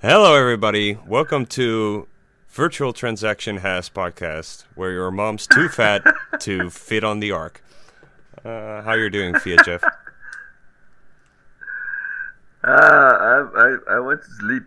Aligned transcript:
Hello, 0.00 0.34
everybody. 0.34 0.98
Welcome 1.06 1.46
to 1.46 2.06
Virtual 2.50 2.92
Transaction 2.92 3.58
Has 3.58 3.88
podcast, 3.88 4.64
where 4.74 4.92
your 4.92 5.10
mom's 5.10 5.46
too 5.46 5.68
fat 5.68 6.02
to 6.40 6.70
fit 6.70 7.02
on 7.04 7.20
the 7.20 7.32
ark. 7.32 7.62
Uh, 8.44 8.82
how 8.82 8.94
you 8.94 9.10
doing, 9.10 9.34
fiatjaf? 9.34 9.82
Uh, 12.64 12.68
I, 12.68 13.48
I 13.54 13.76
I 13.96 14.00
went 14.00 14.22
to 14.22 14.28
sleep. 14.40 14.64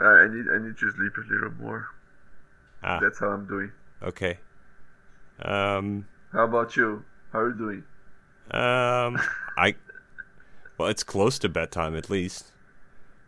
Uh, 0.00 0.04
I 0.04 0.28
need 0.28 0.46
I 0.52 0.58
need 0.58 0.76
to 0.78 0.90
sleep 0.92 1.12
a 1.16 1.32
little 1.32 1.52
more. 1.60 1.86
Ah, 2.82 2.98
That's 3.00 3.18
how 3.20 3.28
I'm 3.28 3.46
doing. 3.46 3.70
okay. 4.02 4.38
Um, 5.40 6.06
How 6.32 6.44
about 6.44 6.76
you? 6.76 7.04
How 7.32 7.40
are 7.40 7.48
you 7.50 7.54
doing? 7.56 7.84
um, 8.50 9.20
I. 9.56 9.74
Well, 10.78 10.88
it's 10.88 11.02
close 11.04 11.38
to 11.40 11.48
bedtime 11.48 11.94
at 11.96 12.10
least, 12.10 12.46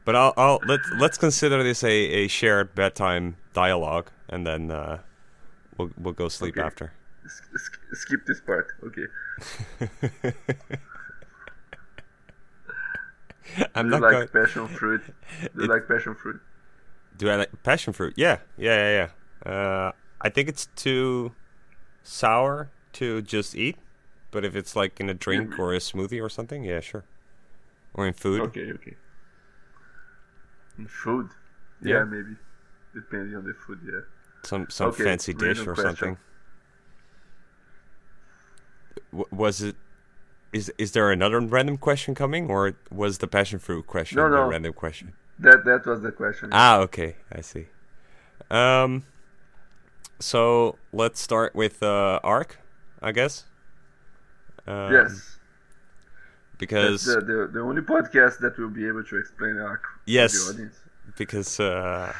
but 0.04 0.14
I'll, 0.16 0.32
I'll 0.36 0.60
let's 0.66 0.88
let's 0.98 1.18
consider 1.18 1.62
this 1.62 1.82
a, 1.84 1.88
a 1.90 2.28
shared 2.28 2.74
bedtime 2.74 3.36
dialogue, 3.52 4.10
and 4.28 4.46
then 4.46 4.70
uh, 4.70 4.98
we'll 5.78 5.90
we'll 5.98 6.12
go 6.14 6.28
sleep 6.28 6.56
Okay. 6.58 6.66
after. 6.66 6.92
S- 7.24 7.40
skip 7.92 8.26
this 8.26 8.40
part. 8.40 8.68
Okay. 8.84 9.06
I'm 13.74 13.88
Do 13.90 13.96
you 13.96 14.00
not 14.00 14.02
like 14.02 14.12
going. 14.12 14.28
passion 14.46 14.68
fruit? 14.68 15.02
Do 15.06 15.48
you 15.56 15.64
It- 15.64 15.68
like 15.70 15.88
passion 15.88 16.14
fruit? 16.14 16.40
Do 17.16 17.30
I 17.30 17.36
like 17.36 17.62
passion 17.62 17.92
fruit? 17.92 18.14
Yeah, 18.16 18.38
yeah, 18.56 18.76
yeah, 18.76 19.08
yeah. 19.46 19.50
Uh, 19.52 19.92
I 20.20 20.28
think 20.30 20.48
it's 20.48 20.66
too 20.74 21.32
sour 22.02 22.70
to 22.94 23.22
just 23.22 23.54
eat, 23.54 23.76
but 24.32 24.44
if 24.44 24.56
it's 24.56 24.74
like 24.74 24.98
in 24.98 25.08
a 25.08 25.14
drink 25.14 25.56
or 25.58 25.72
a 25.74 25.78
smoothie 25.78 26.20
or 26.20 26.28
something, 26.28 26.64
yeah, 26.64 26.80
sure. 26.80 27.04
Or 27.92 28.04
in 28.06 28.14
food. 28.14 28.40
Okay, 28.40 28.72
okay. 28.72 28.96
Food? 30.88 31.30
Yeah. 31.80 31.98
Yeah, 31.98 32.04
maybe. 32.04 32.36
Depending 32.94 33.36
on 33.36 33.44
the 33.44 33.54
food, 33.54 33.80
yeah. 33.84 34.00
some 34.44 34.68
some 34.70 34.88
Okay, 34.88 35.04
fancy 35.04 35.32
dish 35.34 35.60
or 35.66 35.74
question. 35.74 35.96
something. 35.96 36.18
W- 39.12 39.26
was 39.30 39.62
it? 39.62 39.76
Is 40.52 40.72
is 40.78 40.92
there 40.92 41.10
another 41.10 41.40
random 41.40 41.76
question 41.78 42.14
coming, 42.14 42.48
or 42.48 42.74
was 42.90 43.18
the 43.18 43.26
passion 43.26 43.58
fruit 43.58 43.86
question 43.86 44.16
No, 44.18 44.30
the 44.30 44.36
no. 44.36 44.48
random 44.48 44.72
question? 44.72 45.14
That 45.38 45.64
that 45.64 45.86
was 45.86 46.02
the 46.02 46.12
question. 46.12 46.50
Ah, 46.52 46.78
okay, 46.80 47.16
I 47.32 47.40
see. 47.40 47.66
Um, 48.50 49.04
so 50.20 50.76
let's 50.92 51.20
start 51.20 51.54
with 51.56 51.82
uh, 51.82 52.20
Ark, 52.22 52.58
I 53.02 53.12
guess. 53.12 53.44
Um, 54.66 54.92
yes. 54.92 55.33
Because 56.58 57.04
the, 57.04 57.20
the, 57.20 57.50
the 57.52 57.60
only 57.60 57.82
podcast 57.82 58.38
that 58.40 58.56
will 58.58 58.68
be 58.70 58.86
able 58.86 59.02
to 59.04 59.16
explain 59.18 59.56
Ark 59.58 59.82
to 60.06 60.12
Yes. 60.12 60.32
the 60.46 60.52
audience. 60.54 60.76
because 61.16 61.58
uh, 61.60 62.12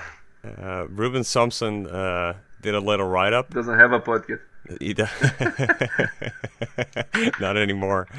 uh, 0.44 0.86
Ruben 0.88 1.22
Somsen 1.22 1.86
uh, 1.92 2.34
did 2.62 2.74
a 2.74 2.80
little 2.80 3.06
write 3.06 3.32
up. 3.32 3.50
Doesn't 3.50 3.78
have 3.78 3.92
a 3.92 4.00
podcast. 4.00 4.40
He 4.80 4.94
does 4.94 5.10
not 7.40 7.56
anymore. 7.56 8.08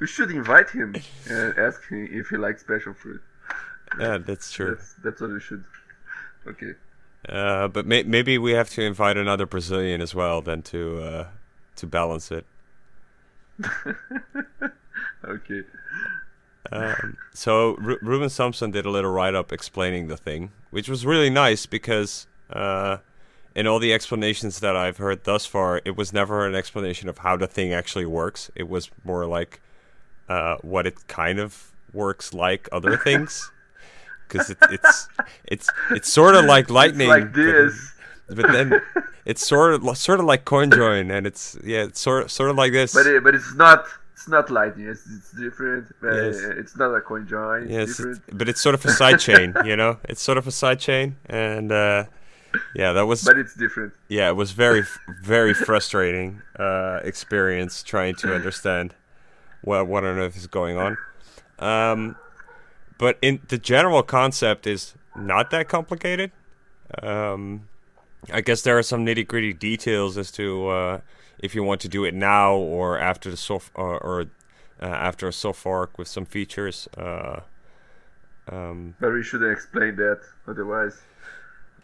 We 0.00 0.06
should 0.06 0.30
invite 0.30 0.70
him 0.70 0.94
and 1.30 1.56
ask 1.58 1.86
him 1.88 2.08
if 2.10 2.28
he 2.28 2.36
likes 2.36 2.62
passion 2.64 2.94
fruit. 2.94 3.22
yeah, 3.98 4.18
that's 4.18 4.50
true. 4.50 4.74
That's 4.74 4.94
that's 5.04 5.20
what 5.20 5.30
we 5.30 5.40
should. 5.40 5.64
Okay. 6.46 6.72
Uh, 7.28 7.68
but 7.68 7.86
may- 7.86 8.02
maybe 8.02 8.36
we 8.38 8.52
have 8.52 8.68
to 8.70 8.82
invite 8.82 9.16
another 9.16 9.46
Brazilian 9.46 10.00
as 10.02 10.14
well, 10.14 10.42
then 10.42 10.62
to 10.62 11.00
uh, 11.02 11.26
to 11.76 11.86
balance 11.86 12.30
it. 12.32 12.44
Okay. 15.24 15.62
Um, 16.70 17.16
so 17.32 17.76
Ru- 17.76 17.98
Ruben 18.02 18.28
Somsen 18.28 18.72
did 18.72 18.84
a 18.86 18.90
little 18.90 19.10
write 19.10 19.34
up 19.34 19.52
explaining 19.52 20.08
the 20.08 20.16
thing, 20.16 20.50
which 20.70 20.88
was 20.88 21.06
really 21.06 21.30
nice 21.30 21.66
because 21.66 22.26
uh, 22.50 22.98
in 23.54 23.66
all 23.66 23.78
the 23.78 23.92
explanations 23.92 24.60
that 24.60 24.76
I've 24.76 24.98
heard 24.98 25.24
thus 25.24 25.46
far, 25.46 25.80
it 25.84 25.96
was 25.96 26.12
never 26.12 26.46
an 26.46 26.54
explanation 26.54 27.08
of 27.08 27.18
how 27.18 27.36
the 27.36 27.46
thing 27.46 27.72
actually 27.72 28.06
works. 28.06 28.50
It 28.54 28.68
was 28.68 28.90
more 29.04 29.26
like 29.26 29.60
uh, 30.28 30.56
what 30.62 30.86
it 30.86 31.06
kind 31.06 31.38
of 31.38 31.72
works 31.92 32.34
like 32.34 32.68
other 32.72 32.96
things. 32.96 33.50
Because 34.26 34.48
it, 34.50 34.58
it's 34.70 35.08
it's 35.44 35.68
it's 35.90 36.10
sort 36.10 36.34
of 36.34 36.46
like 36.46 36.70
lightning, 36.70 37.10
It's 37.10 37.20
like 37.20 37.34
this. 37.34 37.92
But, 38.28 38.50
then 38.52 38.80
it's 39.24 39.46
sort 39.46 39.74
of 39.74 39.98
sort 39.98 40.20
of 40.20 40.26
like 40.26 40.44
CoinJoin, 40.44 41.10
and 41.16 41.26
it's 41.26 41.56
yeah, 41.64 41.84
it's 41.84 42.00
sort 42.00 42.30
sort 42.30 42.50
of 42.50 42.56
like 42.56 42.72
this. 42.72 42.94
But 42.94 43.06
it, 43.06 43.22
but 43.24 43.34
it's 43.34 43.54
not 43.54 43.86
it's 44.12 44.28
not 44.28 44.50
lightning. 44.50 44.88
It's 44.88 45.06
it's 45.06 45.32
different. 45.32 45.94
Yes. 46.02 46.36
It's 46.40 46.76
not 46.76 46.94
a 46.94 47.00
coin 47.00 47.26
join. 47.26 47.64
It's 47.64 47.70
Yes, 47.70 47.88
it's, 47.90 47.98
different. 47.98 48.38
but 48.38 48.48
it's 48.48 48.60
sort 48.60 48.74
of 48.74 48.84
a 48.84 48.90
side 48.90 49.20
chain, 49.20 49.54
you 49.64 49.76
know. 49.76 49.98
It's 50.08 50.22
sort 50.22 50.38
of 50.38 50.46
a 50.46 50.50
side 50.52 50.80
chain, 50.80 51.16
and 51.26 51.70
uh, 51.70 52.04
yeah, 52.74 52.92
that 52.92 53.06
was 53.06 53.24
But 53.24 53.38
it's 53.38 53.54
different. 53.54 53.92
yeah, 54.08 54.28
it 54.28 54.36
was 54.36 54.52
very 54.52 54.82
very 55.22 55.52
frustrating 55.54 56.40
uh, 56.58 57.00
experience 57.02 57.82
trying 57.82 58.14
to 58.16 58.34
understand 58.34 58.94
what 59.62 59.86
what 59.86 60.04
on 60.04 60.18
earth 60.18 60.36
is 60.36 60.46
going 60.46 60.78
on. 60.78 60.96
Um, 61.58 62.16
but 62.98 63.18
in 63.20 63.40
the 63.48 63.58
general 63.58 64.02
concept 64.02 64.66
is 64.66 64.94
not 65.16 65.50
that 65.50 65.68
complicated. 65.68 66.30
Um, 67.02 67.68
I 68.32 68.40
guess 68.40 68.62
there 68.62 68.78
are 68.78 68.82
some 68.82 69.04
nitty 69.04 69.26
gritty 69.26 69.52
details 69.52 70.16
as 70.18 70.30
to 70.32 70.68
uh, 70.68 71.00
if 71.38 71.54
you 71.54 71.62
want 71.62 71.80
to 71.82 71.88
do 71.88 72.04
it 72.04 72.14
now 72.14 72.54
or 72.54 72.98
after 72.98 73.30
the 73.30 73.36
soft 73.36 73.70
or, 73.74 73.98
or 73.98 74.26
uh, 74.82 74.86
after 74.86 75.28
a 75.28 75.32
soft 75.32 75.60
fork 75.60 75.98
with 75.98 76.08
some 76.08 76.24
features. 76.24 76.88
Uh, 76.96 77.40
um, 78.50 78.94
But 79.00 79.12
we 79.12 79.22
shouldn't 79.22 79.52
explain 79.52 79.96
that. 79.96 80.20
Otherwise, 80.46 81.00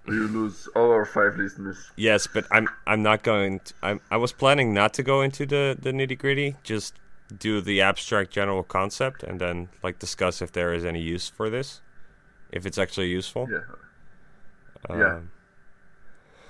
we 0.07 0.15
lose 0.15 0.69
all 0.75 0.91
our 0.91 1.05
five 1.05 1.37
listeners. 1.37 1.91
Yes, 1.97 2.27
but 2.27 2.47
I'm 2.51 2.69
I'm 2.87 3.03
not 3.03 3.23
going. 3.23 3.61
To, 3.61 3.75
I'm 3.83 4.01
I 4.11 4.17
was 4.17 4.33
planning 4.33 4.75
not 4.75 4.93
to 4.95 5.03
go 5.03 5.23
into 5.23 5.47
the 5.47 5.77
the 5.81 5.91
nitty 5.91 6.19
gritty. 6.19 6.57
Just 6.63 6.95
do 7.39 7.61
the 7.61 7.81
abstract 7.81 8.31
general 8.33 8.65
concept 8.65 9.23
and 9.23 9.41
then 9.41 9.69
like 9.83 9.99
discuss 9.99 10.43
if 10.43 10.51
there 10.53 10.75
is 10.75 10.85
any 10.85 11.01
use 11.01 11.29
for 11.29 11.49
this, 11.49 11.81
if 12.51 12.67
it's 12.67 12.79
actually 12.79 13.09
useful. 13.09 13.49
Yeah. 13.51 13.59
Um, 14.89 15.01
Yeah. 15.01 15.21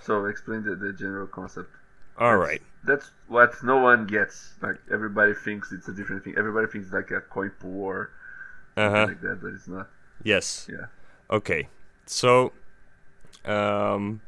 So 0.02 0.24
explain 0.26 0.62
the, 0.64 0.74
the 0.76 0.92
general 0.92 1.26
concept. 1.26 1.70
All 2.18 2.32
That's- 2.38 2.48
right. 2.48 2.62
That's 2.82 3.10
what 3.28 3.62
no 3.62 3.76
one 3.76 4.06
gets. 4.06 4.54
Like 4.62 4.76
everybody 4.90 5.34
thinks 5.34 5.70
it's 5.70 5.88
a 5.88 5.92
different 5.92 6.24
thing. 6.24 6.34
Everybody 6.38 6.66
thinks 6.66 6.90
like 6.92 7.10
a 7.10 7.20
coin 7.20 7.50
pool 7.60 7.84
or 7.84 8.10
Uh 8.76 8.80
something 8.84 9.00
huh. 9.00 9.06
like 9.06 9.20
that, 9.20 9.38
but 9.42 9.48
it's 9.52 9.68
not. 9.68 9.88
Yes. 10.24 10.66
Yeah. 10.70 10.86
Okay. 11.30 11.68
So, 12.06 12.52
um, 13.44 14.22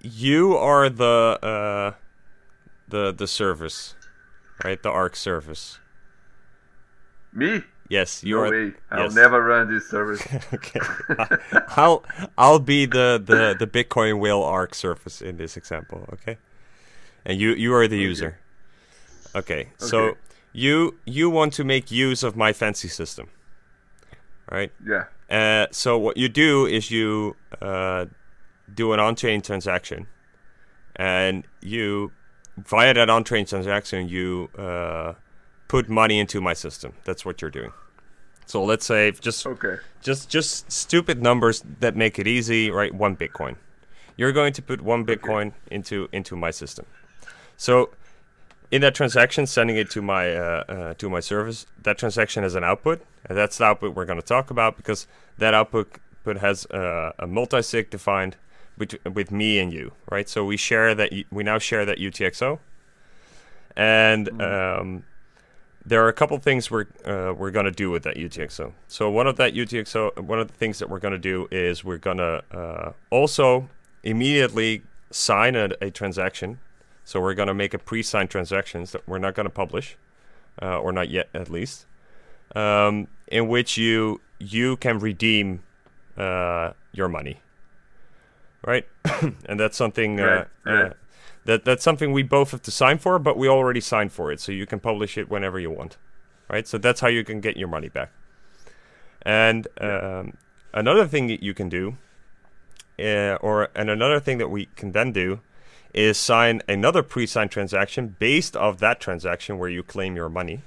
you 0.00 0.56
are 0.56 0.88
the 0.90 1.38
uh, 1.42 1.92
the 2.88 3.12
the 3.12 3.26
service, 3.28 3.94
right? 4.64 4.82
The 4.82 4.90
Ark 4.90 5.14
service. 5.14 5.78
Me? 7.32 7.62
Yes, 7.88 8.24
you 8.24 8.36
no 8.36 8.42
are. 8.42 8.50
way. 8.50 8.72
I'll 8.90 9.04
yes. 9.04 9.14
never 9.14 9.42
run 9.44 9.72
this 9.72 9.88
service. 9.90 10.22
okay. 10.54 10.80
I'll 11.76 12.02
I'll 12.38 12.58
be 12.58 12.86
the, 12.86 13.20
the, 13.24 13.54
the 13.58 13.66
Bitcoin 13.66 14.20
whale 14.20 14.42
Ark 14.42 14.74
surface 14.74 15.20
in 15.20 15.36
this 15.36 15.56
example, 15.56 16.08
okay? 16.12 16.38
And 17.24 17.38
you 17.38 17.50
you 17.54 17.74
are 17.74 17.86
the 17.86 17.98
user. 17.98 18.38
Okay. 19.34 19.68
So 19.78 19.98
Okay. 19.98 20.18
you 20.52 20.96
you 21.04 21.28
want 21.30 21.52
to 21.54 21.64
make 21.64 21.90
use 21.90 22.22
of 22.22 22.36
my 22.36 22.52
fancy 22.52 22.88
system. 22.88 23.28
Right? 24.50 24.72
yeah. 24.86 25.04
Uh, 25.30 25.66
so 25.70 25.98
what 25.98 26.16
you 26.16 26.28
do 26.28 26.66
is 26.66 26.90
you 26.90 27.34
uh, 27.60 28.06
do 28.72 28.92
an 28.92 29.00
on-chain 29.00 29.40
transaction, 29.40 30.06
and 30.96 31.44
you 31.62 32.12
via 32.58 32.92
that 32.94 33.08
on-chain 33.10 33.46
transaction 33.46 34.06
you 34.08 34.50
uh, 34.58 35.14
put 35.74 35.88
money 35.88 36.16
into 36.20 36.40
my 36.40 36.54
system. 36.54 36.92
That's 37.06 37.24
what 37.26 37.42
you're 37.42 37.56
doing. 37.60 37.72
So 38.46 38.62
let's 38.70 38.86
say 38.86 39.10
just 39.28 39.46
Okay. 39.46 39.76
just 40.08 40.22
just 40.36 40.70
stupid 40.70 41.16
numbers 41.28 41.64
that 41.80 41.96
make 41.96 42.14
it 42.22 42.26
easy, 42.36 42.70
right? 42.70 42.92
One 42.94 43.16
Bitcoin. 43.16 43.56
You're 44.18 44.34
going 44.40 44.52
to 44.52 44.62
put 44.62 44.80
one 44.82 45.04
Bitcoin 45.04 45.46
into 45.76 45.96
into 46.12 46.36
my 46.36 46.52
system. 46.52 46.84
So 47.56 47.74
in 48.70 48.80
that 48.82 48.94
transaction, 48.94 49.46
sending 49.46 49.76
it 49.76 49.90
to 49.90 50.00
my 50.02 50.24
uh, 50.36 50.64
uh, 50.74 50.94
to 51.00 51.08
my 51.10 51.20
service, 51.20 51.66
that 51.82 51.98
transaction 51.98 52.42
has 52.42 52.54
an 52.54 52.64
output, 52.64 52.98
and 53.28 53.36
that's 53.38 53.56
the 53.58 53.64
output 53.64 53.96
we're 53.96 54.08
going 54.12 54.20
to 54.20 54.28
talk 54.36 54.50
about 54.50 54.76
because 54.76 55.08
that 55.38 55.54
output 55.54 55.86
put 56.24 56.36
has 56.38 56.66
uh, 56.66 57.12
a 57.18 57.26
multi-sig 57.26 57.90
defined 57.90 58.36
with 58.78 58.90
with 59.18 59.30
me 59.30 59.58
and 59.62 59.72
you, 59.72 59.86
right? 60.14 60.28
So 60.28 60.44
we 60.44 60.56
share 60.56 60.94
that 60.94 61.10
we 61.36 61.42
now 61.42 61.58
share 61.58 61.84
that 61.86 61.98
UTXO, 61.98 62.58
and 63.76 64.28
um, 64.40 65.04
there 65.86 66.04
are 66.04 66.08
a 66.08 66.12
couple 66.12 66.38
things 66.38 66.70
we're 66.70 66.86
uh, 67.04 67.34
we're 67.36 67.50
gonna 67.50 67.70
do 67.70 67.90
with 67.90 68.02
that 68.04 68.16
UTXO. 68.16 68.72
So 68.88 69.10
one 69.10 69.26
of 69.26 69.36
that 69.36 69.54
UTXO, 69.54 70.18
one 70.20 70.38
of 70.38 70.48
the 70.48 70.54
things 70.54 70.78
that 70.78 70.88
we're 70.88 70.98
gonna 70.98 71.18
do 71.18 71.46
is 71.50 71.84
we're 71.84 71.98
gonna 71.98 72.42
uh, 72.50 72.92
also 73.10 73.68
immediately 74.02 74.82
sign 75.10 75.54
a, 75.56 75.70
a 75.80 75.90
transaction. 75.90 76.58
So 77.04 77.20
we're 77.20 77.34
gonna 77.34 77.54
make 77.54 77.74
a 77.74 77.78
pre-signed 77.78 78.30
transactions 78.30 78.92
that 78.92 79.06
we're 79.06 79.18
not 79.18 79.34
gonna 79.34 79.50
publish, 79.50 79.96
uh, 80.62 80.78
or 80.78 80.92
not 80.92 81.10
yet 81.10 81.28
at 81.34 81.50
least, 81.50 81.86
um, 82.56 83.08
in 83.28 83.48
which 83.48 83.76
you 83.76 84.20
you 84.38 84.76
can 84.78 84.98
redeem 84.98 85.62
uh, 86.16 86.72
your 86.92 87.08
money, 87.08 87.40
right? 88.66 88.86
and 89.46 89.60
that's 89.60 89.76
something 89.76 90.18
uh, 90.18 90.46
Right, 90.64 90.82
right. 90.82 90.92
That 91.46 91.64
that's 91.64 91.84
something 91.84 92.12
we 92.12 92.22
both 92.22 92.52
have 92.52 92.62
to 92.62 92.70
sign 92.70 92.98
for, 92.98 93.18
but 93.18 93.36
we 93.36 93.48
already 93.48 93.80
signed 93.80 94.12
for 94.12 94.32
it, 94.32 94.40
so 94.40 94.50
you 94.50 94.66
can 94.66 94.80
publish 94.80 95.18
it 95.18 95.28
whenever 95.28 95.60
you 95.60 95.70
want, 95.70 95.98
right? 96.48 96.66
So 96.66 96.78
that's 96.78 97.00
how 97.00 97.08
you 97.08 97.22
can 97.22 97.40
get 97.40 97.56
your 97.56 97.68
money 97.68 97.90
back. 97.90 98.10
And 99.22 99.68
um, 99.80 100.38
another 100.72 101.06
thing 101.06 101.26
that 101.26 101.42
you 101.42 101.52
can 101.52 101.68
do, 101.68 101.98
uh, 102.98 103.36
or 103.42 103.68
and 103.74 103.90
another 103.90 104.20
thing 104.20 104.38
that 104.38 104.48
we 104.48 104.66
can 104.76 104.92
then 104.92 105.12
do, 105.12 105.40
is 105.92 106.16
sign 106.16 106.62
another 106.66 107.02
pre-signed 107.02 107.50
transaction 107.50 108.16
based 108.18 108.56
off 108.56 108.78
that 108.78 108.98
transaction 108.98 109.58
where 109.58 109.70
you 109.70 109.82
claim 109.82 110.16
your 110.16 110.30
money. 110.30 110.62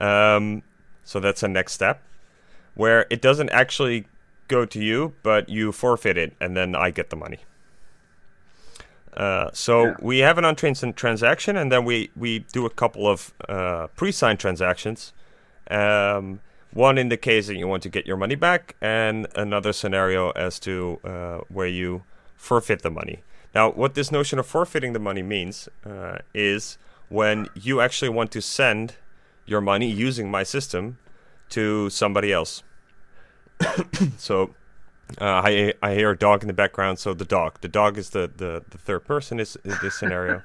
Um, 0.00 0.62
so 1.04 1.20
that's 1.20 1.42
a 1.42 1.48
next 1.48 1.72
step, 1.72 2.02
where 2.74 3.06
it 3.10 3.22
doesn't 3.22 3.50
actually 3.50 4.06
go 4.48 4.66
to 4.66 4.82
you, 4.82 5.14
but 5.22 5.48
you 5.48 5.72
forfeit 5.72 6.18
it, 6.18 6.34
and 6.40 6.56
then 6.56 6.74
I 6.74 6.90
get 6.90 7.10
the 7.10 7.16
money. 7.16 7.38
Uh, 9.16 9.50
so 9.52 9.84
Yeah. 9.84 9.94
we 10.00 10.18
have 10.18 10.38
an 10.38 10.44
on-chain 10.44 10.74
transaction, 10.94 11.56
and 11.56 11.72
then 11.72 11.84
we, 11.84 12.10
we 12.16 12.40
do 12.52 12.66
a 12.66 12.70
couple 12.70 13.08
of 13.08 13.32
uh, 13.48 13.86
pre-signed 13.96 14.38
transactions. 14.38 15.12
Um, 15.70 16.40
one 16.72 16.98
in 16.98 17.08
the 17.08 17.16
case 17.16 17.46
that 17.46 17.56
you 17.56 17.66
want 17.66 17.82
to 17.84 17.88
get 17.88 18.06
your 18.06 18.18
money 18.18 18.34
back, 18.34 18.76
and 18.80 19.26
another 19.34 19.72
scenario 19.72 20.30
as 20.32 20.60
to 20.60 21.00
uh, 21.04 21.38
where 21.48 21.66
you 21.66 22.02
forfeit 22.36 22.82
the 22.82 22.90
money. 22.90 23.22
Now, 23.54 23.70
what 23.70 23.94
this 23.94 24.12
notion 24.12 24.38
of 24.38 24.46
forfeiting 24.46 24.92
the 24.92 24.98
money 24.98 25.22
means 25.22 25.68
uh, 25.86 26.18
is 26.34 26.76
when 27.08 27.48
you 27.54 27.80
actually 27.80 28.10
want 28.10 28.30
to 28.32 28.42
send 28.42 28.96
your 29.46 29.62
money 29.62 29.88
using 29.90 30.30
my 30.30 30.42
system 30.42 30.98
to 31.50 31.88
somebody 31.88 32.32
else. 32.32 32.62
so 34.18 34.54
uh, 35.20 35.24
I 35.44 35.74
I 35.82 35.94
hear 35.94 36.10
a 36.10 36.16
dog 36.16 36.42
in 36.42 36.48
the 36.48 36.54
background. 36.54 36.98
So 36.98 37.14
the 37.14 37.24
dog, 37.24 37.60
the 37.60 37.68
dog 37.68 37.98
is 37.98 38.10
the 38.10 38.30
the, 38.34 38.64
the 38.68 38.78
third 38.78 39.04
person 39.04 39.40
is, 39.40 39.56
is 39.64 39.78
this 39.80 39.94
scenario. 39.98 40.42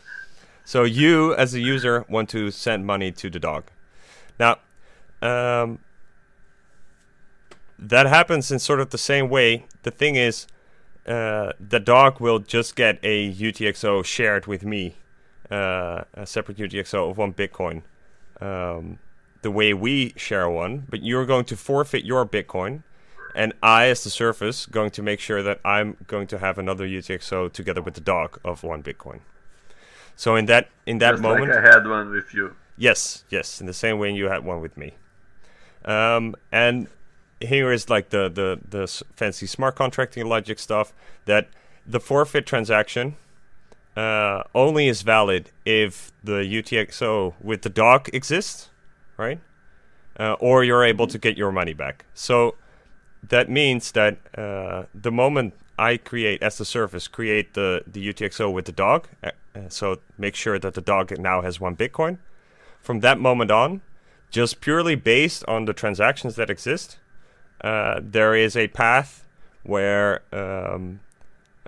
so 0.64 0.84
you 0.84 1.34
as 1.34 1.54
a 1.54 1.60
user 1.60 2.04
want 2.08 2.28
to 2.30 2.50
send 2.50 2.86
money 2.86 3.10
to 3.12 3.30
the 3.30 3.38
dog. 3.38 3.64
Now, 4.38 4.58
um, 5.22 5.78
that 7.78 8.06
happens 8.06 8.50
in 8.50 8.58
sort 8.58 8.80
of 8.80 8.90
the 8.90 8.98
same 8.98 9.28
way. 9.28 9.66
The 9.82 9.90
thing 9.90 10.16
is, 10.16 10.46
uh, 11.06 11.52
the 11.60 11.80
dog 11.80 12.20
will 12.20 12.38
just 12.38 12.76
get 12.76 12.98
a 13.02 13.32
UTXO 13.32 14.04
shared 14.04 14.46
with 14.46 14.64
me, 14.64 14.96
uh, 15.50 16.04
a 16.14 16.26
separate 16.26 16.58
UTXO 16.58 17.10
of 17.10 17.18
one 17.18 17.32
Bitcoin, 17.32 17.82
um, 18.40 18.98
the 19.42 19.50
way 19.50 19.74
we 19.74 20.14
share 20.16 20.48
one. 20.48 20.86
But 20.88 21.02
you're 21.02 21.26
going 21.26 21.44
to 21.46 21.56
forfeit 21.56 22.04
your 22.04 22.26
Bitcoin, 22.26 22.82
and 23.34 23.52
I, 23.62 23.86
as 23.86 24.04
the 24.04 24.10
surface, 24.10 24.66
going 24.66 24.90
to 24.90 25.02
make 25.02 25.20
sure 25.20 25.42
that 25.42 25.60
I'm 25.64 25.96
going 26.06 26.26
to 26.28 26.38
have 26.38 26.58
another 26.58 26.86
UTXO 26.86 27.52
together 27.52 27.82
with 27.82 27.94
the 27.94 28.00
dog 28.00 28.38
of 28.44 28.62
one 28.62 28.82
Bitcoin. 28.82 29.20
So 30.16 30.36
in 30.36 30.46
that 30.46 30.68
in 30.86 30.98
that 30.98 31.12
Just 31.12 31.22
moment, 31.22 31.50
like 31.50 31.58
I 31.58 31.74
had 31.74 31.86
one 31.86 32.10
with 32.10 32.32
you. 32.32 32.54
Yes, 32.76 33.24
yes, 33.28 33.60
in 33.60 33.66
the 33.66 33.72
same 33.72 33.98
way 33.98 34.12
you 34.12 34.28
had 34.28 34.44
one 34.44 34.60
with 34.60 34.76
me. 34.76 34.94
Um, 35.84 36.34
and 36.50 36.88
here 37.40 37.72
is 37.72 37.90
like 37.90 38.10
the, 38.10 38.28
the, 38.28 38.58
the 38.68 39.04
fancy 39.16 39.46
smart 39.46 39.76
contracting 39.76 40.26
logic 40.26 40.58
stuff 40.58 40.92
that 41.26 41.48
the 41.86 42.00
forfeit 42.00 42.46
transaction 42.46 43.16
uh, 43.96 44.42
only 44.54 44.88
is 44.88 45.02
valid 45.02 45.50
if 45.64 46.10
the 46.22 46.40
UTXO 46.40 47.34
with 47.40 47.62
the 47.62 47.68
dog 47.68 48.08
exists, 48.12 48.70
right? 49.16 49.40
Uh, 50.18 50.34
or 50.34 50.64
you're 50.64 50.84
able 50.84 51.06
to 51.06 51.18
get 51.18 51.36
your 51.36 51.52
money 51.52 51.74
back. 51.74 52.06
So 52.14 52.54
that 53.28 53.48
means 53.48 53.92
that 53.92 54.18
uh, 54.36 54.84
the 54.94 55.10
moment 55.10 55.54
I 55.78 55.96
create, 55.96 56.42
as 56.42 56.58
the 56.58 56.64
service, 56.64 57.08
create 57.08 57.54
the, 57.54 57.82
the 57.86 58.12
UTXO 58.12 58.52
with 58.52 58.66
the 58.66 58.72
dog, 58.72 59.08
uh, 59.22 59.30
uh, 59.54 59.68
so 59.68 59.98
make 60.18 60.34
sure 60.34 60.58
that 60.58 60.74
the 60.74 60.80
dog 60.80 61.16
now 61.18 61.40
has 61.42 61.60
one 61.60 61.76
Bitcoin 61.76 62.18
from 62.80 63.00
that 63.00 63.18
moment 63.18 63.50
on, 63.50 63.80
just 64.30 64.60
purely 64.60 64.94
based 64.94 65.44
on 65.48 65.64
the 65.64 65.72
transactions 65.72 66.36
that 66.36 66.50
exist, 66.50 66.98
uh, 67.62 68.00
there 68.02 68.34
is 68.34 68.56
a 68.56 68.68
path 68.68 69.24
where 69.62 70.22
um, 70.32 71.00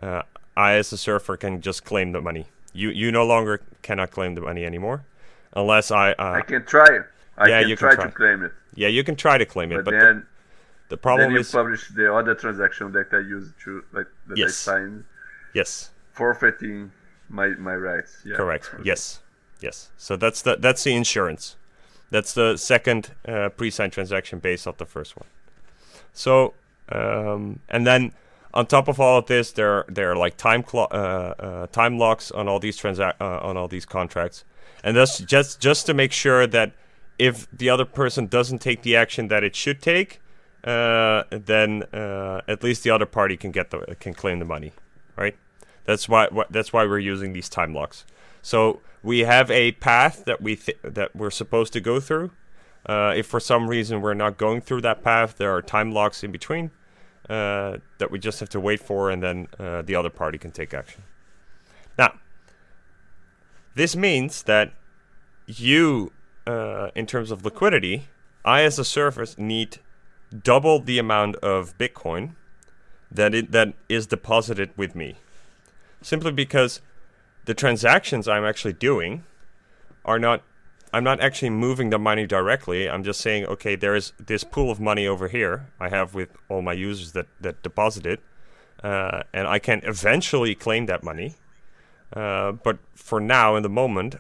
uh, 0.03 0.23
I, 0.57 0.75
as 0.75 0.93
a 0.93 0.99
surfer, 0.99 1.37
can 1.39 1.61
just 1.63 1.85
claim 1.85 2.13
the 2.13 2.21
money. 2.21 2.47
You 2.75 2.91
you 2.91 3.11
no 3.11 3.25
longer 3.25 3.63
cannot 3.81 4.11
claim 4.11 4.35
the 4.35 4.43
money 4.43 4.65
anymore, 4.67 5.07
unless 5.55 5.91
I. 5.91 6.13
Uh, 6.13 6.33
I 6.33 6.41
can 6.43 6.67
try 6.67 6.85
it. 6.85 7.03
I 7.39 7.49
Yeah, 7.49 7.61
can 7.61 7.71
you 7.71 7.77
can 7.77 7.89
try, 7.89 7.95
try. 7.95 8.05
to 8.05 8.11
claim 8.11 8.43
it. 8.43 8.53
yeah, 8.75 8.89
you 8.89 9.03
can 9.05 9.17
try 9.17 9.39
to 9.39 9.47
claim 9.47 9.73
it, 9.73 9.77
But, 9.77 9.85
but 9.87 9.91
then, 9.93 10.17
the 10.21 10.27
then 10.95 10.99
problem 10.99 11.33
you 11.33 11.39
is 11.41 11.51
publish 11.51 11.89
the 11.89 12.13
other 12.13 12.35
transaction 12.35 12.93
that 12.93 13.09
I 13.13 13.19
used 13.19 13.53
to 13.65 13.85
like 13.93 14.07
that 14.29 14.37
Yes. 14.39 14.69
I 14.69 14.73
signed, 14.73 15.05
yes, 15.55 15.91
forfeiting 16.13 16.93
my 17.29 17.49
my 17.49 17.75
rights. 17.75 18.23
Yeah. 18.25 18.37
correct. 18.37 18.71
Yes, 18.85 19.21
yes. 19.61 19.91
So 19.97 20.17
that's 20.17 20.43
the 20.43 20.57
that's 20.57 20.85
the 20.85 20.95
insurance. 20.95 21.57
That's 22.11 22.33
the 22.33 22.57
second 22.57 23.11
uh, 23.27 23.49
pre-signed 23.49 23.93
transaction 23.93 24.39
based 24.39 24.69
off 24.69 24.77
the 24.77 24.87
first 24.87 25.17
one. 25.17 25.27
So 26.13 26.55
um, 26.89 27.61
and 27.69 27.87
then 27.87 28.13
on 28.55 28.67
top 28.67 28.89
of 28.89 29.01
all 29.01 29.19
of 29.19 29.27
this, 29.27 29.53
there 29.53 29.85
there 29.89 30.13
are 30.13 30.17
like 30.17 30.37
time 30.37 30.63
clo- 30.63 30.89
uh, 30.91 31.35
uh, 31.39 31.67
time 31.69 31.99
locks 31.99 32.31
on 32.31 32.49
all 32.49 32.59
these 32.59 32.79
transac- 32.81 33.21
uh, 33.21 33.39
on 33.41 33.57
all 33.57 33.69
these 33.69 33.85
contracts, 33.85 34.45
and 34.83 34.97
that's 34.97 35.19
just 35.19 35.61
just 35.61 35.87
to 35.87 35.95
make 35.95 36.13
sure 36.13 36.47
that 36.47 36.73
if 37.19 37.49
the 37.51 37.69
other 37.69 37.85
person 37.85 38.27
doesn't 38.27 38.61
take 38.61 38.83
the 38.83 38.95
action 38.97 39.29
that 39.29 39.43
it 39.43 39.57
should 39.57 39.83
take, 39.83 40.21
uh, 40.67 41.23
then 41.31 41.85
uh, 41.93 42.41
at 42.49 42.63
least 42.65 42.83
the 42.83 42.91
other 42.91 43.07
party 43.07 43.37
can 43.37 43.53
get 43.53 43.71
the 43.71 43.97
can 44.01 44.15
claim 44.15 44.41
the 44.41 44.45
money, 44.45 44.73
right? 45.17 45.37
That's 45.85 46.09
why 46.09 46.29
wh- 46.35 46.51
that's 46.51 46.73
why 46.73 46.85
we're 46.85 46.99
using 46.99 47.33
these 47.33 47.49
time 47.49 47.73
locks. 47.73 48.05
So 48.43 48.81
we 49.03 49.21
have 49.21 49.51
a 49.51 49.73
path 49.73 50.25
that 50.25 50.43
we 50.43 50.57
th- 50.57 50.79
that 50.83 51.15
we're 51.15 51.31
supposed 51.31 51.73
to 51.75 51.81
go 51.81 52.01
through. 52.01 52.33
Uh, 52.85 53.13
if 53.17 53.27
for 53.27 53.41
some 53.41 53.69
reason 53.69 54.01
we're 54.01 54.15
not 54.15 54.39
going 54.39 54.61
through 54.61 54.81
that 54.81 55.03
path, 55.03 55.37
there 55.39 55.55
are 55.55 55.63
time 55.63 55.93
locks 55.93 56.25
in 56.25 56.33
between 56.33 56.71
uh, 57.31 57.79
that 57.99 58.11
we 58.11 58.19
just 58.19 58.41
have 58.41 58.49
to 58.49 58.61
wait 58.61 58.81
for, 58.81 59.11
and 59.11 59.23
then 59.23 59.49
uh, 59.59 59.83
the 59.83 59.95
other 59.95 60.11
party 60.11 60.39
can 60.39 60.51
take 60.51 60.75
action. 60.75 61.03
Now, 61.99 62.15
this 63.75 63.97
means 63.97 64.45
that 64.45 64.73
you, 65.47 66.13
in 66.47 67.07
terms 67.07 67.31
of 67.31 67.45
liquidity, 67.45 68.09
I 68.45 68.63
as 68.63 68.79
a 68.79 68.85
service 68.85 69.37
need 69.37 69.79
double 70.43 70.81
the 70.81 70.99
amount 70.99 71.37
of 71.37 71.77
Bitcoin 71.79 72.35
that 73.11 73.35
it 73.35 73.53
that 73.53 73.75
is 73.89 74.07
deposited 74.07 74.71
with 74.77 74.95
me, 74.95 75.17
simply 76.03 76.33
because 76.33 76.81
the 77.45 77.55
transactions 77.55 78.27
I'm 78.29 78.45
actually 78.45 78.73
doing 78.73 79.25
are 80.05 80.19
not 80.19 80.43
I'm 80.93 81.05
not 81.05 81.21
actually 81.21 81.51
moving 81.51 81.91
the 81.91 81.99
money 81.99 82.27
directly. 82.27 82.89
I'm 82.89 83.05
just 83.05 83.21
saying, 83.21 83.47
okay, 83.47 83.77
there 83.77 83.95
is 83.95 84.13
this 84.19 84.45
pool 84.45 84.71
of 84.71 84.81
money 84.81 85.07
over 85.07 85.29
here 85.29 85.67
I 85.81 85.89
have 85.89 86.15
with 86.15 86.31
all 86.49 86.63
my 86.63 86.73
users 86.73 87.13
that 87.13 87.27
that 87.41 87.63
deposit 87.63 88.07
it, 88.07 88.21
uh, 88.83 89.23
and 89.33 89.47
I 89.47 89.59
can 89.59 89.81
eventually 89.85 90.55
claim 90.55 90.87
that 90.87 91.03
money. 91.03 91.35
Uh, 92.13 92.53
but 92.53 92.79
for 92.95 93.21
now, 93.21 93.57
in 93.57 93.63
the 93.63 93.69
moment, 93.69 94.17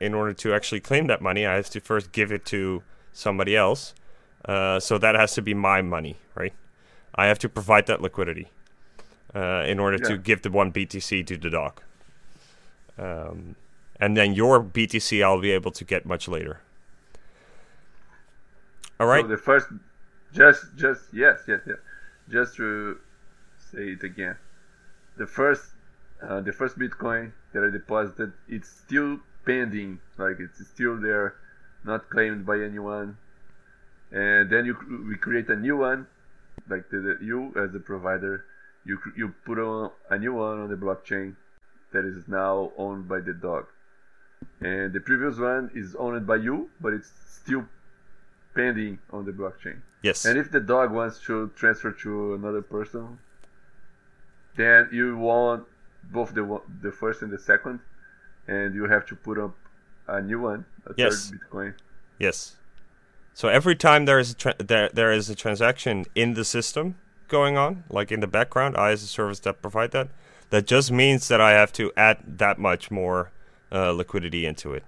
in 0.00 0.14
order 0.14 0.32
to 0.32 0.54
actually 0.54 0.80
claim 0.80 1.06
that 1.08 1.20
money, 1.20 1.46
I 1.46 1.56
have 1.56 1.70
to 1.70 1.80
first 1.80 2.12
give 2.12 2.32
it 2.32 2.44
to 2.46 2.82
somebody 3.12 3.56
else. 3.56 3.94
Uh, 4.44 4.80
so 4.80 4.98
that 4.98 5.14
has 5.14 5.34
to 5.34 5.42
be 5.42 5.54
my 5.54 5.82
money, 5.82 6.16
right? 6.34 6.52
I 7.14 7.26
have 7.26 7.38
to 7.40 7.48
provide 7.48 7.86
that 7.86 8.00
liquidity 8.00 8.48
uh, 9.34 9.64
in 9.66 9.78
order 9.78 9.98
to 9.98 10.16
give 10.16 10.42
the 10.42 10.50
one 10.50 10.72
BTC 10.72 11.26
to 11.26 11.36
the 11.36 11.50
dog. 11.50 11.80
Um, 12.98 13.56
and 14.00 14.16
then 14.16 14.32
your 14.34 14.62
BTC 14.62 15.22
I'll 15.22 15.40
be 15.40 15.50
able 15.50 15.70
to 15.72 15.84
get 15.84 16.06
much 16.06 16.28
later. 16.28 16.60
All 18.98 19.06
right. 19.06 19.22
So 19.22 19.28
the 19.28 19.36
first, 19.36 19.68
just 20.32 20.64
just 20.76 21.02
yes 21.12 21.40
yes 21.46 21.60
yes, 21.66 21.78
just 22.28 22.56
to 22.56 22.98
say 23.72 23.90
it 23.90 24.02
again, 24.02 24.36
the 25.16 25.26
first 25.26 25.70
uh, 26.22 26.40
the 26.40 26.52
first 26.52 26.78
Bitcoin 26.78 27.32
that 27.52 27.64
I 27.64 27.70
deposited, 27.70 28.32
it's 28.48 28.68
still 28.68 29.20
pending, 29.46 30.00
like 30.18 30.36
it's 30.38 30.66
still 30.66 31.00
there, 31.00 31.36
not 31.84 32.10
claimed 32.10 32.44
by 32.44 32.60
anyone. 32.60 33.16
And 34.12 34.50
then 34.50 34.66
you 34.66 34.76
we 35.08 35.16
create 35.16 35.48
a 35.48 35.56
new 35.56 35.76
one, 35.76 36.06
like 36.68 36.88
the, 36.90 36.98
the 36.98 37.18
you 37.24 37.52
as 37.56 37.72
the 37.72 37.80
provider, 37.80 38.44
you 38.84 38.98
you 39.16 39.34
put 39.44 39.58
on 39.58 39.90
a 40.10 40.18
new 40.18 40.34
one 40.34 40.58
on 40.60 40.68
the 40.68 40.76
blockchain 40.76 41.36
that 41.92 42.04
is 42.04 42.26
now 42.28 42.72
owned 42.76 43.08
by 43.08 43.20
the 43.20 43.32
dog. 43.34 43.66
And 44.60 44.92
the 44.92 45.00
previous 45.00 45.38
one 45.38 45.70
is 45.74 45.94
owned 45.96 46.26
by 46.26 46.36
you, 46.36 46.70
but 46.80 46.92
it's 46.92 47.12
still 47.28 47.64
pending 48.54 48.98
on 49.12 49.24
the 49.26 49.32
blockchain. 49.32 49.80
yes. 50.02 50.24
And 50.24 50.38
if 50.38 50.50
the 50.50 50.60
dog 50.60 50.90
wants 50.92 51.20
to 51.26 51.50
transfer 51.56 51.92
to 52.04 52.34
another 52.34 52.62
person, 52.62 53.18
then 54.56 54.88
you 54.92 55.16
want 55.16 55.66
both 56.12 56.34
the 56.34 56.60
the 56.82 56.90
first 56.92 57.22
and 57.22 57.30
the 57.30 57.38
second, 57.38 57.80
and 58.48 58.74
you 58.74 58.84
have 58.86 59.06
to 59.06 59.14
put 59.14 59.38
up 59.38 59.54
a 60.08 60.20
new 60.20 60.40
one, 60.40 60.64
a 60.86 60.94
Yes. 60.96 61.30
third 61.30 61.38
Bitcoin. 61.40 61.74
Yes. 62.18 62.56
So 63.40 63.48
every 63.48 63.74
time 63.74 64.04
there 64.04 64.18
is 64.18 64.32
a 64.32 64.34
tra- 64.34 64.54
there 64.58 64.90
there 64.92 65.10
is 65.10 65.30
a 65.30 65.34
transaction 65.34 66.04
in 66.14 66.34
the 66.34 66.44
system 66.44 66.96
going 67.28 67.56
on, 67.56 67.84
like 67.88 68.12
in 68.12 68.20
the 68.20 68.26
background, 68.26 68.76
I 68.76 68.90
as 68.90 69.02
a 69.02 69.06
service 69.06 69.40
that 69.40 69.62
provide 69.62 69.92
that, 69.92 70.08
that 70.50 70.66
just 70.66 70.92
means 70.92 71.28
that 71.28 71.40
I 71.40 71.52
have 71.52 71.72
to 71.80 71.90
add 71.96 72.18
that 72.36 72.58
much 72.58 72.90
more 72.90 73.30
uh, 73.72 73.92
liquidity 73.92 74.44
into 74.44 74.74
it. 74.74 74.84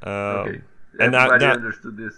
Um, 0.00 0.12
okay. 0.12 0.60
and 1.00 1.14
that- 1.14 1.32
Everybody 1.32 1.44
that- 1.46 1.56
understood 1.56 1.96
this. 1.96 2.14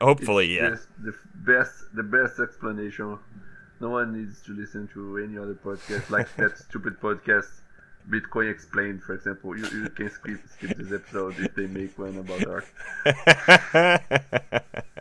Hopefully, 0.00 0.54
It's 0.58 0.86
yeah. 0.86 1.10
the 1.10 1.14
best, 1.34 1.74
the 1.96 2.04
best 2.04 2.38
explanation. 2.38 3.18
No 3.80 3.90
one 3.90 4.12
needs 4.16 4.40
to 4.42 4.52
listen 4.52 4.86
to 4.94 5.18
any 5.18 5.36
other 5.36 5.54
podcast 5.54 6.10
like 6.10 6.32
that 6.36 6.58
stupid 6.58 7.00
podcast. 7.00 7.50
Bitcoin 8.08 8.50
explained, 8.50 9.02
for 9.02 9.14
example. 9.14 9.56
You, 9.56 9.64
you 9.64 9.88
can 9.88 10.10
skip 10.10 10.38
skip 10.52 10.76
this 10.76 10.92
episode 10.92 11.34
if 11.38 11.54
they 11.54 11.66
make 11.66 11.98
one 11.98 12.18
about 12.18 12.46
Ark. 12.46 12.66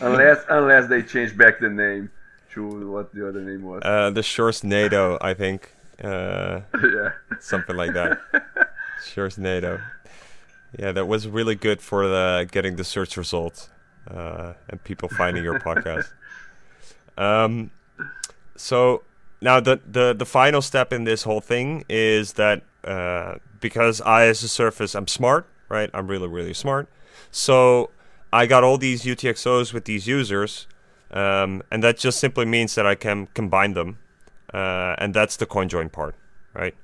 Unless 0.00 0.44
unless 0.48 0.88
they 0.88 1.02
change 1.02 1.36
back 1.36 1.58
the 1.58 1.68
name 1.68 2.10
to 2.52 2.88
what 2.90 3.12
the 3.12 3.28
other 3.28 3.40
name 3.40 3.62
was. 3.64 3.82
uh, 3.84 4.10
the 4.10 4.20
Sjorsnado, 4.20 5.18
I 5.20 5.34
think, 5.34 5.72
uh, 6.02 6.60
yeah. 6.82 7.10
something 7.40 7.76
like 7.76 7.92
that. 7.94 8.20
Sjorsnado. 9.02 9.82
Yeah, 10.78 10.92
that 10.92 11.06
was 11.06 11.26
really 11.26 11.56
good 11.56 11.80
for 11.80 12.06
the 12.06 12.48
getting 12.50 12.76
the 12.76 12.84
search 12.84 13.16
results 13.16 13.68
uh, 14.08 14.52
and 14.68 14.82
people 14.84 15.08
finding 15.08 15.42
your 15.44 15.58
podcast. 15.60 16.12
Um, 17.16 17.70
so 18.56 19.02
now 19.44 19.60
the, 19.60 19.74
the 19.96 20.06
the 20.22 20.26
final 20.26 20.62
step 20.62 20.92
in 20.92 21.04
this 21.04 21.22
whole 21.28 21.40
thing 21.40 21.84
is 21.88 22.32
that 22.34 22.62
uh, 22.84 23.34
because 23.60 24.00
I 24.00 24.26
as 24.32 24.42
a 24.42 24.48
surface 24.48 24.94
I'm 24.98 25.06
smart, 25.06 25.46
right? 25.68 25.90
I'm 25.94 26.08
really 26.08 26.28
really 26.28 26.54
smart. 26.54 26.88
So 27.30 27.90
I 28.32 28.46
got 28.46 28.64
all 28.64 28.78
these 28.78 29.04
UTXOs 29.04 29.72
with 29.74 29.84
these 29.84 30.06
users, 30.18 30.66
um, 31.12 31.62
and 31.70 31.82
that 31.84 31.96
just 31.98 32.18
simply 32.18 32.46
means 32.46 32.74
that 32.74 32.86
I 32.86 32.94
can 32.96 33.28
combine 33.34 33.74
them, 33.74 33.98
uh, 34.52 34.94
and 34.98 35.14
that's 35.14 35.36
the 35.36 35.46
CoinJoin 35.46 35.90
part, 35.92 36.14
right? 36.54 36.74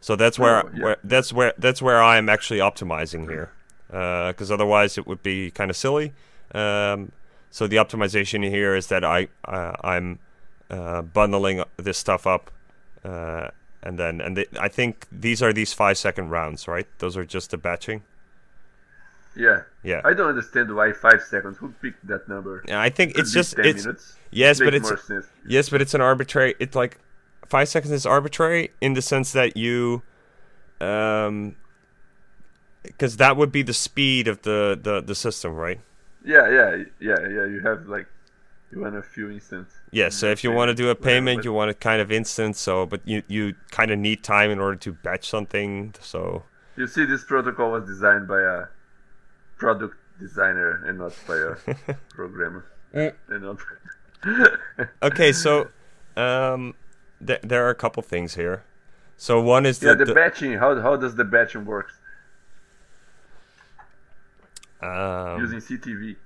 So 0.00 0.16
that's 0.16 0.38
where, 0.38 0.58
Oh, 0.66 0.70
yeah. 0.74 0.84
where 0.84 0.96
that's 1.04 1.32
where 1.32 1.52
that's 1.58 1.80
where 1.80 2.02
I'm 2.02 2.28
actually 2.28 2.60
optimizing 2.60 3.28
here, 3.30 3.50
because 3.88 4.50
otherwise 4.50 4.98
it 4.98 5.06
would 5.06 5.22
be 5.22 5.50
kind 5.50 5.70
of 5.70 5.76
silly. 5.76 6.12
Um, 6.54 7.12
so 7.50 7.66
the 7.66 7.76
optimization 7.76 8.48
here 8.48 8.74
is 8.74 8.86
that 8.88 9.04
I 9.04 9.28
uh, 9.56 9.74
I'm 9.82 10.18
uh, 10.70 11.02
bundling 11.02 11.62
this 11.76 11.98
stuff 11.98 12.26
up, 12.26 12.50
uh, 13.04 13.48
and 13.82 13.98
then 13.98 14.20
and 14.20 14.44
I 14.58 14.68
think 14.68 15.06
these 15.10 15.42
are 15.42 15.52
these 15.52 15.72
five 15.72 15.98
second 15.98 16.30
rounds, 16.30 16.68
right? 16.68 16.86
Those 16.98 17.16
are 17.16 17.24
just 17.24 17.50
the 17.50 17.58
batching. 17.58 18.02
Yeah. 19.34 19.62
Yeah. 19.82 20.00
I 20.04 20.12
don't 20.12 20.28
understand 20.28 20.74
why 20.74 20.92
five 20.92 21.22
seconds. 21.22 21.58
Who 21.58 21.70
picked 21.80 22.06
that 22.06 22.28
number? 22.28 22.62
Yeah, 22.68 22.80
I 22.80 22.90
think 22.90 23.18
it's 23.18 23.32
just 23.32 23.56
10 23.56 23.64
it's 23.64 23.84
minutes. 23.84 24.16
yes, 24.30 24.58
but 24.58 24.74
it's 24.74 24.88
sense. 25.06 25.26
yes, 25.46 25.68
but 25.68 25.80
it's 25.80 25.94
an 25.94 26.00
arbitrary. 26.00 26.54
It's 26.60 26.76
like 26.76 26.98
five 27.46 27.68
seconds 27.68 27.92
is 27.92 28.06
arbitrary 28.06 28.70
in 28.80 28.94
the 28.94 29.02
sense 29.02 29.32
that 29.32 29.56
you, 29.56 30.02
um, 30.80 31.56
because 32.82 33.16
that 33.16 33.36
would 33.36 33.52
be 33.52 33.62
the 33.62 33.72
speed 33.74 34.28
of 34.28 34.42
the 34.42 34.78
the 34.80 35.00
the 35.00 35.14
system, 35.14 35.54
right? 35.54 35.80
Yeah, 36.24 36.48
yeah, 36.50 36.76
yeah, 37.00 37.20
yeah. 37.20 37.46
You 37.46 37.60
have 37.64 37.88
like 37.88 38.06
you 38.72 38.80
want 38.80 38.96
a 38.96 39.02
few 39.02 39.30
instants. 39.30 39.74
Yeah. 39.90 40.08
So 40.08 40.26
if 40.30 40.42
you 40.42 40.50
want 40.50 40.70
to 40.70 40.74
do 40.74 40.88
a 40.88 40.94
payment, 40.94 41.38
but- 41.38 41.44
you 41.44 41.52
want 41.52 41.70
it 41.70 41.78
kind 41.80 42.00
of 42.00 42.10
instant. 42.10 42.56
So, 42.56 42.86
but 42.86 43.00
you 43.04 43.22
you 43.28 43.54
kind 43.70 43.90
of 43.90 43.98
need 43.98 44.22
time 44.22 44.50
in 44.50 44.58
order 44.58 44.76
to 44.78 44.92
batch 44.92 45.28
something. 45.28 45.94
So 46.00 46.44
You 46.76 46.86
see, 46.86 47.04
this 47.04 47.24
protocol 47.24 47.72
was 47.72 47.84
designed 47.86 48.26
by 48.26 48.40
a 48.40 48.64
product 49.58 49.94
designer 50.18 50.82
and 50.86 50.98
not 50.98 51.12
by 51.28 51.36
a 51.36 51.94
programmer. 52.08 52.64
Not 53.28 53.58
okay, 55.02 55.32
so 55.32 55.68
um, 56.16 56.74
th- 57.26 57.40
there 57.42 57.66
are 57.66 57.70
a 57.70 57.74
couple 57.74 58.02
things 58.02 58.34
here. 58.36 58.62
So 59.16 59.40
one 59.40 59.66
is 59.66 59.82
yeah, 59.82 59.94
the, 59.94 60.04
the 60.04 60.14
batching. 60.14 60.52
How 60.54 60.80
how 60.80 60.96
does 60.96 61.14
the 61.16 61.24
batching 61.24 61.64
work 61.64 61.90
um, 64.80 65.40
using 65.40 65.58
CTV? 65.58 66.16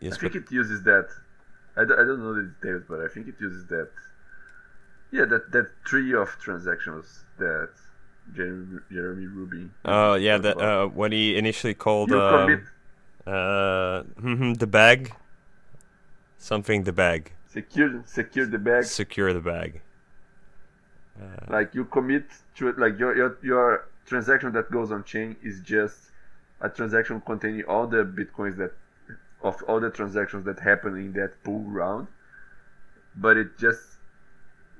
Yes, 0.00 0.14
I 0.14 0.18
think 0.18 0.34
it 0.36 0.50
uses 0.50 0.82
that. 0.84 1.08
I 1.76 1.84
don't, 1.84 1.98
I 2.00 2.04
don't 2.04 2.20
know 2.20 2.34
the 2.34 2.44
details, 2.60 2.84
but 2.88 3.00
I 3.00 3.08
think 3.08 3.28
it 3.28 3.34
uses 3.40 3.66
that. 3.66 3.90
Yeah, 5.12 5.24
that 5.26 5.52
that 5.52 5.68
tree 5.84 6.14
of 6.14 6.28
transactions 6.40 7.24
that 7.38 7.70
Jeremy, 8.34 8.80
Jeremy 8.90 9.26
Rubin. 9.26 9.70
Oh 9.84 10.14
yeah, 10.14 10.38
that 10.38 10.58
uh, 10.60 10.86
what 10.88 11.12
he 11.12 11.36
initially 11.36 11.74
called 11.74 12.10
um, 12.12 12.46
commit 12.46 12.60
uh, 13.26 14.02
mhm, 14.20 14.58
the 14.58 14.66
bag, 14.66 15.12
something 16.38 16.82
the 16.84 16.92
bag, 16.92 17.32
secure 17.46 18.02
secure 18.06 18.46
the 18.46 18.58
bag. 18.58 18.84
secure 18.84 19.32
the 19.32 19.40
bag. 19.40 19.80
like 21.48 21.74
you 21.74 21.84
commit 21.84 22.24
to 22.56 22.68
it 22.68 22.78
like 22.78 22.98
your, 22.98 23.16
your 23.16 23.38
your 23.42 23.88
transaction 24.06 24.52
that 24.52 24.70
goes 24.70 24.90
on 24.92 25.02
chain 25.04 25.36
is 25.42 25.60
just 25.60 26.10
a 26.60 26.68
transaction 26.68 27.20
containing 27.20 27.64
all 27.64 27.86
the 27.86 28.04
bitcoins 28.04 28.56
that 28.56 28.72
of 29.42 29.62
all 29.68 29.80
the 29.80 29.90
transactions 29.90 30.44
that 30.46 30.60
happen 30.60 30.96
in 30.96 31.12
that 31.12 31.42
pool 31.44 31.64
round. 31.64 32.08
But 33.14 33.36
it 33.36 33.58
just 33.58 33.80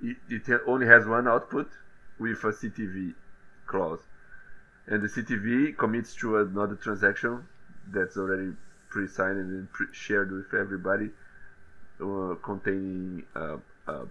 it, 0.02 0.16
it 0.28 0.60
only 0.66 0.86
has 0.86 1.06
one 1.06 1.26
output 1.26 1.70
with 2.18 2.42
a 2.44 2.48
ctv 2.48 3.14
clause. 3.66 4.00
And 4.86 5.02
the 5.02 5.08
ctv 5.08 5.76
commits 5.76 6.14
to 6.16 6.38
another 6.38 6.76
transaction 6.76 7.44
that's 7.92 8.16
already 8.16 8.52
pre-signed 8.88 9.38
and 9.38 9.72
pre- 9.72 9.86
shared 9.92 10.32
with 10.32 10.54
everybody 10.58 11.10
uh, 12.00 12.34
containing 12.42 13.24
uh, 13.34 13.56
uh, 13.88 14.04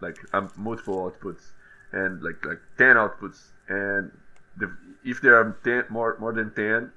like 0.00 0.16
um, 0.32 0.50
multiple 0.56 1.10
outputs 1.10 1.50
and 1.92 2.22
like 2.22 2.44
like 2.44 2.60
10 2.78 2.96
outputs. 2.96 3.48
And 3.68 4.10
the, 4.56 4.74
if 5.04 5.20
there 5.20 5.36
are 5.36 5.56
10 5.64 5.84
more 5.90 6.16
more 6.18 6.32
than 6.32 6.52
10 6.54 6.92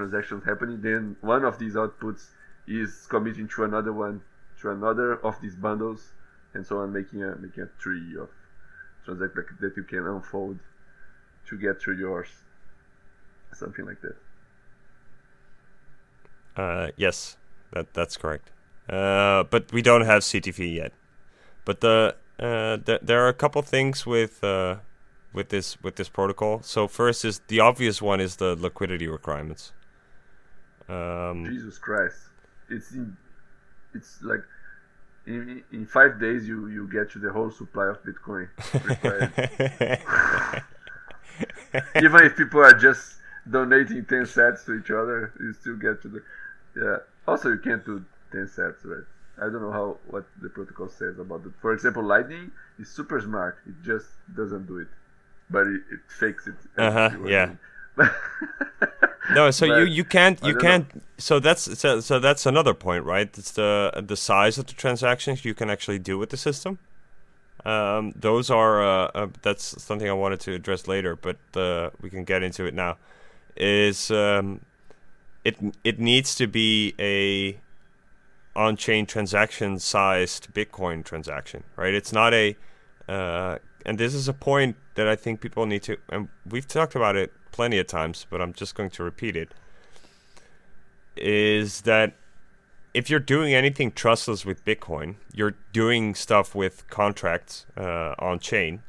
transactions 0.00 0.44
happening 0.44 0.80
then 0.80 1.16
one 1.20 1.44
of 1.44 1.58
these 1.58 1.74
outputs 1.74 2.22
is 2.66 3.06
committing 3.14 3.48
to 3.48 3.64
another 3.64 3.92
one 3.92 4.22
to 4.60 4.70
another 4.70 5.14
of 5.28 5.40
these 5.42 5.56
bundles 5.56 6.12
and 6.54 6.66
so 6.66 6.78
on 6.78 6.92
making 6.92 7.22
a 7.22 7.36
making 7.36 7.64
a 7.64 7.70
tree 7.82 8.16
of 8.18 8.30
transactions 9.04 9.60
that 9.60 9.76
you 9.76 9.84
can 9.84 10.06
unfold 10.06 10.58
to 11.48 11.58
get 11.58 11.80
to 11.80 11.92
yours 11.92 12.28
something 13.52 13.84
like 13.84 14.00
that 14.00 14.16
Uh, 16.56 16.88
yes, 16.96 17.36
that 17.72 17.94
that's 17.94 18.16
correct. 18.16 18.50
Uh, 18.88 19.44
but 19.44 19.72
we 19.72 19.82
don't 19.82 20.02
have 20.02 20.22
CTV 20.22 20.74
yet. 20.74 20.92
But 21.64 21.80
the 21.80 22.16
uh, 22.38 22.78
th- 22.78 23.00
there 23.02 23.24
are 23.24 23.28
a 23.28 23.34
couple 23.34 23.62
things 23.62 24.06
with 24.06 24.42
uh, 24.42 24.76
with 25.32 25.48
this 25.50 25.80
with 25.82 25.96
this 25.96 26.08
protocol. 26.08 26.62
So 26.62 26.88
first 26.88 27.24
is 27.24 27.40
the 27.48 27.60
obvious 27.60 28.02
one 28.02 28.20
is 28.20 28.36
the 28.36 28.56
liquidity 28.56 29.06
requirements. 29.06 29.72
Um, 30.90 31.44
jesus 31.44 31.78
christ. 31.78 32.16
It's 32.68 32.92
in, 32.92 33.16
it's 33.94 34.22
like 34.22 34.42
in, 35.26 35.62
in 35.72 35.86
five 35.86 36.20
days 36.20 36.48
you 36.48 36.68
you 36.68 36.88
get 36.90 37.10
to 37.12 37.18
the 37.18 37.30
whole 37.30 37.50
supply 37.50 37.88
of 37.88 37.98
bitcoin. 38.02 38.48
Even 41.96 42.24
if 42.24 42.36
people 42.36 42.60
are 42.60 42.74
just 42.74 43.16
donating 43.48 44.04
10 44.04 44.22
sats 44.24 44.64
to 44.66 44.74
each 44.74 44.90
other 44.90 45.32
you 45.40 45.52
still 45.52 45.76
get 45.76 46.02
to 46.02 46.08
the 46.08 46.22
yeah. 46.76 46.96
Also 47.26 47.50
you 47.50 47.58
can't 47.58 47.84
do 47.84 48.04
10 48.32 48.46
sats 48.46 48.84
right? 48.84 49.04
I 49.38 49.44
don't 49.44 49.62
know 49.62 49.72
how 49.72 49.98
what 50.08 50.26
the 50.42 50.48
protocol 50.48 50.88
says 50.88 51.18
about 51.18 51.46
it 51.46 51.52
for 51.60 51.72
example 51.72 52.02
lightning 52.02 52.50
is 52.78 52.88
super 52.88 53.20
smart. 53.20 53.58
It 53.66 53.74
just 53.84 54.08
doesn't 54.34 54.66
do 54.66 54.78
it. 54.78 54.88
But 55.50 55.66
it, 55.66 55.82
it 55.92 56.00
fakes 56.08 56.46
it. 56.46 56.54
Uh-huh, 56.78 57.10
yeah. 57.26 57.54
no, 59.34 59.50
so 59.50 59.66
you 59.66 59.84
you 59.84 60.04
can't 60.04 60.40
you 60.42 60.52
don't 60.52 60.62
know. 60.62 60.68
can't. 60.68 61.02
So 61.18 61.38
that's 61.38 61.78
so, 61.78 62.00
so 62.00 62.18
that's 62.18 62.46
another 62.46 62.74
point, 62.74 63.04
right? 63.04 63.26
It's 63.36 63.52
the 63.52 63.92
the 64.06 64.16
size 64.16 64.58
of 64.58 64.66
the 64.66 64.74
transactions 64.74 65.44
you 65.44 65.54
can 65.54 65.70
actually 65.70 65.98
do 65.98 66.18
with 66.18 66.30
the 66.30 66.36
system. 66.36 66.78
Um, 67.64 68.12
those 68.16 68.50
are 68.50 68.82
uh, 68.82 69.10
uh, 69.14 69.26
that's 69.42 69.82
something 69.82 70.08
I 70.08 70.12
wanted 70.14 70.40
to 70.40 70.54
address 70.54 70.88
later, 70.88 71.16
but 71.16 71.38
uh, 71.54 71.90
we 72.00 72.10
can 72.10 72.24
get 72.24 72.42
into 72.42 72.64
it 72.64 72.74
now. 72.74 72.96
Is 73.56 74.10
um, 74.10 74.62
it 75.44 75.56
it 75.84 75.98
needs 75.98 76.34
to 76.36 76.46
be 76.46 76.94
a 76.98 77.60
on-chain 78.56 79.06
transaction 79.06 79.78
sized 79.78 80.52
Bitcoin 80.52 81.04
transaction, 81.04 81.64
right? 81.76 81.94
It's 81.94 82.12
not 82.12 82.32
a 82.32 82.56
uh, 83.08 83.58
and 83.84 83.98
this 83.98 84.14
is 84.14 84.28
a 84.28 84.32
point 84.32 84.76
that 84.94 85.08
I 85.08 85.16
think 85.16 85.40
people 85.40 85.66
need 85.66 85.82
to 85.84 85.96
and 86.08 86.28
we've 86.48 86.66
talked 86.66 86.94
about 86.94 87.16
it 87.16 87.32
plenty 87.52 87.78
of 87.78 87.86
times, 87.86 88.26
but 88.28 88.40
I'm 88.40 88.52
just 88.52 88.74
going 88.74 88.90
to 88.90 89.02
repeat 89.02 89.36
it. 89.36 89.52
Is 91.16 91.82
that 91.82 92.14
if 92.94 93.08
you're 93.08 93.20
doing 93.20 93.54
anything 93.54 93.92
trustless 93.92 94.44
with 94.44 94.64
Bitcoin, 94.64 95.16
you're 95.32 95.56
doing 95.72 96.14
stuff 96.14 96.54
with 96.54 96.88
contracts 96.88 97.66
uh, 97.76 98.14
on 98.18 98.38
chain, 98.38 98.82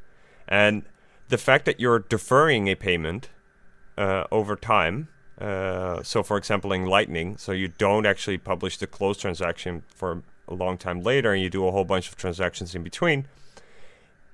and 0.48 0.82
the 1.28 1.38
fact 1.38 1.64
that 1.64 1.80
you're 1.80 2.00
deferring 2.00 2.68
a 2.68 2.74
payment 2.74 3.28
uh, 3.96 4.24
over 4.30 4.56
time. 4.56 5.08
Uh, 5.40 6.02
so, 6.02 6.22
for 6.22 6.36
example, 6.36 6.72
in 6.72 6.86
Lightning, 6.86 7.36
so 7.36 7.50
you 7.52 7.66
don't 7.66 8.06
actually 8.06 8.38
publish 8.38 8.76
the 8.76 8.86
closed 8.86 9.20
transaction 9.20 9.82
for 9.92 10.22
a 10.46 10.54
long 10.54 10.78
time 10.78 11.00
later, 11.00 11.32
and 11.32 11.42
you 11.42 11.50
do 11.50 11.66
a 11.66 11.72
whole 11.72 11.84
bunch 11.84 12.08
of 12.08 12.16
transactions 12.16 12.74
in 12.74 12.82
between. 12.82 13.26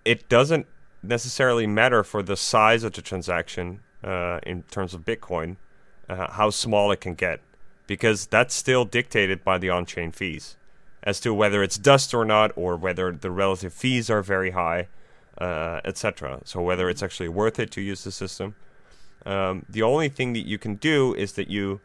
It 0.04 0.28
doesn't 0.28 0.66
necessarily 1.02 1.66
matter 1.66 2.02
for 2.02 2.23
the 2.23 2.37
size 2.37 2.85
of 2.85 2.92
the 2.92 3.02
transaction 3.02 3.80
uh, 4.02 4.40
in 4.45 4.62
terms 4.64 4.95
of 4.95 5.05
Bitcoin, 5.05 5.57
uh, 6.09 6.31
how 6.33 6.50
small 6.50 6.90
it 6.90 7.00
can 7.00 7.14
get, 7.14 7.40
because 7.87 8.26
that's 8.26 8.55
still 8.55 8.85
dictated 8.85 9.45
by 9.45 9.59
the 9.59 9.71
on-chain 9.71 10.12
fees, 10.12 10.57
as 11.02 11.21
to 11.21 11.35
whether 11.35 11.62
it's 11.62 11.78
dust 11.78 12.14
or 12.14 12.25
not, 12.25 12.52
or 12.57 12.76
whether 12.76 13.12
the 13.12 13.31
relative 13.31 13.73
fees 13.73 14.09
are 14.11 14.23
very 14.23 14.50
high, 14.50 14.88
uh, 15.38 15.81
etc. 15.85 16.40
So 16.45 16.61
whether 16.61 16.88
it's 16.88 17.02
actually 17.02 17.28
worth 17.28 17.59
it 17.59 17.71
to 17.73 17.81
use 17.81 18.05
the 18.05 18.12
system. 18.12 18.55
Um, 19.26 19.64
the 19.69 19.83
only 19.83 20.09
thing 20.09 20.33
that 20.33 20.47
you 20.47 20.59
can 20.59 20.76
do 20.76 21.14
is 21.14 21.33
that 21.33 21.49
you 21.49 21.81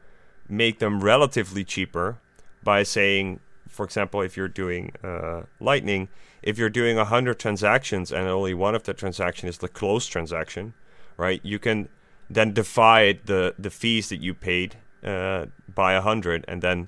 make 0.47 0.79
them 0.79 1.03
relatively 1.03 1.63
cheaper 1.63 2.17
by 2.63 2.83
saying, 2.83 3.39
for 3.67 3.85
example, 3.85 4.21
if 4.21 4.37
you're 4.37 4.47
doing 4.47 4.91
uh, 5.03 5.43
Lightning, 5.59 6.09
if 6.41 6.57
you're 6.57 6.69
doing 6.69 6.97
100 6.97 7.39
transactions 7.39 8.11
and 8.11 8.27
only 8.27 8.53
one 8.53 8.75
of 8.75 8.83
the 8.83 8.93
transaction 8.93 9.49
is 9.49 9.59
the 9.59 9.67
closed 9.67 10.11
transaction, 10.11 10.73
right? 11.17 11.39
You 11.43 11.59
can 11.59 11.89
then 12.33 12.53
divide 12.53 13.21
the, 13.25 13.55
the 13.57 13.69
fees 13.69 14.09
that 14.09 14.21
you 14.21 14.33
paid 14.33 14.77
uh, 15.03 15.47
by 15.73 15.93
100 15.93 16.45
and 16.47 16.61
then 16.61 16.87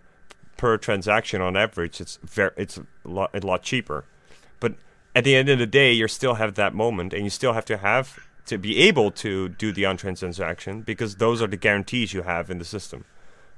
per 0.57 0.77
transaction 0.77 1.41
on 1.41 1.57
average 1.57 1.99
it's 1.99 2.17
very 2.23 2.51
it's 2.55 2.77
a 2.77 2.85
lot, 3.03 3.29
a 3.33 3.45
lot 3.45 3.61
cheaper. 3.61 4.05
But 4.59 4.75
at 5.13 5.23
the 5.23 5.35
end 5.35 5.49
of 5.49 5.59
the 5.59 5.67
day, 5.67 5.91
you 5.93 6.07
still 6.07 6.35
have 6.35 6.55
that 6.55 6.73
moment 6.73 7.13
and 7.13 7.23
you 7.23 7.29
still 7.29 7.53
have 7.53 7.65
to 7.65 7.77
have 7.77 8.19
to 8.45 8.57
be 8.57 8.77
able 8.79 9.11
to 9.11 9.49
do 9.49 9.71
the 9.71 9.85
on-chain 9.85 10.15
transaction 10.15 10.81
because 10.81 11.15
those 11.15 11.41
are 11.41 11.47
the 11.47 11.57
guarantees 11.57 12.13
you 12.13 12.21
have 12.21 12.49
in 12.49 12.59
the 12.59 12.65
system. 12.65 13.05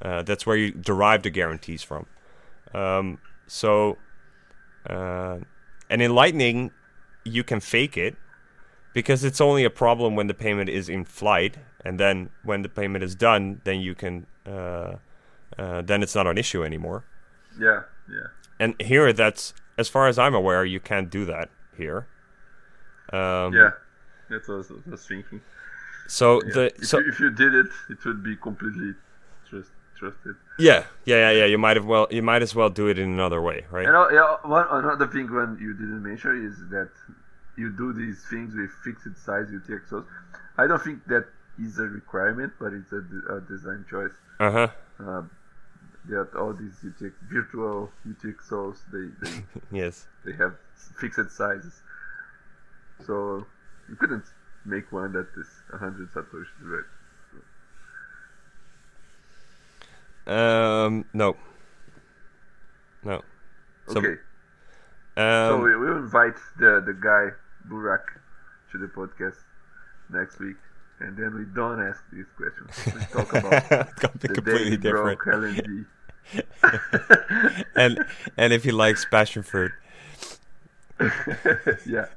Uh, 0.01 0.22
that's 0.22 0.46
where 0.46 0.56
you 0.56 0.72
derive 0.72 1.24
the 1.24 1.29
guarantees 1.29 1.84
from. 1.84 2.06
Um, 2.74 3.20
so, 3.48 3.98
uh, 4.89 5.39
and 5.89 6.01
in 6.01 6.13
Lightning, 6.13 6.72
you 7.24 7.44
can 7.44 7.60
fake 7.60 7.98
it 7.98 8.15
because 8.98 9.24
it's 9.24 9.39
only 9.39 9.63
a 9.63 9.70
problem 9.70 10.16
when 10.16 10.25
the 10.25 10.34
payment 10.34 10.72
is 10.72 10.89
in 10.89 11.06
flight, 11.06 11.58
and 11.86 12.00
then 12.00 12.32
when 12.44 12.63
the 12.63 12.70
payment 12.80 13.04
is 13.04 13.13
done, 13.13 13.62
then 13.63 13.80
you 13.80 13.94
can, 13.94 14.25
uh, 14.44 14.96
uh 15.60 15.84
then 15.84 16.01
it's 16.01 16.16
not 16.16 16.25
an 16.25 16.36
issue 16.36 16.63
anymore. 16.63 17.04
Yeah, 17.60 17.82
yeah. 18.10 18.30
And 18.60 18.74
here, 18.82 19.13
that's 19.13 19.54
as 19.77 19.88
far 19.88 20.08
as 20.08 20.18
I'm 20.18 20.34
aware, 20.34 20.66
you 20.66 20.80
can't 20.80 21.12
do 21.12 21.25
that 21.25 21.51
here. 21.77 22.08
Um, 23.13 23.54
yeah, 23.54 23.74
that's 24.32 24.48
what 24.48 24.66
I 24.66 24.89
was 24.89 25.06
thinking. 25.06 25.42
So 26.08 26.42
yeah. 26.42 26.54
the 26.56 26.66
if 26.77 26.88
so 26.88 26.98
you, 26.98 27.10
if 27.10 27.20
you 27.20 27.30
did 27.30 27.54
it, 27.54 27.70
it 27.92 28.04
would 28.04 28.24
be 28.24 28.36
completely 28.36 28.96
trust, 29.48 29.70
trusted. 29.96 30.36
Yeah, 30.58 30.86
yeah, 31.06 31.20
yeah, 31.25 31.32
yeah. 31.42 31.46
You 31.46 31.60
might 31.60 31.77
have 31.77 31.86
well, 31.86 32.08
you 32.10 32.24
might 32.24 32.42
as 32.42 32.56
well 32.56 32.72
do 32.72 32.88
it 32.88 32.98
in 32.98 33.13
another 33.13 33.44
way, 33.44 33.68
right? 33.70 33.86
And 33.86 33.96
uh, 33.96 34.10
yeah, 34.10 34.38
one 34.42 34.66
another 34.72 35.06
thing 35.06 35.32
when 35.32 35.60
you 35.62 35.74
didn't 35.75 36.01
mention 36.01 36.34
is 36.50 36.58
that 36.72 36.89
you 37.58 37.72
do 37.72 37.94
these 37.94 38.24
things 38.30 38.56
with 38.56 38.72
fixed 38.84 39.26
size 39.26 39.48
UTXOs. 39.48 40.06
I 40.58 40.68
don't 40.68 40.82
think 40.82 41.06
that 41.08 41.26
is 41.60 41.80
a 41.80 41.84
requirement, 41.84 42.54
but 42.60 42.74
it's 42.74 42.92
a, 42.92 43.04
a 43.34 43.42
design 43.42 43.86
choice. 43.90 44.12
Uh-huh. 44.40 44.68
Um, 45.00 45.32
that 46.10 46.30
all 46.38 46.54
these 46.54 46.74
UTX, 46.86 47.12
virtual 47.30 47.92
UTXOs, 48.08 48.78
they, 48.92 49.30
they 49.30 49.44
yes, 49.78 50.08
they 50.24 50.34
have 50.34 50.56
fixed 51.00 51.32
sizes. 51.32 51.82
So 53.06 53.46
you 53.90 53.96
couldn't 53.96 54.24
make 54.66 54.92
one 54.92 55.14
that 55.14 55.28
is 55.38 55.48
100 55.70 56.12
satoshis, 56.14 56.84
right? 60.28 60.86
Um, 60.86 61.06
no. 61.14 61.36
No. 63.04 63.22
So, 63.88 64.00
okay. 64.00 64.15
Um, 65.15 65.50
so 65.50 65.62
we 65.63 65.76
will 65.76 65.98
invite 65.98 66.36
the 66.60 66.84
the 66.86 66.93
guy 66.93 67.30
Burak 67.69 68.03
to 68.71 68.77
the 68.77 68.88
podcast 68.88 69.38
next 70.10 70.39
week, 70.39 70.58
and 70.99 71.17
then 71.17 71.36
we 71.36 71.45
don't 71.45 71.82
ask 71.82 72.01
these 72.12 72.25
questions. 72.36 72.71
We 72.86 73.01
talk 73.13 73.34
about 73.34 74.19
the 74.19 74.27
completely 74.30 74.77
different. 74.77 75.19
LND. 75.19 75.86
and 77.75 78.06
and 78.36 78.53
if 78.53 78.63
he 78.63 78.71
likes 78.71 79.06
passion 79.06 79.43
fruit. 79.43 79.71
yeah. 81.86 82.08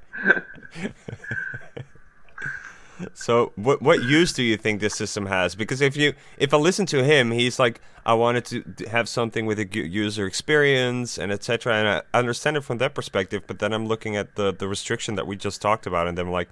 So 3.15 3.53
what 3.57 3.83
what 3.83 4.03
use 4.03 4.33
do 4.33 4.43
you 4.43 4.57
think 4.57 4.81
this 4.81 4.95
system 4.95 5.27
has? 5.27 5.55
Because 5.55 5.81
if 5.81 5.97
you 5.97 6.15
if 6.39 6.53
I 6.53 6.57
listen 6.57 6.87
to 6.87 7.05
him, 7.05 7.31
he's 7.31 7.59
like, 7.59 7.81
I 8.05 8.15
wanted 8.15 8.77
to 8.77 8.89
have 8.89 9.09
something 9.09 9.47
with 9.47 9.59
a 9.59 9.67
user 9.67 10.27
experience 10.27 11.19
and 11.19 11.33
etc. 11.33 11.75
And 11.75 11.89
I 11.89 12.03
understand 12.19 12.57
it 12.57 12.65
from 12.65 12.79
that 12.79 12.95
perspective, 12.95 13.45
but 13.47 13.59
then 13.59 13.73
I'm 13.73 13.87
looking 13.87 14.17
at 14.17 14.37
the 14.37 14.53
the 14.53 14.69
restriction 14.69 15.15
that 15.17 15.27
we 15.27 15.37
just 15.37 15.61
talked 15.63 15.87
about, 15.87 16.09
and 16.09 16.17
then 16.17 16.27
I'm 16.27 16.33
like, 16.33 16.49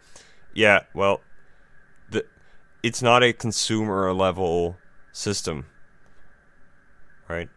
yeah, 0.54 0.84
well, 0.94 1.20
the 2.10 2.24
it's 2.82 3.02
not 3.02 3.22
a 3.22 3.32
consumer 3.32 4.12
level 4.12 4.76
system, 5.12 5.66
right? 7.28 7.48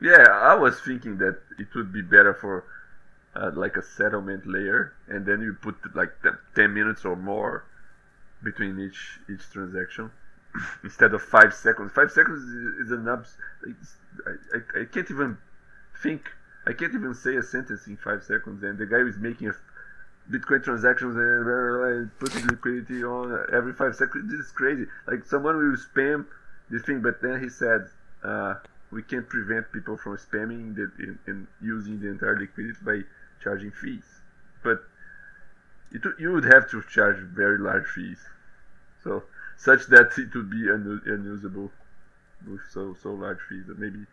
Yeah, 0.00 0.26
I 0.28 0.54
was 0.54 0.80
thinking 0.80 1.18
that 1.18 1.38
it 1.58 1.68
would 1.74 1.92
be 1.92 2.02
better 2.02 2.34
for 2.34 2.64
uh, 3.34 3.50
like 3.54 3.76
a 3.76 3.82
settlement 3.82 4.46
layer, 4.46 4.92
and 5.08 5.24
then 5.24 5.40
you 5.40 5.56
put 5.60 5.76
like 5.94 6.10
ten 6.54 6.74
minutes 6.74 7.04
or 7.04 7.16
more 7.16 7.64
between 8.42 8.78
each 8.80 9.20
each 9.28 9.50
transaction 9.50 10.10
instead 10.84 11.14
of 11.14 11.22
five 11.22 11.54
seconds. 11.54 11.92
Five 11.92 12.10
seconds 12.10 12.42
is, 12.42 12.86
is 12.86 12.92
an 12.92 13.08
abs. 13.08 13.36
I, 13.66 14.30
I, 14.56 14.82
I 14.82 14.84
can't 14.84 15.10
even 15.10 15.38
think. 16.02 16.30
I 16.66 16.72
can't 16.72 16.94
even 16.94 17.14
say 17.14 17.36
a 17.36 17.42
sentence 17.42 17.86
in 17.86 17.96
five 17.96 18.24
seconds, 18.24 18.62
and 18.64 18.76
the 18.76 18.86
guy 18.86 18.98
is 18.98 19.16
making 19.18 19.48
a 19.48 19.52
Bitcoin 20.30 20.62
transactions 20.64 21.14
and 21.16 22.10
putting 22.18 22.46
liquidity 22.48 23.04
on 23.04 23.46
every 23.52 23.72
five 23.72 23.94
seconds. 23.94 24.30
This 24.30 24.46
is 24.46 24.52
crazy. 24.52 24.86
Like 25.06 25.24
someone 25.24 25.56
will 25.56 25.76
spam 25.76 26.26
this 26.68 26.82
thing, 26.82 27.00
but 27.00 27.22
then 27.22 27.40
he 27.40 27.48
said, 27.48 27.86
uh, 28.24 28.54
"We 28.90 29.02
can't 29.02 29.28
prevent 29.28 29.70
people 29.72 29.96
from 29.96 30.16
spamming 30.16 30.74
the, 30.74 30.90
in, 30.98 31.18
in 31.28 31.46
using 31.62 32.00
the 32.00 32.08
entire 32.08 32.36
liquidity 32.36 32.78
by 32.84 33.02
charging 33.42 33.70
fees." 33.70 34.04
But 34.64 34.82
it, 35.96 36.02
you 36.18 36.32
would 36.32 36.44
have 36.44 36.70
to 36.70 36.82
charge 36.82 37.16
very 37.18 37.58
large 37.58 37.86
fees, 37.86 38.18
so 39.02 39.22
such 39.56 39.86
that 39.86 40.12
it 40.18 40.34
would 40.34 40.50
be 40.50 40.68
un- 40.70 41.02
unusable. 41.06 41.70
With 42.46 42.60
so 42.70 42.94
so 43.02 43.12
large 43.12 43.38
fees, 43.48 43.64
maybe 43.78 44.04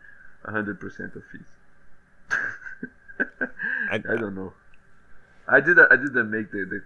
hundred 0.44 0.80
percent 0.80 1.14
of 1.14 1.22
fees. 1.30 1.50
I, 3.90 3.96
I 3.96 4.16
don't 4.16 4.34
know. 4.34 4.52
I 5.46 5.60
did 5.60 5.78
I 5.78 5.96
didn't 5.96 6.30
make 6.30 6.50
the, 6.50 6.64
the 6.64 6.82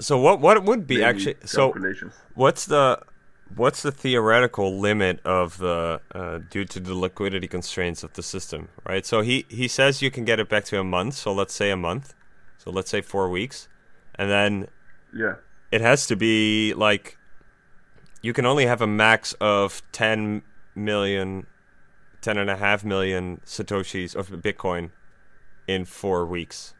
so 0.00 0.18
what 0.18 0.40
what 0.40 0.64
would 0.64 0.86
be 0.86 1.02
actually 1.02 1.36
so 1.44 1.74
what's 2.34 2.66
the 2.66 3.00
what's 3.54 3.82
the 3.82 3.92
theoretical 3.92 4.78
limit 4.78 5.20
of 5.24 5.58
the 5.58 6.00
uh, 6.14 6.38
due 6.50 6.64
to 6.64 6.80
the 6.80 6.94
liquidity 6.94 7.46
constraints 7.46 8.02
of 8.02 8.12
the 8.14 8.22
system 8.22 8.68
right? 8.86 9.04
So 9.04 9.20
he 9.20 9.46
he 9.48 9.68
says 9.68 10.02
you 10.02 10.10
can 10.10 10.24
get 10.24 10.40
it 10.40 10.48
back 10.48 10.64
to 10.66 10.78
a 10.78 10.84
month 10.84 11.14
so 11.14 11.32
let's 11.32 11.54
say 11.54 11.70
a 11.70 11.76
month 11.76 12.14
so 12.64 12.70
let's 12.70 12.90
say 12.90 13.02
four 13.02 13.28
weeks, 13.28 13.68
and 14.14 14.30
then 14.30 14.68
yeah, 15.14 15.34
it 15.70 15.82
has 15.82 16.06
to 16.06 16.16
be 16.16 16.72
like 16.74 17.18
you 18.22 18.32
can 18.32 18.46
only 18.46 18.64
have 18.64 18.80
a 18.80 18.86
max 18.86 19.34
of 19.34 19.82
10 19.92 20.40
million, 20.74 21.46
10 22.22 22.38
and 22.38 22.48
a 22.48 22.56
half 22.56 22.82
million 22.82 23.42
satoshis 23.44 24.16
of 24.16 24.30
Bitcoin 24.30 24.92
in 25.68 25.84
four 25.84 26.24
weeks. 26.24 26.72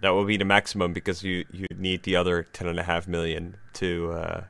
That 0.00 0.10
will 0.10 0.24
be 0.24 0.36
the 0.36 0.44
maximum 0.44 0.92
because 0.92 1.24
you, 1.24 1.44
you 1.50 1.66
need 1.74 2.04
the 2.04 2.14
other 2.14 2.44
10 2.44 2.68
and 2.68 2.78
a 2.78 2.84
half 2.84 3.08
million 3.08 3.56
to 3.72 4.12
uh, 4.12 4.44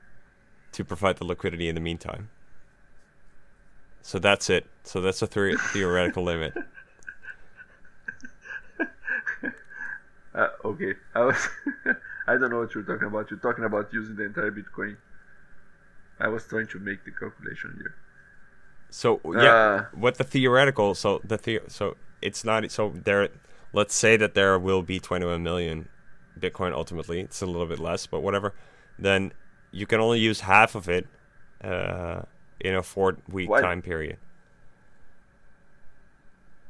to 0.73 0.85
provide 0.85 1.17
the 1.17 1.25
liquidity 1.25 1.71
in 1.71 1.75
the 1.75 1.81
meantime. 1.81 2.29
So 4.03 4.19
that's 4.19 4.51
it. 4.51 4.67
So 4.85 5.01
that's 5.01 5.23
a 5.23 5.27
theoretical 5.27 6.23
limit. 6.23 6.53
Uh, 10.37 10.49
okay, 10.67 10.95
I 11.15 11.25
was. 11.25 11.49
I 12.29 12.37
don't 12.37 12.51
know 12.51 12.59
what 12.59 12.75
you're 12.75 12.85
talking 12.85 13.09
about. 13.09 13.31
You're 13.31 13.41
talking 13.41 13.65
about 13.65 13.89
using 13.93 14.17
the 14.17 14.25
entire 14.25 14.51
Bitcoin. 14.51 14.97
I 16.21 16.29
was 16.29 16.45
trying 16.45 16.67
to 16.69 16.79
make 16.79 17.05
the 17.05 17.11
calculation 17.11 17.75
here. 17.79 17.95
So 18.91 19.21
yeah, 19.25 19.41
uh, 19.43 19.85
what 19.95 20.19
the 20.19 20.25
theoretical? 20.25 20.95
So 20.95 21.21
the, 21.25 21.39
the 21.39 21.61
so 21.69 21.97
it's 22.21 22.45
not 22.45 22.71
so 22.71 22.93
there. 22.95 23.29
Let's 23.73 23.95
say 23.95 24.17
that 24.19 24.35
there 24.35 24.59
will 24.59 24.83
be 24.83 25.01
21 25.01 25.43
million 25.43 25.89
Bitcoin 26.39 26.73
ultimately. 26.73 27.21
It's 27.21 27.41
a 27.41 27.47
little 27.47 27.67
bit 27.67 27.79
less, 27.79 28.07
but 28.07 28.21
whatever. 28.21 28.55
Then 28.99 29.33
you 29.71 29.87
can 29.87 30.01
only 30.01 30.21
use 30.21 30.41
half 30.41 30.75
of 30.75 30.89
it 30.89 31.07
uh, 31.63 32.23
in 32.61 32.75
a 32.75 32.83
four 32.83 33.19
week 33.31 33.49
time 33.51 33.81
period. 33.81 34.19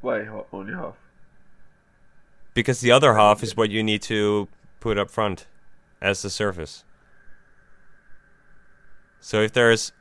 Why 0.01 0.25
only 0.53 0.73
half? 0.73 0.95
Because 2.57 2.81
the 2.81 2.91
other 2.91 3.13
half 3.13 3.43
is 3.43 3.55
what 3.55 3.69
you 3.69 3.83
need 3.83 4.01
to 4.01 4.47
put 4.79 4.97
up 4.97 5.11
front 5.11 5.45
as 6.01 6.23
the 6.23 6.29
surface. 6.29 6.83
So 9.19 9.43
if 9.43 9.53
there's 9.53 9.91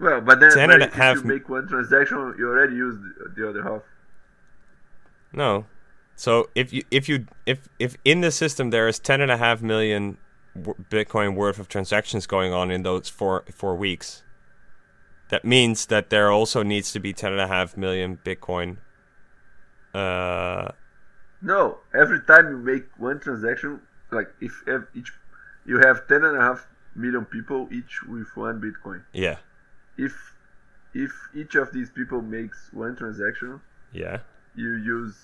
Well, 0.00 0.20
but 0.20 0.40
then 0.40 0.50
Ten 0.50 0.72
and 0.72 0.82
a 0.82 0.86
if 0.86 0.94
half 0.94 1.18
you 1.18 1.22
make 1.22 1.48
one 1.48 1.68
transaction, 1.68 2.34
you 2.36 2.48
already 2.48 2.74
used 2.74 2.98
the, 3.00 3.32
the 3.36 3.48
other 3.48 3.62
half. 3.62 3.82
no, 5.32 5.66
so 6.16 6.50
if 6.56 6.72
you 6.72 6.82
if 6.90 7.08
you 7.08 7.26
if 7.46 7.68
if 7.78 7.96
in 8.04 8.22
the 8.22 8.32
system 8.32 8.70
there 8.70 8.88
is 8.88 8.98
ten 8.98 9.20
and 9.20 9.30
a 9.30 9.36
half 9.36 9.62
million 9.62 10.16
Bitcoin 10.58 11.36
worth 11.36 11.60
of 11.60 11.68
transactions 11.68 12.26
going 12.26 12.52
on 12.52 12.72
in 12.72 12.82
those 12.82 13.08
four 13.08 13.44
four 13.54 13.76
weeks, 13.76 14.24
that 15.28 15.44
means 15.44 15.86
that 15.86 16.10
there 16.10 16.32
also 16.32 16.64
needs 16.64 16.90
to 16.90 16.98
be 16.98 17.12
ten 17.12 17.30
and 17.30 17.40
a 17.40 17.46
half 17.46 17.76
million 17.76 18.18
Bitcoin. 18.24 18.78
Uh, 19.94 20.72
No, 21.42 21.78
every 21.94 22.20
time 22.20 22.50
you 22.50 22.56
make 22.58 22.84
one 22.98 23.18
transaction, 23.20 23.80
like 24.10 24.28
if 24.40 24.52
each 24.94 25.12
you 25.64 25.78
have 25.78 26.06
ten 26.08 26.24
and 26.24 26.36
a 26.36 26.40
half 26.40 26.66
million 26.94 27.24
people 27.24 27.68
each 27.72 28.02
with 28.02 28.28
one 28.36 28.60
Bitcoin. 28.60 29.02
yeah, 29.12 29.36
If 29.96 30.12
if 30.92 31.10
each 31.34 31.54
of 31.54 31.72
these 31.72 31.88
people 31.90 32.20
makes 32.20 32.68
one 32.72 32.96
transaction, 32.96 33.60
yeah, 33.92 34.18
you 34.54 34.74
use 34.76 35.16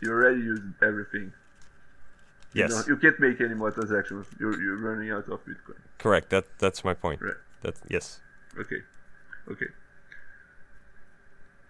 you 0.00 0.10
already 0.12 0.40
used 0.40 0.62
everything. 0.82 1.32
You, 2.54 2.62
yes, 2.62 2.70
know, 2.70 2.82
you 2.86 2.96
can't 2.96 3.18
make 3.20 3.40
any 3.40 3.54
more 3.54 3.70
transactions. 3.70 4.26
You're 4.38 4.60
you're 4.62 4.76
running 4.78 5.10
out 5.10 5.28
of 5.28 5.44
Bitcoin. 5.44 5.78
correct. 5.98 6.30
That 6.30 6.44
that's 6.58 6.84
my 6.84 6.94
point. 6.94 7.20
Right. 7.20 7.34
That 7.62 7.74
yes, 7.88 8.20
Okay. 8.58 8.82
Okay. 9.50 9.66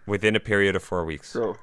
within 0.06 0.36
a 0.36 0.40
period 0.40 0.74
of 0.76 0.82
four 0.82 1.04
weeks. 1.04 1.28
So 1.30 1.56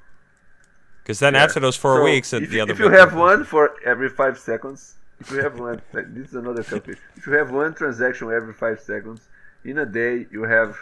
Because 1.06 1.20
then 1.20 1.36
yeah. 1.36 1.44
after 1.44 1.60
those 1.60 1.76
four 1.78 1.98
So 2.00 2.04
weeks, 2.04 2.34
if, 2.34 2.50
the 2.50 2.56
you- 2.58 2.64
other. 2.64 2.72
if 2.74 2.80
you 2.80 2.90
have 2.90 3.10
comes 3.10 3.20
one 3.22 3.44
for 3.46 3.76
every 3.86 4.10
five 4.10 4.40
seconds, 4.40 4.96
if 5.20 5.30
you 5.30 5.38
have 5.38 5.60
one, 5.60 5.80
like, 5.94 6.12
this 6.16 6.30
is 6.30 6.34
another 6.36 6.64
calculation. 6.64 7.04
If 7.16 7.28
you 7.28 7.34
have 7.34 7.52
one 7.52 7.76
transaction 7.76 8.32
every 8.32 8.54
five 8.54 8.80
seconds, 8.80 9.22
in 9.64 9.78
a 9.78 9.86
day 9.86 10.26
you 10.32 10.44
have, 10.44 10.76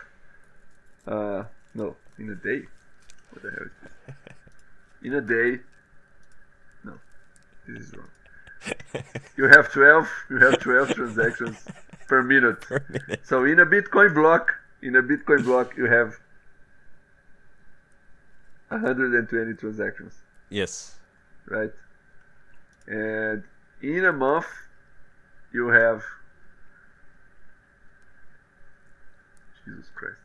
uh, 1.08 1.44
no, 1.76 1.98
in 2.18 2.30
a 2.30 2.36
day, 2.36 2.64
what 3.32 3.44
the 3.44 3.52
hell 3.52 3.66
is 3.66 3.72
this? 3.82 4.16
In 5.04 5.14
a 5.16 5.20
day, 5.22 5.60
no, 6.86 6.94
this 7.68 7.82
is 7.88 7.94
wrong. 7.94 9.04
You 9.36 9.50
have 9.50 9.70
twelve. 9.74 10.08
You 10.30 10.38
have 10.40 10.60
twelve 10.60 10.94
transactions 10.94 11.58
per 12.08 12.22
minute. 12.24 12.62
per 12.62 12.82
minute. 12.90 13.20
So 13.26 13.44
in 13.44 13.60
a 13.60 13.66
Bitcoin 13.66 14.14
block, 14.14 14.54
in 14.82 14.96
a 14.96 15.04
Bitcoin 15.04 15.44
block, 15.44 15.76
you 15.76 15.88
have 15.88 16.16
120 18.82 19.54
transactions 19.56 20.14
Yes. 20.50 20.96
right? 21.48 21.72
And 22.88 23.44
in 23.82 24.06
a 24.06 24.12
month, 24.14 24.46
you 25.54 25.68
have 25.70 26.02
Jesus 29.66 29.86
Christ. 29.96 30.18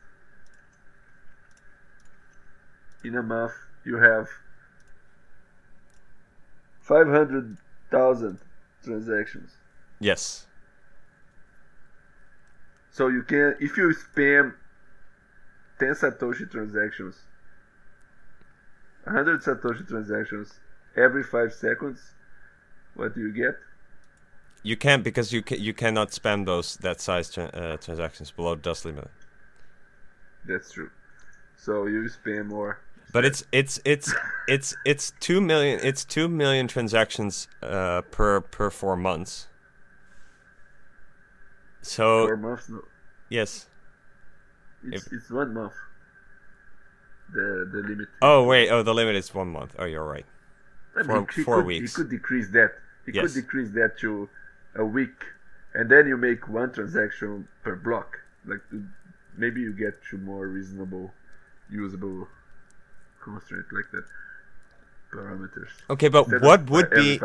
In 3.03 3.15
a 3.15 3.23
month, 3.23 3.53
you 3.85 3.97
have 3.97 4.27
500,000 6.81 8.39
transactions. 8.83 9.51
Yes. 9.99 10.45
So 12.91 13.07
you 13.07 13.23
can, 13.23 13.55
if 13.59 13.77
you 13.77 13.93
spam 13.95 14.53
10 15.79 15.89
Satoshi 15.93 16.49
transactions, 16.51 17.15
100 19.05 19.41
Satoshi 19.41 19.87
transactions 19.87 20.59
every 20.95 21.23
5 21.23 21.53
seconds, 21.53 21.99
what 22.95 23.15
do 23.15 23.21
you 23.21 23.31
get? 23.33 23.55
You 24.63 24.75
can't 24.75 25.03
because 25.03 25.31
you 25.31 25.41
ca- 25.41 25.57
you 25.57 25.73
cannot 25.73 26.09
spam 26.11 26.45
those 26.45 26.75
that 26.77 26.99
size 26.99 27.29
tra- 27.31 27.45
uh, 27.45 27.77
transactions 27.77 28.31
below 28.31 28.55
dust 28.55 28.83
limit. 28.83 29.09
That's 30.45 30.71
true. 30.71 30.89
So 31.55 31.85
you 31.87 32.09
spam 32.09 32.47
more. 32.47 32.79
But 33.13 33.25
it's 33.25 33.43
it's 33.51 33.79
it's 33.85 34.13
it's 34.47 34.75
it's 34.85 35.13
two 35.19 35.39
million 35.41 35.79
it's 35.81 36.03
two 36.03 36.27
million 36.27 36.67
transactions 36.67 37.47
uh, 37.63 38.01
per 38.11 38.41
per 38.41 38.69
four 38.69 38.97
months. 38.97 39.47
So 41.81 42.27
Four 42.27 42.37
months? 42.37 42.69
No, 42.69 42.81
yes. 43.29 43.67
it's, 44.83 45.07
it's 45.11 45.31
one 45.31 45.53
month. 45.53 45.73
The 47.33 47.69
the 47.71 47.87
limit. 47.87 48.07
Oh 48.21 48.43
wait. 48.43 48.69
Oh, 48.69 48.81
the 48.83 48.93
limit 48.93 49.15
is 49.15 49.33
one 49.33 49.49
month. 49.49 49.75
Oh, 49.77 49.85
you're 49.85 50.05
right. 50.05 50.25
I 50.95 50.99
mean, 51.03 51.07
four- 51.07 51.27
he 51.35 51.43
four 51.43 51.55
could, 51.57 51.65
weeks. 51.65 51.95
He 51.95 51.95
could 52.01 52.09
decrease 52.09 52.49
that. 52.51 52.71
He 53.05 53.11
Yes. 53.13 53.33
could 53.33 53.41
decrease 53.41 53.69
that 53.71 53.97
to 53.99 54.29
a 54.75 54.85
week, 54.85 55.23
and 55.73 55.89
then 55.89 56.07
you 56.07 56.17
make 56.17 56.47
one 56.47 56.71
transaction 56.73 57.47
per 57.63 57.75
block. 57.75 58.17
Like 58.45 58.61
maybe 59.37 59.61
you 59.61 59.73
get 59.73 59.93
to 60.09 60.17
more 60.17 60.47
reasonable, 60.47 61.11
usable 61.69 62.27
constraint 63.23 63.65
like 63.71 63.89
that 63.91 64.05
parameters. 65.11 65.69
Okay, 65.89 66.07
but 66.07 66.25
Instead 66.25 66.41
what 66.41 66.69
would 66.69 66.89
be 66.91 67.19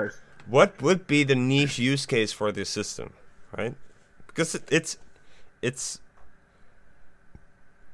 what 0.47 0.81
would 0.83 1.07
be 1.07 1.25
the 1.25 1.35
niche 1.35 1.79
use 1.79 2.05
case 2.07 2.33
for 2.33 2.53
this 2.53 2.69
system, 2.69 3.15
right? 3.57 3.75
Because 4.27 4.55
it, 4.55 4.65
it's 4.71 4.99
it's 5.63 6.01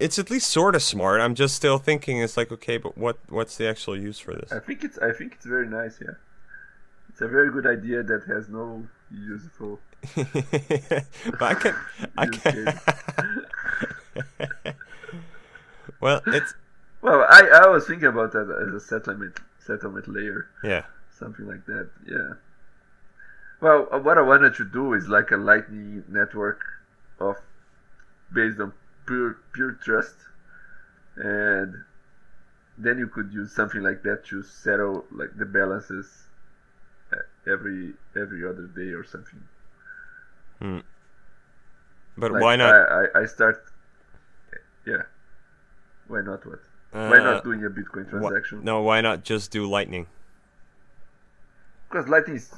it's 0.00 0.18
at 0.18 0.30
least 0.30 0.48
sort 0.48 0.74
of 0.74 0.82
smart. 0.82 1.20
I'm 1.20 1.34
just 1.34 1.54
still 1.54 1.78
thinking 1.78 2.20
it's 2.20 2.36
like 2.36 2.50
okay, 2.50 2.78
but 2.78 2.96
what 2.98 3.18
what's 3.28 3.56
the 3.56 3.68
actual 3.68 3.96
use 3.96 4.18
for 4.18 4.34
this? 4.34 4.50
I 4.50 4.58
think 4.58 4.82
it's 4.82 4.98
I 4.98 5.12
think 5.12 5.34
it's 5.34 5.44
very 5.44 5.68
nice. 5.68 5.98
Yeah, 6.00 6.14
it's 7.10 7.20
a 7.20 7.28
very 7.28 7.50
good 7.52 7.66
idea 7.66 8.02
that 8.02 8.24
has 8.24 8.48
no 8.48 8.86
useful. 9.10 9.78
but 10.16 11.42
I 11.42 11.54
can 11.54 11.74
I 12.16 12.26
can. 12.32 12.80
well, 16.00 16.22
it's 16.26 16.54
Well, 17.02 17.26
I, 17.28 17.62
I 17.64 17.68
was 17.68 17.86
thinking 17.86 18.08
about 18.08 18.32
that 18.32 18.48
as 18.66 18.74
a 18.74 18.80
settlement 18.80 19.38
settlement 19.58 20.08
layer, 20.08 20.48
yeah. 20.64 20.84
something 21.10 21.46
like 21.46 21.66
that. 21.66 21.90
Yeah. 22.08 22.34
Well, 23.60 24.00
what 24.02 24.16
I 24.16 24.22
wanted 24.22 24.54
to 24.54 24.64
do 24.64 24.94
is 24.94 25.08
like 25.08 25.30
a 25.30 25.36
Lightning 25.36 26.04
network 26.08 26.62
of 27.18 27.36
based 28.32 28.58
on 28.60 28.72
pure 29.10 29.38
pure 29.52 29.72
trust, 29.72 30.14
and 31.16 31.74
then 32.78 32.98
you 32.98 33.08
could 33.08 33.32
use 33.32 33.52
something 33.52 33.82
like 33.82 34.02
that 34.04 34.24
to 34.26 34.42
settle 34.42 35.04
like 35.10 35.36
the 35.36 35.44
balances 35.44 36.06
uh, 37.12 37.16
every 37.52 37.94
every 38.16 38.46
other 38.48 38.66
day 38.80 38.92
or 38.92 39.04
something. 39.04 39.42
But 42.16 42.32
Like, 42.32 42.42
why 42.42 42.56
not? 42.56 42.74
I, 42.74 42.78
I, 42.78 43.22
I 43.22 43.26
start. 43.26 43.64
Yeah. 44.86 45.02
Why 46.06 46.20
not? 46.20 46.46
What? 46.46 46.60
Why 46.92 47.18
uh, 47.18 47.22
not 47.22 47.44
doing 47.44 47.64
a 47.64 47.70
Bitcoin 47.70 48.08
transaction? 48.10 48.62
no, 48.64 48.82
why 48.82 49.00
not 49.00 49.24
just 49.24 49.50
do 49.50 49.66
Lightning? 49.66 50.06
Because 51.88 52.08
Lightning 52.08 52.36
is 52.36 52.50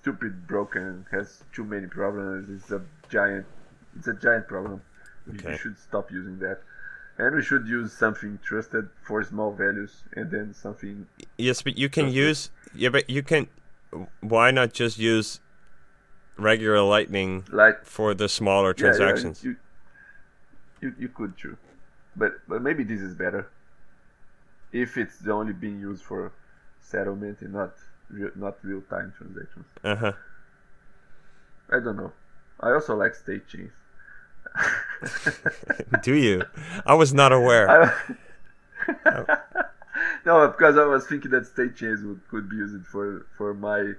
stupid, 0.00 0.46
broken, 0.46 1.06
has 1.10 1.42
too 1.52 1.64
many 1.64 1.86
problems. 1.86 2.48
It's 2.50 2.70
a 2.70 2.82
giant, 3.08 3.46
it's 3.96 4.08
a 4.08 4.14
giant 4.14 4.46
problem. 4.46 4.82
We- 5.28 5.38
Okay. 5.38 5.52
We 5.52 5.58
should 5.58 5.78
stop 5.78 6.10
using 6.10 6.38
that, 6.40 6.58
and 7.18 7.36
we 7.36 7.42
should 7.42 7.66
use 7.68 7.92
something 7.92 8.38
trusted 8.42 8.88
for 9.02 9.22
small 9.22 9.52
values, 9.52 10.04
and 10.16 10.30
then 10.30 10.54
something. 10.54 11.06
Yes, 11.36 11.62
but 11.62 11.76
you 11.76 11.88
can 11.88 12.06
Okay. 12.06 12.14
use 12.28 12.50
yeah, 12.74 12.88
but 12.90 13.08
you 13.10 13.22
can. 13.22 13.48
Why 14.20 14.50
not 14.50 14.72
just 14.72 14.98
use 14.98 15.40
regular 16.36 16.80
Lightning 16.82 17.44
Like 17.50 17.84
for 17.84 18.14
the 18.14 18.28
smaller 18.28 18.74
yeah, 18.76 18.86
yeah, 18.86 18.92
transactions? 18.92 19.44
you, 19.44 19.56
you, 20.80 20.94
you 20.98 21.08
could 21.08 21.36
too, 21.36 21.56
but 22.16 22.32
but 22.48 22.62
maybe 22.62 22.84
this 22.84 23.00
is 23.00 23.14
better. 23.14 23.48
If 24.72 24.96
it's 24.96 25.26
only 25.26 25.52
being 25.54 25.80
used 25.80 26.02
for 26.04 26.32
settlement 26.80 27.40
and 27.42 27.52
not 27.52 27.72
real, 28.10 28.30
not 28.36 28.56
real 28.62 28.82
time 28.82 29.12
transactions. 29.16 29.66
Uh 29.84 29.96
huh. 29.96 30.12
I 31.70 31.80
don't 31.80 31.96
know. 31.96 32.12
I 32.60 32.70
also 32.72 32.96
like 32.96 33.14
state 33.14 33.46
chains. 33.48 33.72
Do 36.00 36.14
you? 36.14 36.46
I 36.86 36.94
was 36.94 37.12
not 37.14 37.32
aware. 37.32 37.78
I- 37.82 37.92
no, 40.24 40.48
because 40.48 40.76
I 40.76 40.84
was 40.84 41.06
thinking 41.06 41.30
that 41.32 41.46
state 41.46 41.76
chains 41.76 42.02
would, 42.02 42.20
could 42.28 42.48
be 42.48 42.56
used 42.56 42.86
for 42.86 43.26
for 43.36 43.54
my 43.54 43.92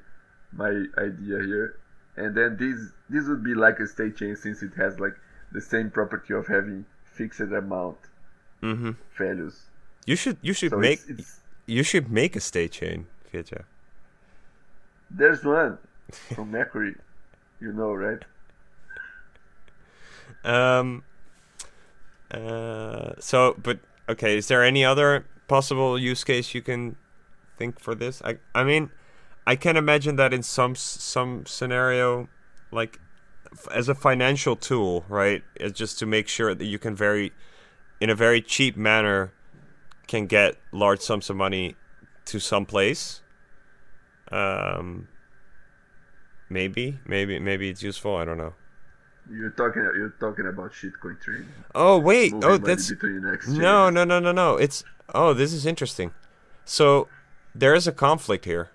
my 0.51 0.69
idea 0.97 1.39
here, 1.39 1.75
and 2.17 2.35
then 2.35 2.57
this 2.57 2.91
this 3.09 3.27
would 3.27 3.43
be 3.43 3.53
like 3.55 3.79
a 3.79 3.87
state 3.87 4.17
chain 4.17 4.35
since 4.35 4.61
it 4.63 4.73
has 4.75 4.99
like 4.99 5.15
the 5.51 5.61
same 5.61 5.89
property 5.91 6.33
of 6.33 6.47
having 6.47 6.85
fixed 7.03 7.39
amount 7.41 7.97
hmm 8.61 8.91
values. 9.17 9.69
You 10.05 10.15
should 10.17 10.37
you 10.41 10.51
should 10.53 10.75
So 10.75 10.79
make 10.79 11.03
it's, 11.05 11.05
it's 11.07 11.39
you 11.65 11.83
should 11.83 12.11
make 12.11 12.35
a 12.35 12.39
state 12.41 12.71
chain, 12.73 13.07
fiatjaf. 13.31 13.63
there's 15.11 15.43
one 15.43 15.77
from 16.35 16.51
Mercury, 16.51 16.95
you 17.59 17.73
know, 17.73 17.93
right? 17.93 18.23
Um. 20.43 21.03
Uh. 22.31 23.13
So, 23.19 23.55
but 23.61 23.79
okay. 24.07 24.37
Is 24.37 24.47
there 24.47 24.63
any 24.63 24.85
other 24.85 25.25
possible 25.47 25.97
use 25.97 26.23
case 26.23 26.53
you 26.53 26.61
can 26.61 26.95
think 27.57 27.79
for 27.79 27.95
this? 27.95 28.21
I. 28.23 28.37
I 28.53 28.63
mean, 28.63 28.91
I 29.45 29.55
can 29.55 29.77
imagine 29.77 30.15
that 30.17 30.33
in 30.33 30.43
some 30.43 30.75
some 30.75 31.45
scenario, 31.45 32.29
like 32.71 32.99
as 33.71 33.89
a 33.89 33.95
financial 33.95 34.55
tool, 34.55 35.05
right? 35.09 35.43
It's 35.55 35.77
just 35.77 35.99
to 35.99 36.05
make 36.05 36.27
sure 36.27 36.53
that 36.53 36.65
you 36.65 36.79
can 36.79 36.95
very, 36.95 37.31
in 37.99 38.09
a 38.09 38.15
very 38.15 38.41
cheap 38.41 38.77
manner, 38.77 39.33
can 40.07 40.27
get 40.27 40.55
large 40.71 41.01
sums 41.01 41.29
of 41.29 41.35
money 41.35 41.75
to 42.25 42.39
some 42.39 42.65
place. 42.65 43.21
Um, 44.31 45.07
maybe, 46.49 46.99
maybe, 47.05 47.39
maybe 47.39 47.69
it's 47.69 47.81
useful. 47.81 48.15
I 48.15 48.25
don't 48.25 48.37
know. 48.37 48.53
You're 49.31 49.51
talking. 49.51 49.81
You're 49.81 50.15
talking 50.19 50.47
about 50.47 50.71
shitcoin 50.71 51.19
trading. 51.21 51.47
Oh 51.75 51.97
wait. 51.99 52.33
Moving 52.33 52.49
Oh, 52.49 52.57
that's 52.57 52.91
no, 53.47 53.89
no, 53.89 54.03
no, 54.03 54.19
no, 54.19 54.31
no. 54.31 54.57
It's 54.57 54.83
oh, 55.13 55.33
this 55.33 55.53
is 55.53 55.65
interesting. 55.65 56.11
So 56.65 57.07
there 57.55 57.73
is 57.73 57.87
a 57.87 57.91
conflict 57.91 58.45
here 58.45 58.69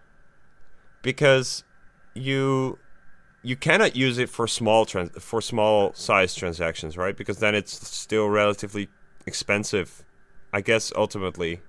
because 1.02 1.64
you 2.14 2.78
you 3.42 3.56
cannot 3.56 3.94
use 3.94 4.18
it 4.18 4.28
for 4.30 4.46
small 4.48 4.86
trans- 4.86 5.10
for 5.22 5.40
small 5.40 5.92
size 5.94 6.34
transactions, 6.34 6.96
right? 6.96 7.16
Because 7.16 7.38
then 7.38 7.54
it's 7.54 7.86
still 7.86 8.28
relatively 8.28 8.88
expensive. 9.26 10.04
I 10.52 10.60
guess 10.60 10.92
ultimately, 10.96 11.60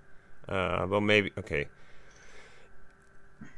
uh, 0.47 0.85
well, 0.89 1.01
maybe 1.01 1.31
okay. 1.37 1.67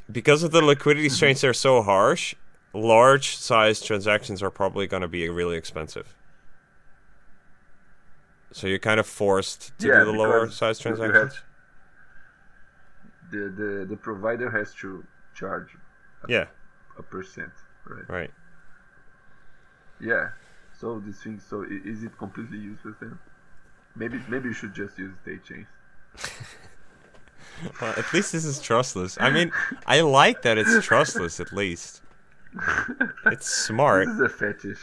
Because 0.10 0.41
of 0.41 0.51
the 0.51 0.62
liquidity 0.62 1.10
strains 1.10 1.41
they're 1.41 1.53
so 1.53 1.82
harsh, 1.82 2.34
large 2.77 3.35
size 3.35 3.81
transactions 3.81 4.41
are 4.43 4.49
probably 4.51 4.87
going 4.87 5.01
to 5.01 5.07
be 5.07 5.27
really 5.29 5.57
expensive. 5.57 6.15
So 8.51 8.67
you're 8.67 8.79
kind 8.79 8.99
of 8.99 9.05
forced 9.07 9.77
to 9.79 9.87
Yeah, 9.87 9.99
do 9.99 10.05
the 10.05 10.11
lower 10.13 10.49
size 10.49 10.83
you 10.83 10.89
have- 10.91 10.97
transactions. 10.99 11.41
The, 13.29 13.39
the 13.59 13.85
the 13.89 13.97
provider 13.97 14.49
has 14.49 14.73
to 14.75 15.03
charge 15.35 15.67
Yeah, 16.29 16.45
a 16.97 17.03
percent, 17.03 17.51
right? 17.85 18.09
right. 18.09 18.31
Yeah. 19.99 20.29
So 20.79 20.99
this 21.05 21.21
thing. 21.21 21.41
So 21.49 21.65
is 21.67 22.03
it 22.03 22.17
completely 22.17 22.57
useless 22.59 22.95
then? 23.01 23.19
Maybe 23.97 24.21
maybe 24.29 24.47
you 24.47 24.53
should 24.53 24.73
just 24.73 24.97
use 24.97 25.13
state 25.23 25.43
chains. 25.43 25.67
Well, 27.81 27.91
at 27.97 28.13
least 28.13 28.33
this 28.33 28.45
is 28.45 28.59
trustless. 28.61 29.17
I 29.19 29.31
mean, 29.31 29.51
I 29.87 30.01
like 30.01 30.43
that 30.43 30.59
it's 30.59 30.85
trustless. 30.85 31.39
At 31.39 31.51
least 31.51 32.03
it's 33.27 33.49
smart. 33.49 34.07
This 34.07 34.15
is 34.15 34.21
a 34.21 34.29
fetish. 34.29 34.79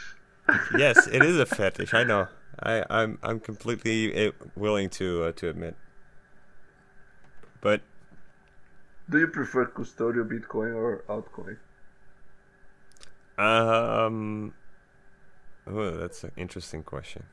Yes, 0.77 1.07
it 1.07 1.23
is 1.23 1.37
a 1.39 1.45
fetish. 1.57 1.93
I 1.93 2.03
know. 2.03 2.27
I, 2.61 2.83
I'm 2.89 3.19
I'm 3.23 3.39
completely 3.39 4.27
uh, 4.27 4.31
willing 4.55 4.89
to 4.91 5.23
uh, 5.25 5.31
to 5.33 5.49
admit. 5.49 5.75
But 7.61 7.81
Do 9.09 9.19
you 9.19 9.27
prefer 9.27 9.65
custodial 9.65 10.27
Bitcoin 10.29 10.75
or 10.75 11.03
altcoin? 11.09 11.57
um, 13.37 14.53
oh, 15.67 15.91
that's 15.97 16.23
an 16.23 16.31
interesting 16.37 16.83
question. 16.83 17.23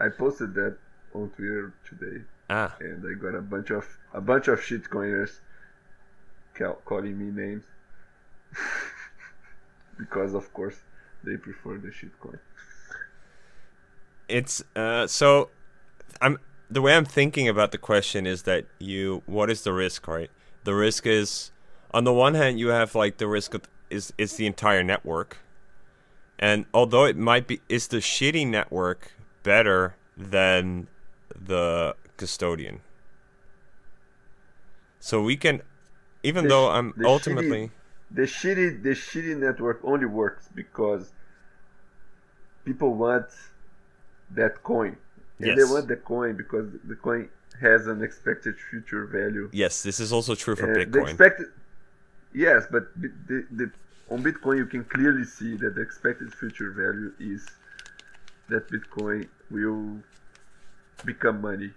I 0.00 0.08
posted 0.08 0.54
that 0.54 0.76
on 1.14 1.30
Twitter 1.30 1.72
today, 1.88 2.24
Ah, 2.50 2.74
and 2.80 3.04
I 3.08 3.14
got 3.14 3.34
a 3.36 3.40
bunch 3.40 3.70
of 3.70 3.86
a 4.12 4.20
bunch 4.20 4.48
of 4.48 4.58
shitcoiners 4.60 5.38
cal- 6.54 6.80
calling 6.84 7.16
me 7.18 7.30
names 7.30 7.64
because, 9.98 10.34
of 10.34 10.52
course, 10.52 10.76
they 11.24 11.36
prefer 11.36 11.78
the 11.78 11.88
shitcoin. 11.88 12.38
it's 14.28 14.64
uh 14.74 15.06
so 15.06 15.50
i'm 16.22 16.38
the 16.70 16.80
way 16.80 16.94
i'm 16.96 17.04
thinking 17.04 17.46
about 17.46 17.72
the 17.72 17.78
question 17.78 18.26
is 18.26 18.44
that 18.44 18.64
you 18.78 19.22
what 19.26 19.50
is 19.50 19.62
the 19.64 19.72
risk 19.72 20.08
right? 20.08 20.30
The 20.64 20.74
risk 20.74 21.06
is 21.06 21.52
on 21.92 22.04
the 22.04 22.12
one 22.12 22.34
hand 22.34 22.58
you 22.58 22.68
have 22.68 22.94
like 22.94 23.18
the 23.18 23.28
risk 23.28 23.52
of 23.54 23.62
is 23.90 24.12
is 24.16 24.36
the 24.36 24.46
entire 24.46 24.82
network. 24.82 25.36
And 26.38 26.64
although 26.72 27.04
it 27.04 27.16
might 27.18 27.46
be 27.46 27.60
is 27.68 27.88
the 27.88 27.98
shitty 27.98 28.46
network 28.48 29.12
better 29.42 29.94
than 30.16 30.88
the 31.36 31.94
custodian? 32.16 32.80
So 35.00 35.22
we 35.22 35.36
can 35.36 35.60
even 36.22 36.44
The 36.44 36.48
though 36.48 36.68
i'm 36.70 36.94
the 36.96 37.04
shitty- 37.04 37.12
ultimately 37.14 37.70
The 38.10 38.22
shitty 38.22 38.82
the 38.82 38.90
shitty 38.90 39.36
network 39.36 39.80
only 39.84 40.06
works 40.06 40.48
because 40.54 41.12
people 42.64 42.94
want 42.94 43.26
that 44.30 44.62
coin. 44.62 44.96
And 45.38 45.48
Yes. 45.48 45.56
they 45.58 45.64
want 45.64 45.88
the 45.88 45.96
coin 45.96 46.36
because 46.36 46.66
the 46.84 46.94
coin 46.94 47.28
has 47.60 47.86
an 47.86 48.02
expected 48.02 48.54
future 48.70 49.04
value. 49.06 49.48
yes 49.52 49.82
this 49.82 50.00
is 50.00 50.12
also 50.12 50.34
true 50.34 50.56
for 50.56 50.66
The 50.66 50.86
bitcoin 50.86 51.08
expected, 51.10 51.46
yes, 52.32 52.66
but 52.70 52.84
the, 53.00 53.46
the, 53.50 53.70
on 54.10 54.22
Bitcoin 54.22 54.56
you 54.58 54.66
can 54.66 54.84
clearly 54.84 55.24
see 55.24 55.56
that 55.56 55.74
the 55.76 55.80
expected 55.82 56.32
future 56.34 56.70
value 56.72 57.12
is 57.18 57.46
that 58.48 58.68
Bitcoin 58.68 59.28
will 59.50 59.98
become 61.04 61.40
money 61.40 61.70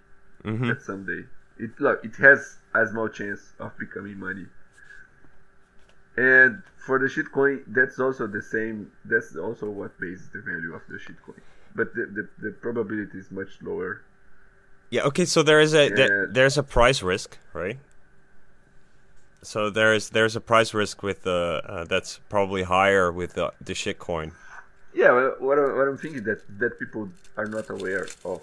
hmm 0.44 0.70
at 0.70 0.82
some 0.82 1.04
day. 1.06 1.24
It 1.58 1.70
look, 1.80 2.04
it 2.04 2.14
has 2.16 2.58
a 2.74 2.86
small 2.86 3.08
chance 3.08 3.52
of 3.58 3.76
becoming 3.78 4.18
money. 4.18 4.46
And 6.18 6.62
for 6.86 6.98
the 6.98 7.06
shitcoin, 7.06 7.56
that's 7.68 7.98
also 8.04 8.26
the 8.26 8.42
same. 8.42 8.90
That's 9.04 9.36
also 9.36 9.66
what 9.70 9.90
bases 10.00 10.28
the 10.34 10.40
value 10.50 10.72
of 10.74 10.82
the 10.88 10.98
shitcoin. 11.04 11.40
But 11.78 11.94
the, 11.94 12.04
the, 12.16 12.24
the 12.44 12.50
probability 12.66 13.18
is 13.18 13.30
much 13.30 13.52
lower. 13.62 14.02
Yeah. 14.90 15.02
Okay. 15.10 15.26
So 15.34 15.42
there 15.42 15.60
is 15.66 15.74
a 15.74 15.84
there- 15.98 16.26
Yeah. 16.26 16.32
there's 16.36 16.58
a 16.58 16.62
price 16.76 17.00
risk, 17.02 17.38
right? 17.62 17.78
So 19.42 19.70
there's 19.70 20.04
there's 20.10 20.34
a 20.34 20.40
price 20.40 20.74
risk 20.74 21.02
with 21.08 21.22
the 21.22 21.62
uh, 21.64 21.84
that's 21.84 22.18
probably 22.34 22.62
higher 22.64 23.12
with 23.12 23.34
the 23.34 23.52
the 23.68 23.74
shitcoin. 23.74 24.32
Yeah, 24.94 25.12
well, 25.12 25.34
what, 25.46 25.58
I- 25.58 25.72
what 25.78 25.86
I'm 25.90 25.98
thinking 26.04 26.24
that 26.24 26.40
that 26.58 26.72
people 26.82 27.02
are 27.36 27.46
not 27.46 27.70
aware 27.70 28.06
of 28.24 28.38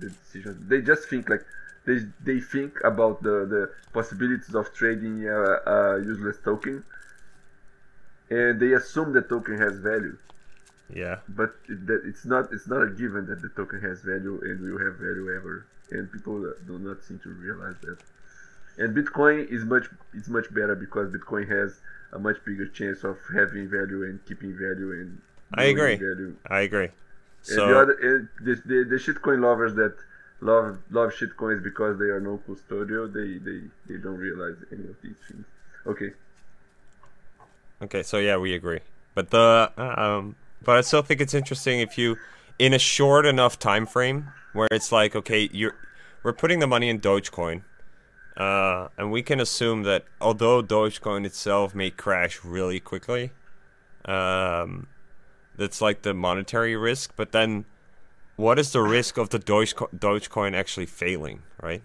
the 0.00 0.10
decision. 0.10 0.52
They 0.68 0.80
just 0.82 1.08
think 1.08 1.28
like 1.32 1.44
they 1.86 1.98
they 2.28 2.40
think 2.40 2.72
about 2.84 3.22
the 3.22 3.36
the 3.54 3.62
possibilities 3.98 4.54
of 4.54 4.66
trading 4.74 5.16
a, 5.28 5.40
a 5.74 5.76
useless 6.12 6.38
token, 6.44 6.84
and 8.30 8.60
they 8.60 8.72
assume 8.72 9.12
the 9.12 9.22
token 9.22 9.58
has 9.58 9.78
value. 9.78 10.16
Yeah. 10.92 11.20
but 11.28 11.54
it, 11.68 11.86
that 11.86 12.02
it's 12.04 12.24
not 12.26 12.52
it's 12.52 12.68
not 12.68 12.82
a 12.82 12.90
given 12.90 13.26
that 13.26 13.40
the 13.42 13.48
token 13.50 13.80
has 13.80 14.02
value 14.02 14.38
and 14.42 14.60
will 14.60 14.78
have 14.84 14.96
value 14.98 15.34
ever 15.34 15.66
and 15.90 16.12
people 16.12 16.52
do 16.66 16.78
not 16.78 17.02
seem 17.02 17.18
to 17.20 17.30
realize 17.30 17.76
that 17.82 17.98
and 18.78 18.94
bitcoin 18.96 19.46
is 19.50 19.64
much 19.64 19.86
it's 20.12 20.28
much 20.28 20.52
better 20.54 20.74
because 20.74 21.08
bitcoin 21.10 21.48
has 21.48 21.80
a 22.12 22.18
much 22.18 22.36
bigger 22.44 22.66
chance 22.68 23.02
of 23.04 23.16
having 23.34 23.68
value 23.68 24.04
and 24.04 24.24
keeping 24.26 24.52
value 24.52 24.92
and 24.92 25.20
I 25.54 25.64
agree. 25.64 25.96
value 25.96 26.36
I 26.48 26.60
agree. 26.60 26.90
and 27.48 27.68
the 27.68 27.74
So 27.74 27.78
other 27.78 27.92
and 28.02 28.28
the, 28.46 28.54
the, 28.66 28.84
the 28.84 28.96
shitcoin 28.96 29.40
lovers 29.42 29.74
that 29.74 29.94
love 30.40 30.78
love 30.90 31.12
shitcoins 31.12 31.62
because 31.62 31.98
they 31.98 32.06
are 32.06 32.20
non 32.20 32.38
custodial 32.38 33.12
they, 33.12 33.38
they 33.38 33.60
they 33.88 34.00
don't 34.02 34.18
realize 34.18 34.56
any 34.72 34.84
of 34.84 34.96
these 35.02 35.16
things 35.28 35.44
okay 35.86 36.12
okay. 37.82 38.02
So 38.02 38.18
yeah, 38.18 38.36
we 38.36 38.54
agree. 38.54 38.80
But 39.14 39.30
the 39.30 39.70
um, 39.76 40.36
but 40.62 40.76
I 40.76 40.80
still 40.80 41.02
think 41.02 41.20
it's 41.20 41.34
interesting 41.34 41.80
if 41.80 41.98
you 41.98 42.16
in 42.58 42.72
a 42.72 42.78
short 42.78 43.26
enough 43.26 43.58
time 43.58 43.86
frame 43.86 44.30
where 44.52 44.68
it's 44.70 44.92
like 44.92 45.14
okay, 45.14 45.48
you're 45.52 45.74
we're 46.22 46.32
putting 46.32 46.58
the 46.58 46.66
money 46.66 46.88
in 46.88 47.00
Dogecoin. 47.00 47.62
Uh, 48.36 48.88
and 48.98 49.12
we 49.12 49.22
can 49.22 49.38
assume 49.38 49.84
that 49.84 50.04
although 50.20 50.60
Dogecoin 50.60 51.24
itself 51.24 51.72
may 51.72 51.90
crash 51.90 52.40
really 52.44 52.80
quickly, 52.80 53.30
um, 54.06 54.88
that's 55.56 55.80
like 55.80 56.02
the 56.02 56.12
monetary 56.14 56.74
risk. 56.74 57.12
But 57.14 57.30
then, 57.30 57.64
what 58.34 58.58
is 58.58 58.72
the 58.72 58.82
risk 58.82 59.18
of 59.18 59.30
the 59.30 59.38
Dogeco- 59.38 59.96
Dogecoin 59.96 60.54
actually 60.54 60.86
failing, 60.86 61.42
right? 61.62 61.82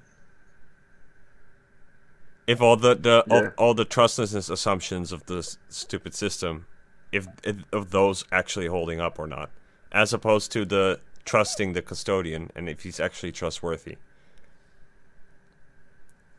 If 2.50 2.62
all 2.62 2.78
the, 2.78 2.96
the 2.96 3.24
all, 3.30 3.44
Yeah. 3.44 3.52
all 3.58 3.74
the 3.76 3.86
trustlessness 3.86 4.50
assumptions 4.50 5.12
of 5.12 5.24
this 5.28 5.60
stupid 5.70 6.16
system, 6.16 6.66
if, 7.12 7.28
if 7.44 7.58
of 7.72 7.92
those 7.92 8.26
actually 8.32 8.66
holding 8.66 9.00
up 9.00 9.20
or 9.20 9.28
not, 9.28 9.52
as 9.92 10.14
opposed 10.14 10.52
to 10.54 10.66
the 10.66 11.00
trusting 11.26 11.74
the 11.74 11.84
custodian 11.84 12.50
and 12.56 12.68
if 12.68 12.82
he's 12.82 13.00
actually 13.00 13.32
trustworthy. 13.32 13.98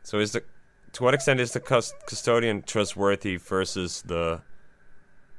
So 0.03 0.19
is 0.19 0.33
the 0.33 0.43
to 0.93 1.03
what 1.03 1.13
extent 1.13 1.39
is 1.39 1.53
the 1.53 1.61
cust- 1.61 1.95
custodian 2.07 2.63
trustworthy 2.63 3.37
versus 3.37 4.01
the 4.01 4.41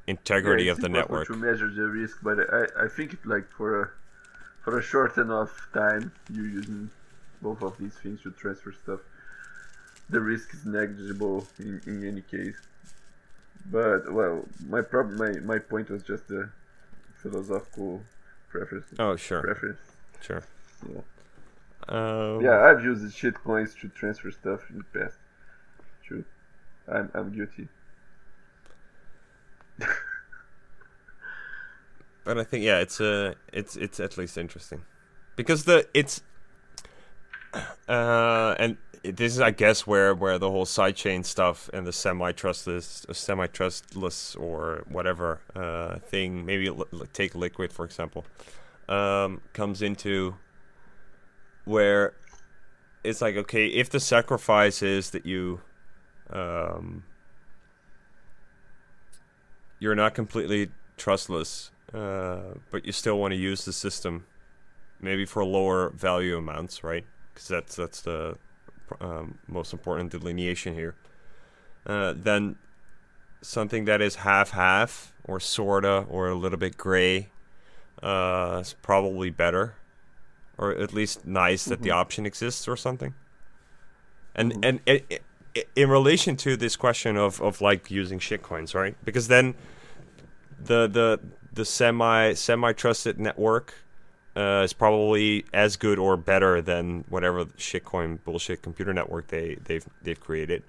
integrity 0.07 0.65
Yeah, 0.65 0.73
of 0.73 0.79
the 0.81 0.89
network? 0.89 1.27
to 1.27 1.35
measure 1.37 1.69
the 1.69 1.87
risk, 2.01 2.17
but 2.23 2.39
I, 2.51 2.85
I 2.85 2.89
think 2.89 3.13
it 3.13 3.27
like 3.27 3.47
for 3.59 3.83
a 3.83 3.91
for 4.65 4.79
a 4.79 4.83
short 4.83 5.19
enough 5.19 5.69
time 5.75 6.13
you're 6.33 6.47
using 6.61 6.89
both 7.43 7.61
of 7.63 7.77
these 7.77 7.95
things 8.03 8.23
to 8.23 8.31
transfer 8.31 8.73
stuff. 8.73 9.01
The 10.13 10.21
risk 10.21 10.55
is 10.55 10.65
negligible 10.67 11.47
in, 11.59 11.81
in 11.87 12.07
any 12.07 12.21
case. 12.21 12.57
But 13.67 14.13
well, 14.13 14.45
my 14.69 14.83
problem, 14.83 15.17
my, 15.17 15.33
my 15.41 15.59
point 15.59 15.89
was 15.91 16.03
just 16.03 16.31
a 16.31 16.51
philosophical 17.23 18.03
preference. 18.51 18.87
Oh, 18.99 19.17
sure, 19.17 19.41
Preference. 19.43 19.79
sure. 20.21 20.43
Yeah. 20.89 21.01
Um, 21.89 22.41
Yeah, 22.43 22.61
I've 22.61 22.85
used 22.85 23.15
shit 23.15 23.35
coins 23.43 23.75
to 23.81 23.89
transfer 23.89 24.31
stuff 24.31 24.69
in 24.71 24.79
the 24.79 24.85
past. 25.01 25.17
True. 26.05 26.25
I'm 26.89 27.11
I'm 27.15 27.33
guilty. 27.33 27.69
but 32.25 32.39
I 32.39 32.45
think 32.45 32.65
yeah, 32.65 32.79
it's 32.81 33.01
uh, 33.01 33.35
it's 33.53 33.77
it's 33.77 33.99
at 34.01 34.19
least 34.19 34.37
interesting 34.37 34.83
because 35.37 35.65
the 35.65 35.87
it's 35.95 36.21
uh, 37.89 38.55
and 38.59 38.77
this 39.03 39.35
is 39.35 39.41
I 39.41 39.51
guess 39.51 39.87
where 39.87 40.15
where 40.15 40.39
the 40.39 40.51
whole 40.51 40.65
sidechain 40.65 41.25
stuff 41.25 41.69
and 41.73 41.87
the 41.87 41.93
semi 41.93 42.33
trustless 42.33 43.05
semi 43.13 43.47
trustless 43.49 44.37
or 44.37 44.85
whatever 44.89 45.41
uh, 45.55 45.99
thing 45.99 46.47
maybe 46.47 46.71
li- 46.71 46.87
take 47.13 47.35
liquid 47.35 47.73
for 47.73 47.85
example 47.85 48.25
um, 48.89 49.41
comes 49.53 49.83
into 49.83 50.37
where 51.65 52.15
it's 53.03 53.21
like 53.21 53.37
okay 53.37 53.67
if 53.67 53.91
the 53.91 54.01
sacrifice 54.01 54.83
is 54.83 55.11
that 55.11 55.27
you 55.27 55.61
um, 56.31 57.03
you're 59.81 59.97
not 59.97 60.15
completely 60.15 60.71
trustless 60.97 61.73
uh, 61.93 62.55
but 62.71 62.87
you 62.87 62.93
still 62.93 63.19
want 63.19 63.33
to 63.33 63.39
use 63.39 63.65
the 63.65 63.73
system 63.73 64.27
maybe 65.01 65.25
for 65.25 65.45
lower 65.45 65.91
value 65.91 66.37
amounts 66.37 66.85
right? 66.85 67.05
Because 67.35 67.49
that's 67.49 67.77
that's 67.77 68.01
the 68.03 68.37
um, 69.01 69.39
most 69.47 69.73
important 69.73 70.11
delineation 70.11 70.75
here. 70.75 70.95
Uh, 71.87 72.15
then 72.17 72.57
something 73.41 73.85
that 73.87 74.01
is 74.01 74.17
half 74.17 74.51
half 74.51 75.13
or 75.25 75.41
sorta 75.41 76.07
or 76.09 76.29
a 76.29 76.35
little 76.35 76.59
bit 76.59 76.77
gray 76.77 77.29
uh, 78.03 78.59
is 78.63 78.75
probably 78.83 79.31
better, 79.31 79.75
or 80.59 80.73
at 80.73 80.93
least 80.93 81.27
nice 81.27 81.65
that 81.65 81.77
mm-hmm. 81.77 81.85
the 81.85 81.91
option 81.91 82.27
exists 82.27 82.69
or 82.69 82.77
something. 82.77 83.15
And 84.35 84.53
mm-hmm. 84.53 84.65
and 84.65 84.81
it, 84.87 85.23
it, 85.55 85.69
in 85.77 85.91
relation 85.91 86.37
to 86.37 86.57
this 86.57 86.77
question 86.77 87.17
of, 87.17 87.41
of 87.41 87.61
like 87.61 87.91
using 87.91 88.19
shitcoins, 88.19 88.75
right? 88.75 88.97
Because 89.05 89.29
then 89.29 89.55
the 90.59 90.87
the 90.87 91.21
the 91.53 91.65
semi 91.65 92.33
semi 92.35 92.73
trusted 92.73 93.21
network 93.21 93.75
uh, 94.37 94.63
is 94.65 94.73
probably 94.73 95.45
as 95.53 95.77
good 95.77 95.99
or 95.99 96.17
better 96.17 96.63
than 96.63 97.05
whatever 97.09 97.45
shitcoin 97.45 98.23
bullshit 98.25 98.63
computer 98.63 98.93
network 98.93 99.29
they 99.29 99.57
they've 99.65 99.87
they've 100.03 100.21
created. 100.21 100.63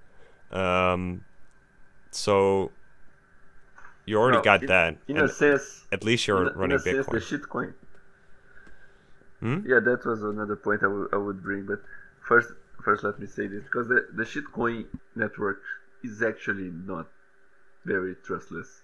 Um, 0.51 1.23
so 2.11 2.71
you 4.05 4.17
already 4.17 4.37
no, 4.37 4.43
got 4.43 4.67
that. 4.67 4.97
In 5.07 5.17
a 5.17 5.27
sense, 5.27 5.85
at 5.91 6.03
least 6.03 6.27
you're 6.27 6.49
in, 6.49 6.57
running 6.57 6.75
in 6.75 6.81
a 6.81 7.03
Bitcoin. 7.03 7.21
Sense, 7.21 7.29
the 7.29 7.37
shitcoin. 7.37 7.73
Hmm? 9.39 9.59
Yeah, 9.65 9.79
that 9.79 10.05
was 10.05 10.23
another 10.23 10.55
point 10.55 10.81
I, 10.81 10.87
w- 10.87 11.09
I 11.11 11.17
would 11.17 11.41
bring. 11.41 11.65
But 11.65 11.79
first, 12.25 12.49
first 12.83 13.03
let 13.03 13.19
me 13.19 13.27
say 13.27 13.47
this 13.47 13.63
because 13.63 13.87
the 13.87 14.07
the 14.13 14.23
shitcoin 14.23 14.85
network 15.15 15.61
is 16.03 16.21
actually 16.21 16.69
not 16.69 17.07
very 17.85 18.15
trustless 18.25 18.81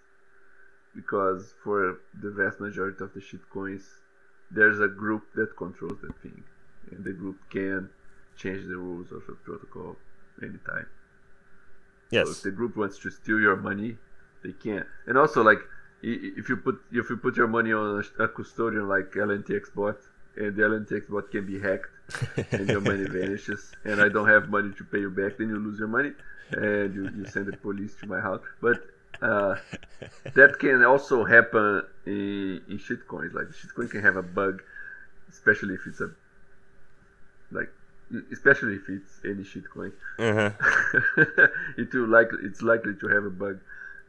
because 0.96 1.54
for 1.64 2.00
the 2.22 2.32
vast 2.32 2.60
majority 2.60 3.04
of 3.04 3.14
the 3.14 3.20
shitcoins 3.20 3.84
there's 4.52 4.80
a 4.80 4.88
group 4.88 5.24
that 5.36 5.56
controls 5.58 6.00
the 6.02 6.14
thing, 6.22 6.44
and 6.92 7.04
the 7.04 7.14
group 7.14 7.38
can 7.50 7.90
change 8.38 8.66
the 8.68 8.78
rules 8.78 9.12
of 9.12 9.24
a 9.30 9.34
protocol 9.34 9.96
anytime. 10.42 10.88
Yes. 12.12 12.26
So 12.26 12.32
if 12.32 12.42
the 12.42 12.52
group 12.52 12.76
wants 12.76 12.98
to 13.00 13.10
steal 13.12 13.40
your 13.40 13.56
money, 13.56 13.98
they 14.44 14.54
can. 14.54 14.86
And 15.06 15.18
also, 15.18 15.44
like, 15.44 15.60
if 16.02 16.48
you 16.50 16.58
put 16.58 16.80
if 16.92 17.10
you 17.10 17.18
put 17.18 17.36
your 17.36 17.48
money 17.48 17.74
on 17.74 18.04
a, 18.20 18.28
custodian 18.28 18.88
like 18.88 19.12
LNTX 19.12 19.74
bot, 19.76 19.98
and 20.38 20.56
the 20.56 20.62
LNTX 20.64 21.10
bot 21.10 21.30
can 21.30 21.46
be 21.46 21.60
hacked, 21.60 21.90
and 22.52 22.70
your 22.70 22.82
money 22.82 23.04
vanishes, 23.18 23.72
and 23.84 24.02
I 24.02 24.10
don't 24.10 24.30
have 24.30 24.50
money 24.50 24.74
to 24.78 24.84
pay 24.86 25.00
you 25.00 25.10
back, 25.10 25.38
then 25.38 25.50
you 25.50 25.58
lose 25.58 25.78
your 25.78 25.90
money, 25.90 26.14
and 26.52 26.94
you, 26.96 27.10
you 27.16 27.26
send 27.26 27.48
the 27.48 27.58
police 27.58 27.96
to 28.00 28.08
my 28.08 28.22
house. 28.22 28.42
But 28.62 28.82
uh, 29.22 29.56
that 30.34 30.58
can 30.60 30.84
also 30.84 31.24
happen 31.24 31.84
in, 32.06 32.62
in 32.70 32.80
shitcoins. 32.80 33.34
Like 33.34 33.48
shitcoin 33.48 33.90
can 33.92 34.02
have 34.02 34.16
a 34.16 34.24
bug, 34.24 34.62
especially 35.30 35.76
if 35.76 35.82
it's 35.88 36.02
a 36.02 36.10
like 37.52 37.70
especially 38.32 38.76
if 38.76 38.90
it's 38.90 39.20
any 39.26 39.44
shitcoin. 39.44 39.92
Uh-huh. 40.18 40.52
it 41.78 41.94
will 41.94 42.08
likely 42.08 42.40
it's 42.44 42.62
likely 42.62 42.94
to 42.96 43.08
have 43.08 43.26
a 43.26 43.30
bug 43.30 43.60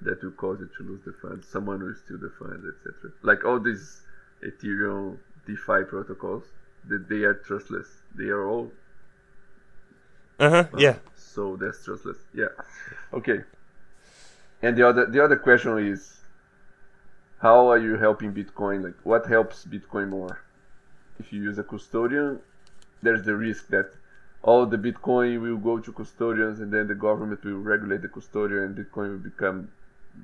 that 0.03 0.23
will 0.23 0.31
cause 0.33 0.61
it 0.61 0.71
to 0.79 0.83
lose 0.83 1.01
the 1.05 1.13
funds. 1.21 1.47
Someone 1.47 1.83
will 1.83 1.95
steal 1.95 2.19
the 2.19 2.33
funds, 2.39 2.65
etc. 2.65 3.13
Like 3.23 3.45
all 3.45 3.61
these 3.61 4.03
Ethereum 4.43 5.19
DeFi 5.47 5.85
protocols, 5.89 6.45
that 6.89 7.09
they 7.09 7.23
are 7.25 7.35
trustless. 7.35 7.89
They 8.17 8.29
are 8.29 8.47
all. 8.47 8.73
Uh 10.39 10.51
huh. 10.51 10.65
Yeah. 10.79 10.97
So 11.17 11.57
that's 11.57 11.85
trustless. 11.85 12.17
Yeah. 12.35 12.47
Okay. 13.13 13.41
And 14.63 14.77
the 14.77 14.87
other 14.87 15.07
the 15.07 15.23
other 15.25 15.37
question 15.37 15.79
is, 15.79 16.21
how 17.39 17.69
are 17.71 17.79
you 17.79 17.97
helping 17.97 18.33
Bitcoin? 18.33 18.85
Like, 18.85 18.99
what 19.05 19.27
helps 19.27 19.65
Bitcoin 19.65 20.09
more? 20.11 20.41
If 21.19 21.33
you 21.33 21.43
use 21.43 21.59
a 21.59 21.63
custodian, 21.63 22.41
there's 23.03 23.25
the 23.25 23.37
risk 23.37 23.69
that 23.69 23.91
all 24.43 24.67
the 24.67 24.79
Bitcoin 24.79 25.41
will 25.41 25.59
go 25.59 25.79
to 25.79 25.93
custodians, 25.93 26.61
and 26.61 26.73
then 26.73 26.89
the 26.89 26.95
government 26.95 27.45
will 27.45 27.59
regulate 27.59 28.03
the 28.03 28.09
custodian, 28.09 28.63
and 28.65 28.77
Bitcoin 28.77 29.11
will 29.11 29.25
become 29.31 29.71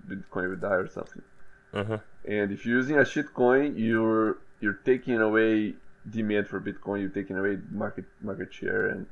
Bitcoin 0.09 0.51
will 0.51 0.57
die 0.57 0.77
or 0.77 0.89
something. 0.89 1.23
Uh-huh. 1.73 1.99
And 2.27 2.53
if 2.53 2.65
you're 2.65 2.77
using 2.77 2.97
a 2.97 3.03
shitcoin, 3.03 3.75
you're 3.77 4.39
you're 4.61 4.81
taking 4.85 5.21
away 5.21 5.75
demand 6.09 6.49
for 6.49 6.61
Bitcoin. 6.61 7.01
You're 7.01 7.11
taking 7.11 7.39
away 7.39 7.59
market 7.71 8.05
market 8.21 8.53
share 8.53 8.87
and 8.87 9.07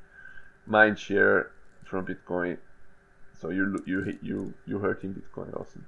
mind 0.66 0.98
share 0.98 1.50
from 1.84 2.06
Bitcoin, 2.06 2.58
so 3.40 3.50
you 3.50 3.82
you 3.86 4.18
you 4.22 4.54
you 4.66 4.78
hurting 4.78 5.14
Bitcoin 5.14 5.56
also. 5.56 5.80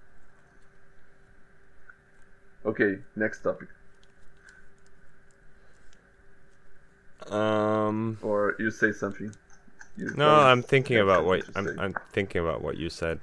Okay, 2.64 2.98
next 3.14 3.42
topic. 3.42 3.68
Um. 7.30 8.18
Or 8.22 8.56
you 8.58 8.70
say 8.70 8.92
something. 8.92 9.34
You 9.96 10.12
no, 10.16 10.28
I'm 10.28 10.62
thinking 10.62 10.98
about 10.98 11.24
what 11.24 11.44
I'm. 11.54 11.78
I'm 11.78 11.94
thinking 12.12 12.42
about 12.42 12.62
what 12.62 12.76
you 12.76 12.90
said. 12.90 13.20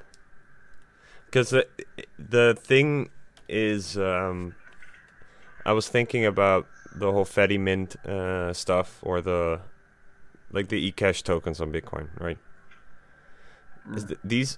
Because 1.25 1.49
the 1.49 1.67
the 2.17 2.57
thing 2.59 3.09
is, 3.49 3.97
um, 3.97 4.55
I 5.65 5.73
was 5.73 5.87
thinking 5.87 6.25
about 6.25 6.67
the 6.95 7.11
whole 7.11 7.25
Fedimint 7.25 7.95
uh, 8.05 8.53
stuff 8.53 8.99
or 9.01 9.21
the 9.21 9.59
like 10.51 10.69
the 10.69 10.91
eCash 10.91 11.23
tokens 11.23 11.59
on 11.59 11.71
Bitcoin, 11.71 12.07
right? 12.19 12.37
The, 13.85 14.17
these 14.23 14.57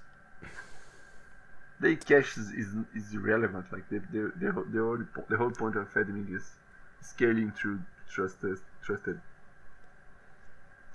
the 1.80 1.96
cash 1.96 2.36
is, 2.36 2.50
is, 2.52 2.68
is 2.94 3.14
irrelevant. 3.14 3.66
Like 3.72 3.88
the 3.88 3.98
the 4.12 4.32
the, 4.38 4.64
the, 4.72 4.78
whole, 4.80 4.98
the 5.28 5.36
whole 5.36 5.50
point 5.50 5.76
of 5.76 5.92
Fedimint 5.92 6.34
is 6.34 6.52
scaling 7.00 7.50
through 7.52 7.80
trusted 8.08 8.58
trusted 8.82 9.20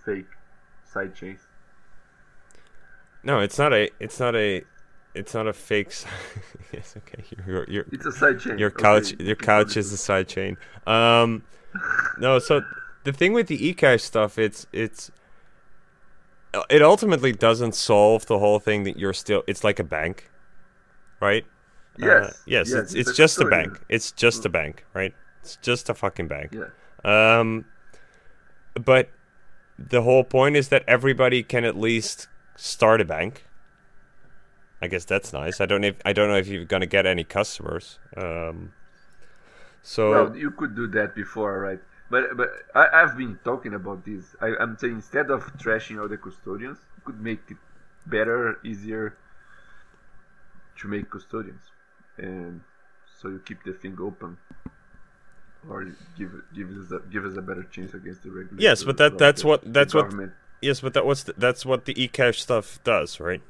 fake 0.05 0.27
side 0.83 1.13
chains. 1.15 1.41
No, 3.23 3.39
it's 3.39 3.59
not 3.59 3.73
a 3.73 3.89
it's 3.99 4.19
not 4.19 4.35
a 4.35 4.63
it's 5.13 5.33
not 5.33 5.47
a 5.47 5.53
fake. 5.53 5.91
Side. 5.91 6.11
yes, 6.73 6.95
okay. 6.97 7.23
Your, 7.45 7.69
your, 7.69 7.85
it's 7.91 8.05
a 8.05 8.11
side 8.11 8.39
chain. 8.39 8.57
Your 8.57 8.71
couch, 8.71 9.13
okay. 9.13 9.23
your 9.23 9.35
couch 9.35 9.77
is 9.77 9.91
a 9.91 9.97
side 9.97 10.27
chain. 10.27 10.57
Um, 10.87 11.43
no, 12.17 12.39
so 12.39 12.61
the 13.03 13.11
thing 13.13 13.33
with 13.33 13.47
the 13.47 13.57
eCash 13.57 14.01
stuff, 14.01 14.39
it's 14.39 14.65
it's 14.71 15.11
it 16.69 16.81
ultimately 16.81 17.31
doesn't 17.31 17.75
solve 17.75 18.25
the 18.25 18.39
whole 18.39 18.59
thing 18.59 18.83
that 18.83 18.97
you're 18.97 19.13
still. 19.13 19.43
It's 19.47 19.63
like 19.63 19.79
a 19.79 19.83
bank, 19.83 20.29
right? 21.19 21.45
Yes. 21.97 22.07
Uh, 22.07 22.33
yes, 22.45 22.69
yes, 22.69 22.71
it's 22.71 22.93
it's, 22.93 23.09
it's 23.09 23.17
just 23.17 23.39
a 23.39 23.45
bank. 23.45 23.79
It's 23.89 24.11
just 24.11 24.45
a 24.45 24.49
mm. 24.49 24.53
bank, 24.53 24.85
right? 24.93 25.13
It's 25.41 25.57
just 25.57 25.89
a 25.89 25.93
fucking 25.93 26.27
bank. 26.27 26.53
Yeah. 26.53 27.39
Um, 27.39 27.65
but 28.75 29.09
the 29.77 30.01
whole 30.01 30.23
point 30.23 30.55
is 30.55 30.69
that 30.69 30.83
everybody 30.87 31.43
can 31.43 31.63
at 31.65 31.77
least 31.77 32.27
start 32.55 33.01
a 33.01 33.05
bank. 33.05 33.45
I 34.81 34.87
guess 34.87 35.05
that's 35.05 35.31
nice. 35.31 35.61
I 35.61 35.65
don't 35.65 35.81
know 35.81 35.89
if 35.89 35.95
I 36.05 36.13
don't 36.13 36.29
know 36.29 36.37
if 36.37 36.47
you're 36.47 36.65
gonna 36.65 36.85
get 36.85 37.05
any 37.05 37.23
customers. 37.23 37.99
Um, 38.17 38.73
so 39.83 40.11
well, 40.11 40.35
you 40.35 40.51
could 40.51 40.75
do 40.75 40.87
that 40.87 41.15
before, 41.15 41.59
right? 41.59 41.79
But 42.11 42.35
but 42.35 42.49
I, 42.75 42.99
have 42.99 43.17
been 43.17 43.39
talking 43.41 43.73
about 43.73 44.03
this. 44.03 44.35
I, 44.41 44.49
am 44.59 44.77
saying 44.77 44.95
instead 44.95 45.31
of 45.31 45.41
trashing 45.57 45.99
all 45.99 46.09
the 46.09 46.17
custodians, 46.17 46.77
you 46.97 47.03
could 47.05 47.21
make 47.21 47.39
it 47.49 47.57
better, 48.05 48.59
easier 48.65 49.15
to 50.79 50.87
make 50.89 51.09
custodians, 51.09 51.61
and 52.17 52.59
so 53.17 53.29
you 53.29 53.39
keep 53.39 53.63
the 53.63 53.71
thing 53.71 53.97
open, 54.01 54.37
or 55.69 55.85
give 56.17 56.33
give 56.53 56.69
us 56.71 56.91
a, 56.91 56.99
give 57.09 57.23
us 57.23 57.37
a 57.37 57.41
better 57.41 57.63
chance 57.63 57.93
against 57.93 58.23
the 58.23 58.29
regular. 58.29 58.61
Yes, 58.61 58.83
but 58.83 58.97
that 58.97 59.17
that's 59.17 59.43
the, 59.43 59.47
what 59.47 59.73
that's 59.73 59.93
what. 59.93 60.11
Yes, 60.61 60.81
but 60.81 60.93
that 60.93 61.05
was 61.05 61.23
the, 61.23 61.33
that's 61.37 61.65
what 61.65 61.85
the 61.85 61.93
eCash 61.93 62.39
stuff 62.39 62.83
does, 62.83 63.21
right? 63.21 63.41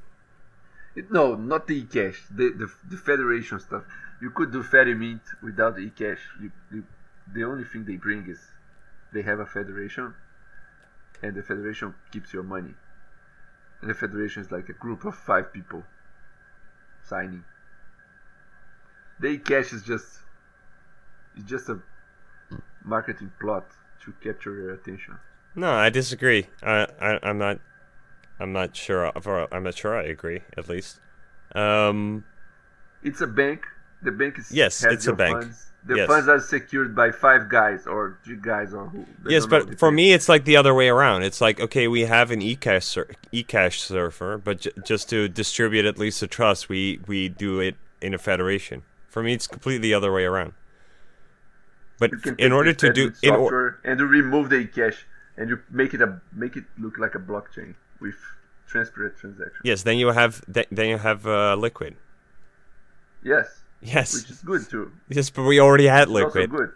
It, 0.95 1.11
no, 1.11 1.33
not 1.33 1.65
the 1.65 1.83
eCash. 1.83 2.17
The, 2.29 2.49
the 2.49 2.71
the 2.91 2.97
federation 2.97 3.59
stuff. 3.59 3.85
You 4.21 4.29
could 4.29 4.51
do 4.51 4.61
Fedimint 4.61 5.21
without 5.41 5.77
the 5.77 5.89
eCash. 5.89 6.19
You, 6.39 6.51
you 6.71 6.83
the 7.33 7.43
only 7.43 7.63
thing 7.63 7.85
they 7.85 7.95
bring 7.97 8.27
is 8.29 8.39
they 9.13 9.21
have 9.23 9.39
a 9.39 9.45
federation, 9.45 10.13
and 11.21 11.35
the 11.35 11.43
federation 11.43 11.93
keeps 12.11 12.33
your 12.33 12.43
money. 12.43 12.75
and 13.81 13.89
the 13.89 13.93
federation 13.95 14.41
is 14.43 14.51
like 14.51 14.69
a 14.69 14.73
group 14.73 15.05
of 15.05 15.15
five 15.15 15.51
people 15.53 15.83
signing. 17.03 17.43
The 19.19 19.37
cash 19.37 19.73
is 19.73 19.83
just 19.83 20.19
it's 21.35 21.49
just 21.49 21.69
a 21.69 21.79
marketing 22.83 23.31
plot 23.39 23.65
to 24.03 24.13
capture 24.23 24.53
your 24.53 24.73
attention. 24.73 25.17
No, 25.55 25.71
I 25.71 25.89
disagree. 25.89 26.47
I, 26.63 26.87
I 26.99 27.19
I'm 27.23 27.37
not. 27.37 27.59
I'm 28.39 28.53
not 28.53 28.75
sure. 28.75 29.11
I'm 29.51 29.63
not 29.63 29.75
sure. 29.75 29.95
I 29.97 30.03
agree. 30.03 30.41
At 30.57 30.67
least. 30.69 30.99
Um, 31.53 32.25
it's 33.03 33.21
a 33.21 33.27
bank. 33.27 33.65
The 34.01 34.11
bank 34.11 34.39
is 34.39 34.51
yes, 34.51 34.83
it's 34.83 35.07
a 35.07 35.13
bank. 35.13 35.43
Funds. 35.43 35.70
The 35.83 35.95
yes. 35.95 36.07
funds 36.07 36.27
are 36.27 36.39
secured 36.39 36.95
by 36.95 37.11
five 37.11 37.49
guys 37.49 37.87
or 37.87 38.19
three 38.23 38.37
guys 38.39 38.73
or 38.73 38.87
who. 38.87 39.05
Yes, 39.27 39.47
but 39.47 39.79
for 39.79 39.91
me, 39.91 40.13
it's 40.13 40.29
like 40.29 40.45
the 40.45 40.55
other 40.55 40.75
way 40.75 40.89
around. 40.89 41.23
It's 41.23 41.41
like 41.41 41.59
okay, 41.59 41.87
we 41.87 42.01
have 42.01 42.29
an 42.29 42.41
eCash 42.41 42.83
sur- 42.83 43.09
eCash 43.33 43.79
server, 43.79 44.37
but 44.37 44.61
j- 44.61 44.71
just 44.85 45.09
to 45.09 45.27
distribute 45.27 45.85
at 45.85 45.97
least 45.97 46.19
the 46.19 46.27
trust, 46.27 46.69
we 46.69 46.99
we 47.07 47.29
do 47.29 47.59
it 47.59 47.75
in 47.99 48.13
a 48.13 48.19
federation. 48.19 48.83
For 49.07 49.23
me, 49.23 49.33
it's 49.33 49.47
completely 49.47 49.89
the 49.89 49.95
other 49.95 50.13
way 50.13 50.23
around. 50.23 50.53
But 51.97 52.11
in 52.37 52.51
order 52.51 52.73
to 52.73 52.93
do 52.93 53.11
in 53.23 53.35
or- 53.35 53.79
and 53.83 53.97
to 53.97 54.05
remove 54.05 54.49
the 54.49 54.65
eCash 54.67 54.97
and 55.37 55.49
you 55.49 55.59
make 55.69 55.93
it 55.93 56.01
a 56.01 56.21
make 56.31 56.55
it 56.55 56.65
look 56.77 56.99
like 56.99 57.15
a 57.15 57.19
blockchain 57.19 57.73
with 57.99 58.15
transparent 58.67 59.17
transactions. 59.17 59.61
Yes, 59.63 59.83
then 59.83 59.97
you 59.97 60.07
have 60.09 60.45
th- 60.51 60.67
then 60.71 60.89
you 60.89 60.97
have 60.97 61.25
uh, 61.25 61.55
liquid. 61.55 61.95
Yes. 63.23 63.61
Yes. 63.81 64.13
Which 64.13 64.29
is 64.29 64.41
good 64.41 64.69
too. 64.69 64.91
Yes, 65.09 65.29
but 65.29 65.43
we 65.43 65.59
already 65.59 65.87
had 65.87 66.03
it's 66.03 66.11
liquid. 66.11 66.51
Also 66.51 66.57
good. 66.57 66.71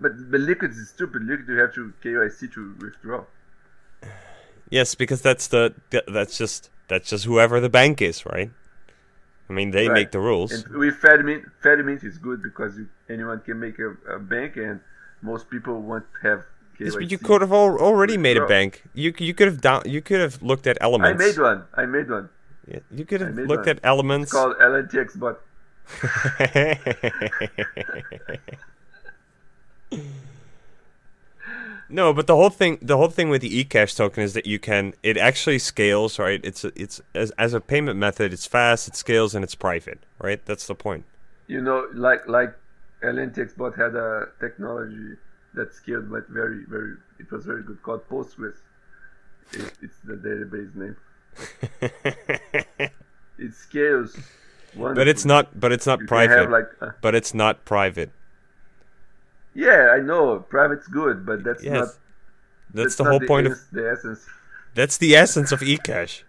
But 0.00 0.30
but 0.30 0.40
liquid 0.40 0.70
is 0.70 0.88
stupid. 0.88 1.24
Liquid 1.24 1.48
you 1.48 1.58
have 1.58 1.74
to 1.74 1.92
KYC 2.02 2.52
to 2.54 2.74
withdraw. 2.80 3.24
Yes, 4.70 4.94
because 4.94 5.20
that's 5.20 5.48
the 5.48 5.74
that's 6.08 6.38
just 6.38 6.70
that's 6.88 7.10
just 7.10 7.24
whoever 7.24 7.60
the 7.60 7.68
bank 7.68 8.00
is, 8.00 8.24
right? 8.24 8.50
I 9.50 9.52
mean, 9.52 9.72
they 9.72 9.88
right. 9.88 9.94
make 9.94 10.10
the 10.12 10.20
rules. 10.20 10.52
And 10.52 10.66
with 10.76 10.94
Fedimint, 11.00 11.50
Fedimint 11.62 12.04
is 12.04 12.18
good 12.18 12.40
because 12.40 12.78
you, 12.78 12.88
anyone 13.08 13.40
can 13.40 13.58
make 13.58 13.80
a, 13.80 13.96
a, 14.14 14.18
bank, 14.20 14.56
and 14.56 14.78
most 15.22 15.50
people 15.50 15.82
want 15.82 16.04
to 16.14 16.28
have. 16.28 16.38
KYC 16.78 16.84
yes, 16.84 16.94
but 16.94 17.10
you 17.10 17.18
could 17.18 17.40
have 17.40 17.52
al- 17.52 17.78
already 17.78 18.16
made 18.16 18.36
a 18.36 18.46
bank. 18.46 18.84
You 18.94 19.12
you 19.18 19.34
could 19.34 19.48
have 19.48 19.60
down. 19.60 19.82
You 19.84 20.00
could 20.00 20.20
have 20.20 20.40
looked 20.40 20.66
at 20.66 20.78
elements. 20.80 21.22
I 21.22 21.26
made 21.26 21.38
one. 21.38 21.64
I 21.74 21.84
made 21.84 22.08
one. 22.08 22.28
Yeah, 22.66 22.78
you 22.90 23.04
could 23.04 23.20
have 23.20 23.34
looked 23.34 23.66
one. 23.66 23.76
at 23.76 23.80
elements. 23.82 24.30
It's 24.30 24.32
called 24.32 24.56
LNTX 24.58 25.18
bot. 25.18 25.40
no, 31.88 32.12
but 32.12 32.26
the 32.26 32.36
whole 32.36 32.50
thing, 32.50 32.78
the 32.80 32.96
whole 32.96 33.08
thing 33.08 33.28
with 33.28 33.42
the 33.42 33.64
eCash 33.64 33.96
token 33.96 34.22
is 34.22 34.34
that 34.34 34.46
you 34.46 34.58
can, 34.58 34.94
it 35.02 35.16
actually 35.16 35.58
scales, 35.58 36.18
right? 36.18 36.40
It's 36.44 36.64
it's 36.64 37.00
as 37.14 37.30
as 37.32 37.54
a 37.54 37.60
payment 37.60 37.98
method, 37.98 38.32
it's 38.32 38.46
fast, 38.46 38.88
it 38.88 38.96
scales, 38.96 39.34
and 39.34 39.44
it's 39.44 39.54
private, 39.54 40.00
right? 40.20 40.44
That's 40.44 40.66
the 40.66 40.74
point. 40.74 41.04
You 41.46 41.60
know, 41.60 41.86
like 41.92 42.26
like 42.28 42.54
LNTX 43.02 43.56
bot 43.56 43.76
had 43.76 43.94
a 43.94 44.28
technology 44.40 45.16
that 45.54 45.74
scaled, 45.74 46.10
but 46.10 46.28
very 46.28 46.64
very, 46.68 46.94
it 47.18 47.30
was 47.30 47.44
very 47.44 47.62
good, 47.62 47.82
called 47.82 48.08
Postgres. 48.08 48.56
It, 49.52 49.72
it's 49.82 49.98
the 50.04 50.14
database 50.14 50.74
name. 50.76 50.96
it 53.38 53.54
scales. 53.54 54.16
But 54.76 55.08
it's 55.08 55.24
not. 55.24 55.58
But 55.58 55.72
it's 55.72 55.86
not 55.86 56.00
you 56.00 56.06
private. 56.06 56.50
Like, 56.50 56.68
uh, 56.80 56.90
but 57.00 57.14
it's 57.14 57.34
not 57.34 57.64
private. 57.64 58.10
Yeah, 59.54 59.90
I 59.94 60.00
know. 60.00 60.38
Private's 60.38 60.86
good, 60.86 61.26
but 61.26 61.42
that's 61.44 61.62
yes. 61.62 61.72
not. 61.72 61.80
That's, 61.80 61.96
that's 62.72 62.96
the 62.96 63.04
not 63.04 63.10
whole 63.10 63.20
the 63.20 63.26
point 63.26 63.46
of. 63.48 63.58
the 63.72 63.90
essence. 63.90 64.26
That's 64.74 64.96
the 64.98 65.16
essence 65.16 65.50
of 65.52 65.60
eCash. 65.60 66.22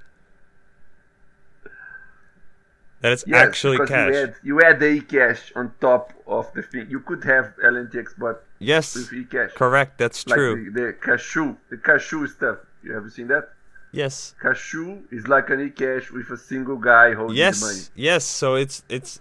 That 3.01 3.13
it's 3.13 3.23
yes, 3.25 3.47
actually 3.47 3.85
cash. 3.87 4.13
You 4.13 4.19
add, 4.19 4.35
you 4.43 4.61
add 4.61 4.79
the 4.79 5.01
eCash 5.01 5.55
on 5.55 5.73
top 5.81 6.13
of 6.27 6.51
the 6.53 6.61
thing. 6.61 6.87
You 6.89 6.99
could 6.99 7.23
have 7.23 7.53
LNTX, 7.63 8.13
but 8.17 8.45
yes, 8.59 8.95
with 8.95 9.09
eCash. 9.09 9.55
Correct. 9.55 9.97
That's 9.97 10.27
like 10.27 10.37
true. 10.37 10.71
The, 10.71 10.81
the 10.81 10.93
Cashu, 10.93 11.57
the 11.69 11.77
Cashu 11.77 12.27
stuff. 12.29 12.59
You 12.83 12.93
have 12.93 13.11
seen 13.11 13.27
that? 13.27 13.49
Yes. 13.91 14.35
Cashu 14.41 15.01
is 15.11 15.27
like 15.27 15.49
an 15.49 15.69
eCash 15.69 16.11
with 16.11 16.29
a 16.29 16.37
single 16.37 16.77
guy 16.77 17.13
holding 17.13 17.37
yes. 17.37 17.59
the 17.59 17.65
money. 17.65 17.79
Yes. 17.95 18.25
So 18.25 18.55
it's 18.55 18.83
it's 18.89 19.19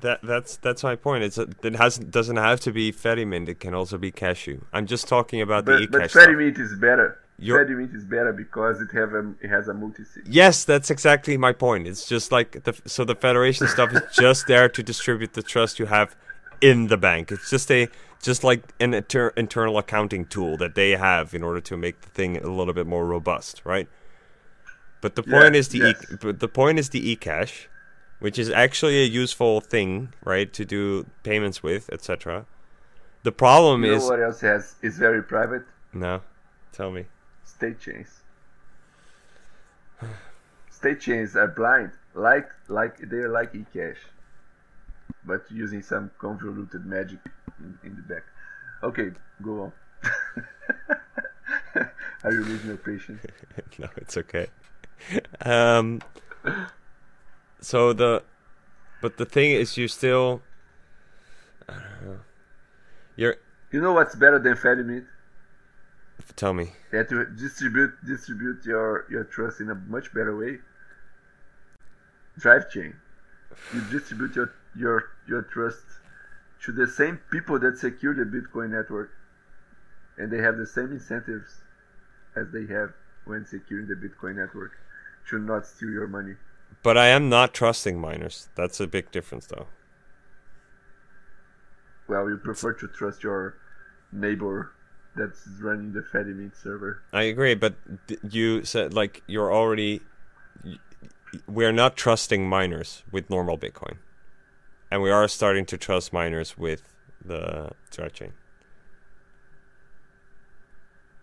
that 0.00 0.20
that's 0.22 0.56
that's 0.56 0.82
my 0.82 0.96
point. 0.96 1.24
It's 1.24 1.38
a, 1.38 1.48
it 1.62 1.76
has 1.76 1.98
doesn't 1.98 2.36
have 2.36 2.60
to 2.60 2.72
be 2.72 2.92
Fedimint. 2.92 3.48
It 3.48 3.60
can 3.60 3.74
also 3.74 3.98
be 3.98 4.12
Cashu. 4.12 4.62
I'm 4.72 4.86
just 4.86 5.08
talking 5.08 5.40
about 5.40 5.64
but, 5.64 5.78
the 5.78 5.86
eCash. 5.86 5.90
But. 5.90 6.10
Fedimint 6.10 6.58
is 6.58 6.74
better. 6.74 7.18
You're- 7.38 7.64
Fedimint 7.64 7.94
is 7.94 8.04
better 8.04 8.32
because 8.32 8.82
it 8.82 8.90
have 8.92 9.14
a 9.14 9.32
it 9.40 9.48
has 9.48 9.68
a 9.68 9.74
multi. 9.74 10.02
Yes, 10.26 10.64
that's 10.64 10.90
exactly 10.90 11.36
my 11.38 11.52
point. 11.52 11.86
It's 11.86 12.06
just 12.06 12.30
like 12.30 12.64
the 12.64 12.78
so 12.84 13.04
the 13.04 13.14
federation 13.14 13.66
stuff 13.76 13.92
is 13.94 14.02
just 14.12 14.46
there 14.46 14.68
to 14.68 14.82
distribute 14.82 15.32
the 15.32 15.42
trust 15.42 15.78
you 15.78 15.86
have 15.86 16.14
in 16.60 16.88
the 16.88 16.98
bank. 16.98 17.32
It's 17.32 17.48
just 17.48 17.70
a 17.70 17.88
just 18.22 18.44
like 18.44 18.62
an 18.80 18.92
inter- 18.92 19.32
internal 19.36 19.78
accounting 19.78 20.26
tool 20.26 20.58
that 20.58 20.74
they 20.74 20.90
have 20.90 21.32
in 21.32 21.42
order 21.42 21.60
to 21.62 21.76
make 21.76 22.02
the 22.02 22.08
thing 22.08 22.36
a 22.36 22.48
little 22.48 22.74
bit 22.74 22.86
more 22.86 23.06
robust, 23.06 23.62
right? 23.64 23.88
But 25.00 25.14
the 25.16 25.22
point 25.22 25.54
Yeah, 25.54 25.58
is 25.60 25.68
the 25.68 25.78
yes. 25.78 26.04
e- 26.12 26.16
but 26.20 26.40
the 26.40 26.48
point 26.48 26.78
is 26.78 26.90
the 26.90 27.16
eCash, 27.16 27.66
which 28.18 28.38
is 28.38 28.50
actually 28.50 28.98
a 29.02 29.06
useful 29.06 29.60
thing, 29.60 30.12
right, 30.24 30.52
to 30.52 30.64
do 30.64 31.06
payments 31.22 31.62
with, 31.62 31.88
etc. 31.92 32.44
The 33.22 33.32
problem 33.32 33.84
You 33.84 33.90
know 33.90 33.96
is 33.96 34.02
what 34.04 34.20
else 34.20 34.40
has 34.40 34.74
is 34.82 34.98
very 34.98 35.22
private? 35.22 35.64
no, 35.92 36.22
tell 36.72 36.90
me. 36.90 37.06
State 37.44 37.80
chains. 37.80 38.20
State 40.70 41.00
chains 41.00 41.36
are 41.36 41.48
blind, 41.48 41.92
like 42.14 42.48
like 42.68 42.96
they're 43.10 43.28
like 43.28 43.52
eCash, 43.52 43.98
but 45.24 45.42
using 45.50 45.82
some 45.82 46.10
convoluted 46.18 46.86
magic 46.86 47.18
in, 47.58 47.78
in 47.84 47.96
the 47.96 48.02
back. 48.02 48.24
Okay, 48.82 49.10
go 49.42 49.62
on. 49.64 49.72
are 52.24 52.32
you 52.32 52.42
losing 52.44 52.68
your 52.68 52.76
patience? 52.78 53.22
no, 53.78 53.88
it's 53.96 54.16
okay. 54.16 54.46
Um, 55.42 56.02
so 57.60 57.92
the, 57.92 58.22
but 59.00 59.16
the 59.16 59.24
thing 59.24 59.52
is, 59.52 59.76
you 59.76 59.88
still, 59.88 60.42
I 61.68 61.72
don't 61.72 62.06
know. 62.06 62.20
You're 63.16 63.36
You 63.72 63.80
know 63.80 63.92
what's 63.92 64.14
better 64.14 64.38
than 64.38 64.54
Fedimint? 64.54 65.06
tell 66.36 66.54
me. 66.54 66.72
That 66.92 67.10
you 67.10 67.24
distribute 67.36 67.92
distribute 68.06 68.64
your 68.64 69.06
your 69.10 69.24
trust 69.24 69.60
in 69.60 69.70
a 69.70 69.74
much 69.74 70.12
better 70.14 70.36
way. 70.36 70.58
Drive 72.38 72.70
chain. 72.70 72.94
You 73.74 73.80
distribute 73.90 74.34
your 74.36 74.52
your 74.76 75.10
your 75.28 75.42
trust 75.42 75.84
to 76.64 76.72
the 76.72 76.86
same 76.86 77.18
people 77.30 77.58
that 77.58 77.78
secure 77.78 78.14
the 78.14 78.24
Bitcoin 78.24 78.70
network, 78.70 79.10
and 80.18 80.30
they 80.32 80.38
have 80.38 80.56
the 80.56 80.66
same 80.66 80.92
incentives 80.92 81.62
as 82.36 82.46
they 82.52 82.66
have 82.66 82.92
when 83.24 83.44
securing 83.46 83.86
the 83.86 83.94
Bitcoin 83.94 84.36
network 84.36 84.72
to 85.28 85.38
not 85.38 85.66
steal 85.66 85.90
your 85.90 86.06
money. 86.06 86.34
But 86.82 86.96
I 86.96 87.08
am 87.08 87.28
not 87.28 87.52
trusting 87.52 88.00
miners. 88.00 88.48
That's 88.54 88.80
a 88.80 88.86
big 88.86 89.10
difference, 89.10 89.46
though. 89.46 89.66
Well, 92.08 92.28
you 92.28 92.38
prefer 92.38 92.72
to 92.74 92.88
trust 92.88 93.22
your 93.22 93.54
neighbor 94.12 94.72
that's 95.14 95.46
running 95.60 95.92
the 95.92 96.00
Fedimint 96.00 96.60
server. 96.60 97.02
I 97.12 97.22
agree, 97.22 97.54
but 97.54 97.74
you 98.28 98.64
said 98.64 98.94
like 98.94 99.22
you're 99.26 99.52
already. 99.52 100.00
We're 101.46 101.72
not 101.72 101.96
trusting 101.96 102.48
miners 102.48 103.04
with 103.12 103.30
normal 103.30 103.56
Bitcoin, 103.56 103.98
and 104.90 105.02
we 105.02 105.10
are 105.10 105.28
starting 105.28 105.64
to 105.66 105.78
trust 105.78 106.12
miners 106.12 106.58
with 106.58 106.82
the 107.24 107.70
chain. 108.12 108.32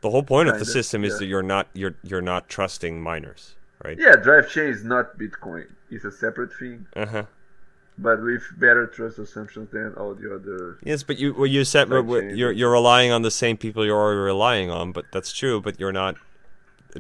The 0.02 0.12
whole 0.12 0.24
point 0.24 0.48
of 0.48 0.60
the 0.60 0.66
system 0.66 1.04
is 1.04 1.20
that 1.20 1.26
you're 1.26 1.44
not 1.44 1.68
you're 1.74 1.96
you're 2.04 2.22
not 2.22 2.48
trusting 2.48 3.02
miners, 3.02 3.56
right? 3.84 3.98
Yeah, 4.00 4.16
Drive 4.16 4.50
chain 4.50 4.68
is 4.70 4.84
not 4.84 5.18
Bitcoin. 5.18 5.68
It's 5.90 6.06
a 6.06 6.12
separate 6.12 6.54
thing. 6.54 6.86
Uh 6.96 7.06
huh. 7.06 7.24
but 7.98 8.22
with 8.22 8.44
better 8.60 8.86
trust 8.88 9.18
assumptions 9.20 9.70
than 9.72 9.94
all 9.96 10.14
the 10.14 10.34
other. 10.36 10.78
Yes, 10.84 11.04
but 11.04 11.18
you 11.18 11.34
well, 11.34 11.48
you 11.48 11.64
said 11.66 11.90
Side 11.90 12.06
well, 12.06 12.22
chain. 12.22 12.36
you're 12.38 12.52
you're 12.52 12.72
relying 12.72 13.12
on 13.12 13.22
the 13.24 13.32
same 13.32 13.58
people 13.58 13.86
you're 13.86 13.98
already 14.00 14.20
relying 14.20 14.70
on, 14.70 14.92
but 14.92 15.06
that's 15.12 15.32
true. 15.34 15.62
But 15.62 15.80
you're 15.80 15.94
not 15.94 16.16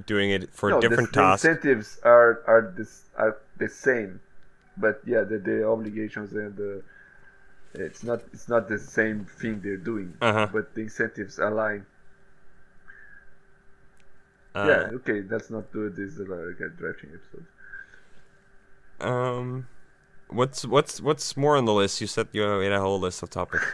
doing 0.05 0.29
it 0.31 0.53
for 0.53 0.69
no, 0.71 0.81
different 0.81 1.13
the, 1.13 1.21
tasks. 1.21 1.43
The 1.43 1.49
incentives 1.51 1.99
are 2.03 2.41
are 2.47 2.73
this 2.77 3.03
are 3.17 3.37
the 3.57 3.69
same, 3.69 4.19
but 4.77 5.01
yeah, 5.05 5.21
the, 5.21 5.37
the 5.39 5.67
obligations 5.67 6.33
and 6.33 6.55
the 6.55 6.81
it's 7.73 8.03
not 8.03 8.21
it's 8.33 8.47
not 8.49 8.67
the 8.69 8.79
same 8.79 9.25
thing 9.25 9.61
they're 9.61 9.77
doing, 9.77 10.13
Uh-huh. 10.21 10.47
but 10.51 10.73
the 10.73 10.81
incentives 10.81 11.37
align. 11.39 11.85
Uh, 14.57 14.67
yeah, 14.67 14.95
okay, 14.97 15.21
let's 15.29 15.49
not 15.49 15.71
do 15.71 15.89
this 15.89 16.19
uh, 16.19 16.23
like 16.27 16.59
a 16.59 16.69
direction 16.69 17.11
episode. 17.13 17.45
Um, 18.99 19.67
what's 20.29 20.65
what's 20.65 20.99
what's 21.01 21.37
more 21.37 21.55
on 21.57 21.65
the 21.65 21.73
list? 21.73 22.01
You 22.01 22.07
said 22.07 22.27
you 22.31 22.41
had 22.41 22.71
a 22.71 22.79
whole 22.79 22.99
list 22.99 23.21
of 23.23 23.29
topics. 23.29 23.65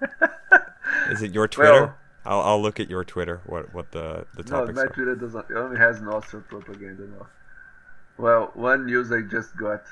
Is 1.10 1.22
it 1.22 1.32
your 1.34 1.48
Twitter? 1.48 1.72
Well, 1.72 1.94
I'll 2.24 2.40
I'll 2.40 2.62
look 2.62 2.78
at 2.80 2.88
your 2.88 3.04
Twitter. 3.04 3.40
What 3.46 3.74
what 3.74 3.90
the 3.92 4.26
the 4.34 4.42
No, 4.44 4.60
topics 4.60 4.76
my 4.76 4.82
are. 4.82 4.88
Twitter 4.88 5.16
doesn't. 5.16 5.50
It 5.50 5.56
only 5.56 5.78
has 5.78 6.00
Nostr 6.00 6.46
propaganda 6.46 7.06
now. 7.08 7.26
Well, 8.16 8.52
one 8.54 8.86
news 8.86 9.10
I 9.10 9.22
just 9.22 9.56
got 9.56 9.82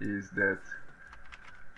is 0.00 0.30
that 0.30 0.60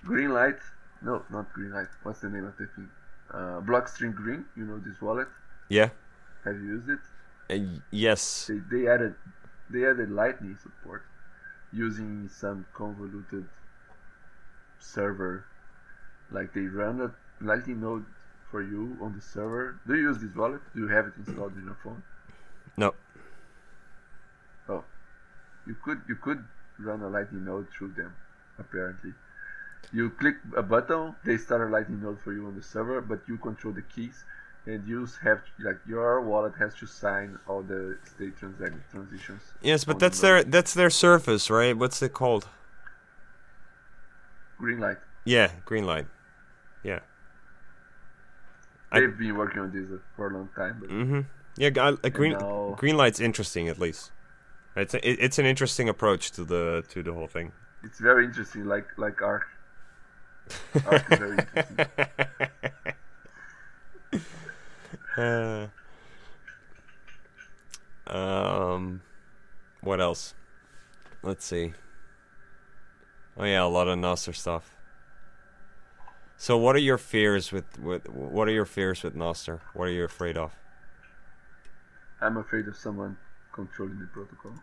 Green 0.04 0.32
Light. 0.32 0.58
No, 1.02 1.24
not 1.30 1.52
Green 1.52 1.72
Light. 1.72 1.88
What's 2.02 2.20
the 2.20 2.28
name 2.28 2.44
of 2.44 2.56
the 2.58 2.66
thing? 2.76 2.88
Uh, 3.32 3.60
Blockstream 3.62 4.14
Green. 4.14 4.44
You 4.56 4.64
know 4.64 4.78
this 4.78 5.00
wallet. 5.00 5.28
Yeah. 5.68 5.90
Have 6.44 6.56
you 6.56 6.66
used 6.76 6.88
it? 6.90 7.00
Uh, 7.50 7.56
yes. 7.90 8.48
They, 8.48 8.60
they 8.70 8.88
added 8.88 9.14
they 9.70 9.84
added 9.84 10.10
Lightning 10.10 10.58
support 10.62 11.02
using 11.72 12.28
some 12.28 12.66
convoluted 12.74 13.46
server. 14.78 15.44
Like 16.30 16.54
they 16.54 16.62
run 16.62 17.00
a 17.00 17.14
Lightning 17.44 17.80
node 17.80 18.04
for 18.50 18.62
you 18.62 18.96
on 19.00 19.14
the 19.14 19.20
server. 19.20 19.80
Do 19.86 19.94
you 19.94 20.02
use 20.02 20.18
this 20.18 20.34
wallet? 20.34 20.60
Do 20.74 20.82
you 20.82 20.88
have 20.88 21.06
it 21.06 21.14
installed 21.18 21.56
in 21.56 21.64
your 21.64 21.76
phone? 21.82 22.02
No. 22.76 22.94
Oh, 24.68 24.84
you 25.66 25.76
could 25.84 26.00
you 26.08 26.16
could 26.16 26.44
run 26.78 27.02
a 27.02 27.08
Lightning 27.08 27.44
node 27.44 27.66
through 27.76 27.92
them. 27.92 28.14
Apparently, 28.58 29.12
you 29.92 30.10
click 30.10 30.36
a 30.56 30.62
button, 30.62 31.14
they 31.24 31.36
start 31.36 31.68
a 31.68 31.70
Lightning 31.70 32.02
node 32.02 32.20
for 32.22 32.32
you 32.32 32.46
on 32.46 32.54
the 32.54 32.62
server, 32.62 33.00
but 33.00 33.20
you 33.28 33.36
control 33.36 33.74
the 33.74 33.82
keys, 33.82 34.24
and 34.66 34.86
you 34.88 35.06
have 35.22 35.40
like 35.60 35.78
your 35.86 36.20
wallet 36.22 36.54
has 36.58 36.74
to 36.76 36.86
sign 36.86 37.38
all 37.48 37.62
the 37.62 37.98
state 38.04 38.34
transac- 38.40 38.80
transitions. 38.90 39.42
Yes, 39.62 39.84
but 39.84 39.94
on 39.94 39.98
the 39.98 40.04
that's 40.06 40.20
their 40.20 40.44
that's 40.44 40.74
their 40.74 40.90
surface, 40.90 41.50
right? 41.50 41.76
What's 41.76 42.00
it 42.02 42.12
called? 42.12 42.48
green 44.58 44.78
light. 44.80 44.96
Yeah, 45.24 45.50
green 45.66 45.84
light. 45.84 46.06
Yeah. 46.82 47.00
I- 48.92 49.00
They've 49.00 49.18
been 49.18 49.36
working 49.36 49.60
on 49.60 49.70
this 49.72 50.00
for 50.16 50.30
a 50.30 50.34
long 50.34 50.48
time, 50.56 50.78
but 50.80 50.88
Mm-hmm. 50.90 51.20
Yeah, 51.56 51.70
I- 51.76 51.96
a 52.02 52.10
green 52.10 52.32
now- 52.32 52.74
green 52.78 52.96
light's 52.96 53.20
interesting 53.20 53.68
at 53.68 53.78
least. 53.78 54.12
It's 54.76 54.94
a, 54.94 55.08
it, 55.08 55.18
it's 55.20 55.38
an 55.38 55.46
interesting 55.46 55.88
approach 55.88 56.30
to 56.32 56.44
the 56.44 56.84
to 56.90 57.02
the 57.02 57.12
whole 57.12 57.28
thing. 57.28 57.52
it's 57.84 57.98
very 58.00 58.24
interesting. 58.24 58.64
Like 58.64 58.86
like 58.96 59.20
Ark. 59.22 59.44
Ark 60.86 61.04
is 61.12 61.18
very 61.18 61.38
interesting. 61.38 61.86
Uh, 65.16 65.66
um, 68.06 69.02
what 69.80 70.00
else? 70.00 70.34
Let's 71.22 71.44
see. 71.44 71.72
Oh 73.36 73.44
yeah, 73.44 73.64
a 73.64 73.66
lot 73.66 73.88
of 73.88 73.98
Nostr 73.98 74.34
stuff. 74.34 74.76
So, 76.36 76.56
what 76.56 76.74
are 76.76 76.80
your 76.80 76.98
fears 76.98 77.52
with 77.52 77.78
with 77.78 78.08
what 78.08 78.48
are 78.48 78.52
your 78.52 78.64
fears 78.64 79.02
with 79.02 79.14
Nostr? 79.14 79.60
What 79.72 79.88
are 79.88 79.92
you 79.92 80.04
afraid 80.04 80.36
of? 80.36 80.54
I'm 82.20 82.36
afraid 82.36 82.68
of 82.68 82.76
someone 82.76 83.16
controlling 83.52 83.98
the 83.98 84.06
protocol. 84.06 84.54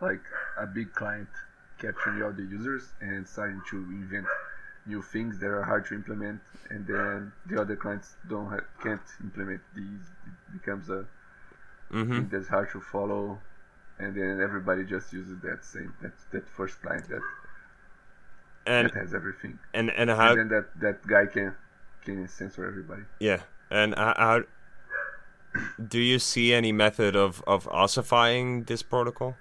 Like 0.00 0.22
a 0.58 0.66
big 0.66 0.92
client 0.92 1.28
capturing 1.78 2.22
all 2.22 2.32
the 2.32 2.42
users 2.42 2.88
and 3.00 3.26
starting 3.26 3.60
to 3.70 3.76
invent 3.76 4.26
new 4.86 5.02
things 5.02 5.38
that 5.40 5.48
are 5.48 5.62
hard 5.64 5.86
to 5.86 5.94
implement, 5.94 6.40
and 6.70 6.86
then 6.86 7.32
the 7.46 7.60
other 7.60 7.76
clients 7.76 8.16
don't 8.28 8.50
have, 8.50 8.64
can't 8.82 9.02
implement 9.22 9.60
these. 9.74 10.04
It 10.26 10.52
becomes 10.52 10.88
a 10.90 11.06
Mm-hmm. 11.92 12.20
thing 12.20 12.28
that's 12.28 12.48
hard 12.48 12.70
to 12.70 12.80
follow, 12.80 13.40
and 13.98 14.16
then 14.16 14.40
everybody 14.40 14.84
just 14.84 15.12
uses 15.12 15.40
that 15.40 15.64
same 15.64 15.94
that 16.02 16.12
that 16.32 16.48
first 16.48 16.80
client 16.82 17.08
that, 17.08 17.22
And 18.66 18.90
that 18.90 18.94
has 18.94 19.14
everything, 19.14 19.58
and 19.74 19.90
and 19.90 20.10
how? 20.10 20.34
and 20.34 20.36
then 20.36 20.48
that 20.48 20.66
that 20.80 21.06
guy 21.06 21.26
can 21.26 21.54
can 22.04 22.26
censor 22.28 22.66
everybody. 22.66 23.02
Yeah, 23.20 23.42
and 23.70 23.94
how? 23.94 24.42
Do 25.84 25.98
you 25.98 26.18
see 26.18 26.52
any 26.54 26.72
method 26.72 27.14
of 27.16 27.42
of 27.46 27.66
ossifying 27.68 28.64
this 28.64 28.82
protocol? 28.82 29.36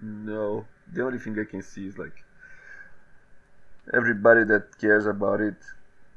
No, 0.00 0.66
the 0.92 1.02
only 1.04 1.18
thing 1.18 1.38
I 1.38 1.44
can 1.44 1.62
see 1.62 1.86
is 1.86 1.98
like 1.98 2.24
everybody 3.92 4.44
that 4.44 4.78
cares 4.78 5.06
about 5.06 5.40
it, 5.40 5.56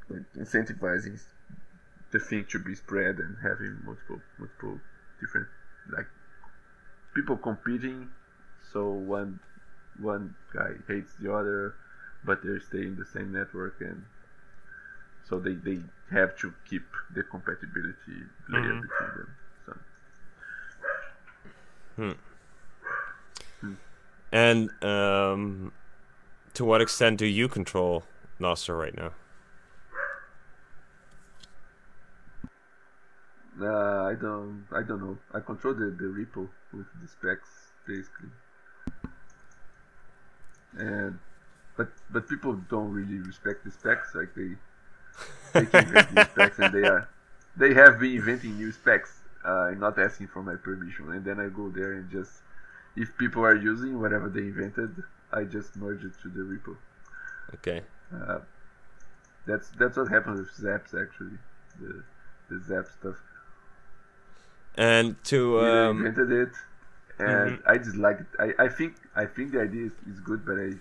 like 0.10 0.24
incentivizing 0.38 1.20
the 2.12 2.20
thing 2.20 2.46
to 2.50 2.60
be 2.60 2.76
spread 2.76 3.18
and 3.18 3.38
having 3.42 3.80
multiple, 3.84 4.22
multiple 4.38 4.80
different 5.20 5.48
like 5.92 6.08
people 7.14 7.38
competing. 7.38 8.10
So 8.72 8.90
one 8.92 9.40
one 10.00 10.36
guy 10.54 10.72
hates 10.88 11.14
the 11.20 11.34
other, 11.34 11.76
but 12.24 12.42
they 12.44 12.60
stay 12.60 12.86
in 12.86 12.96
the 12.96 13.06
same 13.06 13.32
network 13.32 13.82
and 13.82 14.04
so 15.28 15.40
they, 15.40 15.54
they 15.56 15.80
have 16.12 16.36
to 16.38 16.54
keep 16.70 16.84
the 17.14 17.24
compatibility 17.24 18.20
layer 18.50 18.74
Mhm. 18.74 18.82
between 18.82 19.12
them. 19.14 19.36
So 19.66 19.74
And 24.32 24.72
um, 24.84 25.72
to 26.58 26.66
what 26.66 26.82
extent 26.82 27.20
do 27.20 27.28
you 27.28 27.48
control 27.48 28.04
Nostr 28.40 28.76
right 28.76 28.98
now? 28.98 29.12
Uh, 33.62 34.06
I 34.06 34.16
don't. 34.16 34.66
I 34.72 34.82
don't 34.82 35.00
know. 35.00 35.18
I 35.36 35.40
control 35.40 35.76
the, 35.76 35.86
the 35.86 36.06
repo 36.06 36.50
with 36.74 36.88
the 37.00 37.08
specs 37.08 37.50
basically, 37.88 38.30
and 40.80 41.20
but 41.78 41.90
but 42.10 42.28
people 42.28 42.54
don't 42.72 42.92
really 42.92 43.20
respect 43.20 43.64
the 43.64 43.72
specs. 43.72 44.16
Like 44.16 44.34
they 44.34 44.52
they 45.54 45.66
can 45.68 45.86
invent 45.88 46.16
new 46.16 46.24
specs, 46.24 46.58
and 46.58 46.74
they 46.74 46.88
are 46.88 47.08
they 47.56 47.76
have 47.76 48.00
been 48.00 48.16
inventing 48.16 48.58
new 48.58 48.72
specs, 48.72 49.20
uh, 49.46 49.68
and 49.70 49.80
not 49.80 50.00
asking 50.00 50.30
for 50.30 50.42
my 50.42 50.56
permission. 50.56 51.12
And 51.12 51.24
then 51.24 51.40
I 51.40 51.50
go 51.50 51.70
there 51.70 51.94
and 51.94 52.10
just 52.10 52.32
if 52.96 53.16
people 53.18 53.44
are 53.46 53.56
using 53.56 54.02
whatever 54.02 54.28
they 54.28 54.42
invented, 54.42 55.04
I 55.32 55.44
just 55.44 55.76
merge 55.76 56.04
it 56.04 56.14
to 56.24 56.30
the 56.30 56.42
repo. 56.42 56.76
Okay. 57.56 57.82
Uh, 58.14 58.40
that's 59.46 59.70
that's 59.80 59.98
what 59.98 60.10
happens 60.10 60.40
with 60.40 60.52
Zaps 60.58 60.94
actually, 61.02 61.38
the 61.80 62.04
the 62.50 62.62
Zap 62.68 62.86
stuff. 63.00 63.16
And 64.76 65.22
to 65.26 65.60
He 65.60 65.66
um, 65.66 66.06
invented 66.06 66.32
it, 66.32 66.54
and 67.20 67.58
Mhm. 67.58 67.62
I 67.66 67.78
just 67.78 67.96
like 67.98 68.20
it. 68.22 68.28
I, 68.40 68.66
I 68.66 68.70
think 68.70 68.96
I 69.16 69.26
think 69.26 69.52
the 69.54 69.62
idea 69.62 69.88
is, 69.88 69.94
is 70.14 70.20
good, 70.20 70.46
but 70.46 70.58
I 70.60 70.74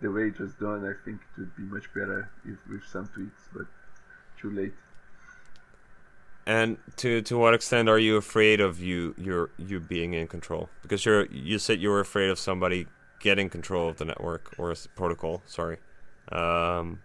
the 0.00 0.10
way 0.10 0.28
it 0.28 0.38
was 0.40 0.52
done, 0.54 0.84
I 0.84 0.94
think 1.04 1.20
it 1.22 1.40
would 1.40 1.56
be 1.56 1.62
much 1.62 1.92
better 1.94 2.28
if 2.44 2.58
with 2.68 2.84
some 2.84 3.06
tweaks, 3.08 3.48
but 3.52 3.66
too 4.40 4.50
late. 4.50 4.74
and 6.46 6.76
to 6.96 7.22
to 7.22 7.38
what 7.38 7.54
extent 7.54 7.88
are 7.88 7.98
you 7.98 8.16
afraid 8.16 8.60
of 8.60 8.80
you 8.80 9.14
your 9.16 9.50
you 9.58 9.80
being 9.80 10.12
in 10.14 10.26
control? 10.26 10.68
Because 10.82 11.04
you're 11.04 11.26
you 11.26 11.58
said 11.58 11.80
you 11.80 11.88
were 11.90 12.00
afraid 12.00 12.30
of 12.30 12.38
somebody 12.38 12.86
getting 13.22 13.48
control 13.48 13.88
of 13.88 13.96
the 13.96 14.04
network 14.04 14.54
or 14.58 14.74
protocol. 14.94 15.42
Sorry. 15.46 15.78
Um, 16.30 17.00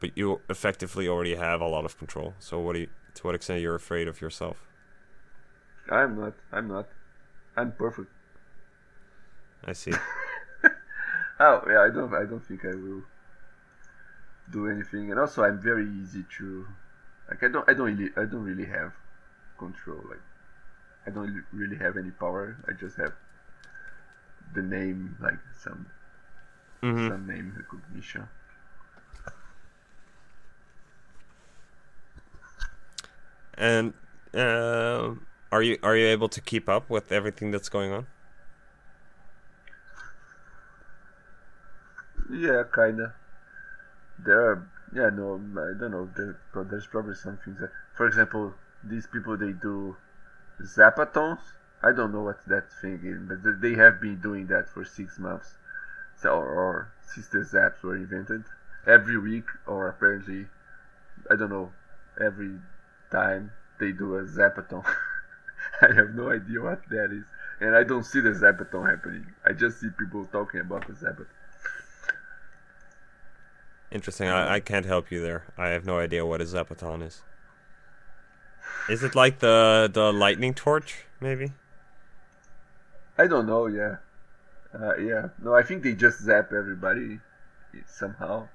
but 0.00 0.10
you 0.14 0.40
effectively 0.50 1.08
already 1.08 1.36
have 1.36 1.62
a 1.62 1.68
lot 1.68 1.86
of 1.86 1.96
control. 1.96 2.34
So 2.38 2.60
what 2.60 2.74
do 2.74 2.80
you, 2.80 2.88
to 3.14 3.22
what 3.22 3.34
extent 3.34 3.62
you're 3.62 3.74
afraid 3.74 4.08
of 4.08 4.20
yourself? 4.20 4.58
I'm 5.90 6.20
not. 6.20 6.34
I'm 6.52 6.68
not. 6.68 6.88
I'm 7.56 7.72
perfect. 7.72 8.10
I 9.64 9.72
see. 9.72 9.92
Oh 11.40 11.60
yeah, 11.66 11.80
I 11.80 11.90
don't. 11.90 12.14
I 12.14 12.24
don't 12.24 12.44
think 12.44 12.64
I 12.64 12.74
will 12.76 13.02
do 14.52 14.68
anything. 14.68 15.10
And 15.10 15.18
also, 15.18 15.42
I'm 15.42 15.60
very 15.60 15.88
easy 16.00 16.24
to 16.38 16.66
like. 17.28 17.42
I 17.42 17.48
don't. 17.48 17.68
I 17.68 17.74
don't 17.74 17.96
really. 17.96 18.10
I 18.16 18.26
don't 18.30 18.44
really 18.44 18.66
have 18.66 18.92
control. 19.58 19.98
Like, 20.08 20.22
I 21.04 21.10
don't 21.10 21.42
really 21.52 21.78
have 21.78 21.96
any 21.96 22.12
power. 22.12 22.58
I 22.68 22.72
just 22.78 22.96
have 22.96 23.14
the 24.54 24.62
name, 24.62 25.16
like 25.20 25.38
some 25.62 25.86
hmm 26.82 27.08
some 27.08 27.26
name 27.26 27.54
recognition. 27.56 28.28
And 33.54 33.94
uh, 34.34 35.14
are 35.50 35.62
you 35.62 35.78
are 35.82 35.96
you 35.96 36.06
able 36.06 36.28
to 36.28 36.40
keep 36.40 36.68
up 36.68 36.90
with 36.90 37.12
everything 37.12 37.50
that's 37.50 37.68
going 37.68 37.92
on? 37.92 38.06
Yeah, 42.30 42.64
kinda. 42.74 43.14
There 44.18 44.40
are, 44.40 44.68
yeah, 44.94 45.10
no, 45.10 45.34
I 45.34 45.78
don't 45.78 45.90
know. 45.90 46.08
There, 46.16 46.38
but 46.54 46.70
there's 46.70 46.86
probably 46.86 47.14
some 47.14 47.38
things 47.44 47.58
that, 47.60 47.70
for 47.94 48.06
example, 48.06 48.54
these 48.82 49.06
people 49.06 49.36
they 49.36 49.52
do 49.52 49.96
zapatons. 50.62 51.40
I 51.82 51.92
don't 51.92 52.12
know 52.12 52.22
what 52.22 52.44
that 52.46 52.72
thing 52.80 53.00
is, 53.02 53.18
but 53.28 53.60
they 53.60 53.74
have 53.74 54.00
been 54.00 54.20
doing 54.20 54.46
that 54.48 54.68
for 54.68 54.84
six 54.84 55.18
months. 55.18 55.54
So, 56.20 56.30
or, 56.36 56.92
the 57.16 57.38
zaps 57.38 57.82
were 57.82 57.96
invented, 57.96 58.44
every 58.86 59.18
week, 59.18 59.44
or 59.66 59.88
apparently, 59.88 60.46
I 61.30 61.36
don't 61.36 61.50
know, 61.50 61.72
every 62.24 62.58
time 63.10 63.50
they 63.80 63.92
do 63.92 64.16
a 64.16 64.22
zapaton. 64.22 64.84
I 65.82 65.94
have 65.94 66.14
no 66.14 66.30
idea 66.30 66.60
what 66.60 66.88
that 66.90 67.10
is, 67.12 67.24
and 67.60 67.74
I 67.74 67.82
don't 67.82 68.04
see 68.04 68.20
the 68.20 68.30
zapaton 68.30 68.88
happening. 68.88 69.26
I 69.44 69.52
just 69.52 69.80
see 69.80 69.88
people 69.98 70.24
talking 70.26 70.60
about 70.60 70.86
the 70.86 70.94
zapaton. 70.94 71.26
Interesting. 73.92 74.28
I, 74.28 74.54
I 74.54 74.60
can't 74.60 74.86
help 74.86 75.10
you 75.10 75.20
there. 75.20 75.44
I 75.58 75.68
have 75.68 75.84
no 75.84 75.98
idea 75.98 76.24
what 76.24 76.40
a 76.40 76.44
Zapaton 76.44 77.06
is. 77.06 77.22
Is 78.88 79.02
it 79.02 79.14
like 79.14 79.40
the 79.40 79.90
the 79.92 80.12
lightning 80.12 80.54
torch, 80.54 81.04
maybe? 81.20 81.52
I 83.22 83.28
don't 83.28 83.46
know. 83.46 83.68
Yeah, 83.68 83.96
uh, 84.74 84.96
yeah. 84.96 85.28
No, 85.40 85.54
I 85.54 85.62
think 85.62 85.84
they 85.84 85.94
just 85.94 86.20
zap 86.20 86.52
everybody 86.52 87.20
somehow. 87.86 88.48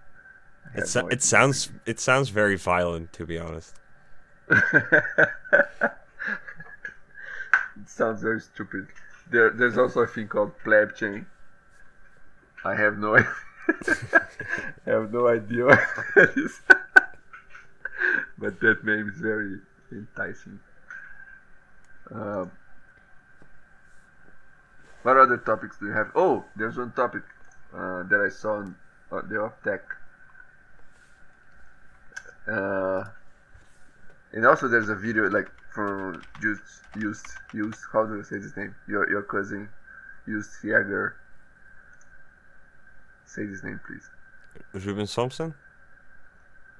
It 0.75 0.87
so- 0.87 1.03
no 1.03 1.07
it 1.07 1.23
sounds 1.23 1.71
it 1.85 2.01
sounds 2.01 2.27
very 2.27 2.57
violent, 2.57 3.13
to 3.13 3.25
be 3.25 3.37
honest. 3.37 3.75
it 4.49 4.63
sounds 7.85 8.21
very 8.21 8.41
stupid. 8.41 8.87
There, 9.31 9.51
there's 9.51 9.77
also 9.77 10.01
a 10.01 10.07
thing 10.07 10.27
called 10.27 10.51
pleb 10.65 10.95
chain. 10.97 11.25
I 12.65 12.75
have 12.75 12.97
no, 12.97 13.15
I 13.17 13.23
have 14.85 15.13
no 15.13 15.27
idea 15.29 15.63
what 15.65 15.79
that 16.15 16.33
is, 16.35 16.59
but 18.37 18.59
that 18.59 18.83
name 18.83 19.09
is 19.13 19.19
very 19.21 19.59
enticing. 19.93 20.59
Um, 22.11 22.51
what 25.07 25.15
other 25.15 25.37
topics 25.37 25.77
do 25.79 25.85
you 25.85 25.93
have? 25.93 26.11
Oh, 26.15 26.43
there's 26.57 26.75
one 26.77 26.91
topic 26.91 27.23
uh, 27.73 28.03
that 28.03 28.19
I 28.19 28.27
saw 28.27 28.55
on 28.57 28.75
uh, 29.09 29.21
the 29.21 29.37
off 29.39 29.53
tech. 29.63 29.81
Uh, 32.45 33.05
and 34.33 34.45
also 34.45 34.67
there's 34.67 34.89
a 34.89 34.95
video 34.95 35.29
like 35.29 35.47
from 35.73 36.21
used 36.41 36.61
used 36.99 37.25
used 37.53 37.79
how 37.93 38.05
do 38.05 38.17
you 38.17 38.23
say 38.23 38.35
his 38.35 38.55
name? 38.57 38.75
Your 38.85 39.09
your 39.09 39.21
cousin 39.21 39.69
used 40.25 40.51
Jager. 40.61 41.15
Say 43.25 43.45
his 43.47 43.63
name 43.63 43.79
please. 43.87 44.09
Ruben 44.73 45.05
Somsen, 45.05 45.53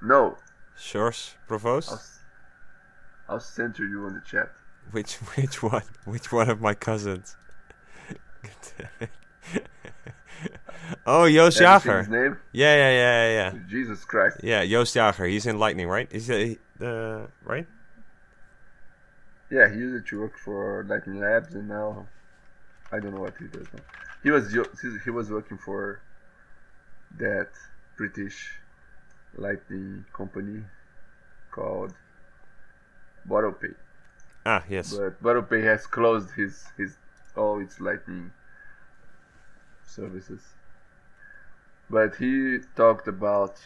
No, 0.02 0.36
Sjors 0.76 1.34
I'll, 1.34 1.46
Provoost. 1.48 1.92
s- 1.92 2.18
I'll 3.28 3.40
censor 3.40 3.86
you 3.86 4.04
on 4.04 4.12
the 4.14 4.20
chat. 4.20 4.50
Which 4.90 5.14
which 5.36 5.62
one? 5.62 5.82
Which 6.04 6.30
one 6.30 6.50
of 6.50 6.60
my 6.60 6.74
cousins? 6.74 7.36
oh, 11.06 11.24
his 11.24 11.56
Jager. 11.56 12.02
name? 12.04 12.38
Yeah, 12.52 12.74
yeah, 12.76 12.90
yeah, 12.90 13.32
yeah, 13.32 13.52
yeah. 13.52 13.58
Jesus 13.68 14.04
Christ. 14.04 14.38
Yeah, 14.42 14.64
Jager. 14.64 15.26
He's 15.26 15.46
in 15.46 15.58
Lightning, 15.58 15.88
right? 15.88 16.08
Is 16.10 16.28
he 16.28 16.58
uh, 16.80 17.26
right? 17.44 17.66
Yeah, 19.50 19.68
he 19.70 19.78
used 19.78 20.06
to 20.08 20.20
work 20.20 20.38
for 20.38 20.84
Lightning 20.88 21.20
Labs, 21.20 21.54
and 21.54 21.68
now 21.68 22.06
I 22.92 23.00
don't 23.00 23.14
know 23.14 23.20
what 23.20 23.34
he 23.38 23.46
does 23.46 23.66
now. 23.72 23.80
He 24.22 24.30
was 24.30 24.52
he- 24.52 24.98
he 25.04 25.10
was 25.10 25.30
working 25.30 25.58
for 25.58 26.00
that 27.18 27.48
British 27.96 28.50
Lightning 29.36 30.04
company 30.12 30.62
called 31.50 31.94
BottlePay. 33.28 33.74
Ah, 34.46 34.64
yes. 34.68 34.94
but 34.94 35.22
BottlePay 35.22 35.62
has 35.64 35.86
closed 35.86 36.30
his 36.32 36.66
his 36.76 36.96
all 37.38 37.60
its 37.60 37.80
Lightning 37.80 38.32
services. 39.86 40.42
But 41.88 42.16
he 42.16 42.58
talked 42.76 43.08
about 43.08 43.56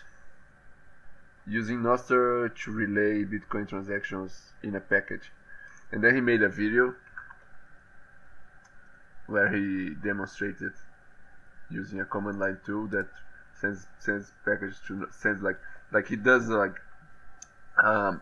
using 1.47 1.79
Nostr 1.79 2.55
to 2.63 2.71
relay 2.71 3.25
Bitcoin 3.25 3.69
transactions 3.69 4.53
in 4.63 4.77
a 4.77 4.81
package, 4.81 5.33
and 5.91 6.05
then 6.05 6.15
he 6.15 6.21
made 6.21 6.43
a 6.43 6.49
video 6.49 6.95
where 9.27 9.49
he 9.53 9.95
demonstrated 10.05 10.73
using 11.71 12.01
a 12.01 12.05
command 12.05 12.39
line 12.39 12.59
tool 12.65 12.87
that 12.89 13.09
sends 13.61 13.87
sends 13.99 14.33
packages 14.45 14.79
to 14.87 15.09
sends 15.11 15.43
like 15.43 15.59
like 15.91 16.07
he 16.07 16.17
does 16.17 16.49
like 16.49 16.77
um, 17.83 18.21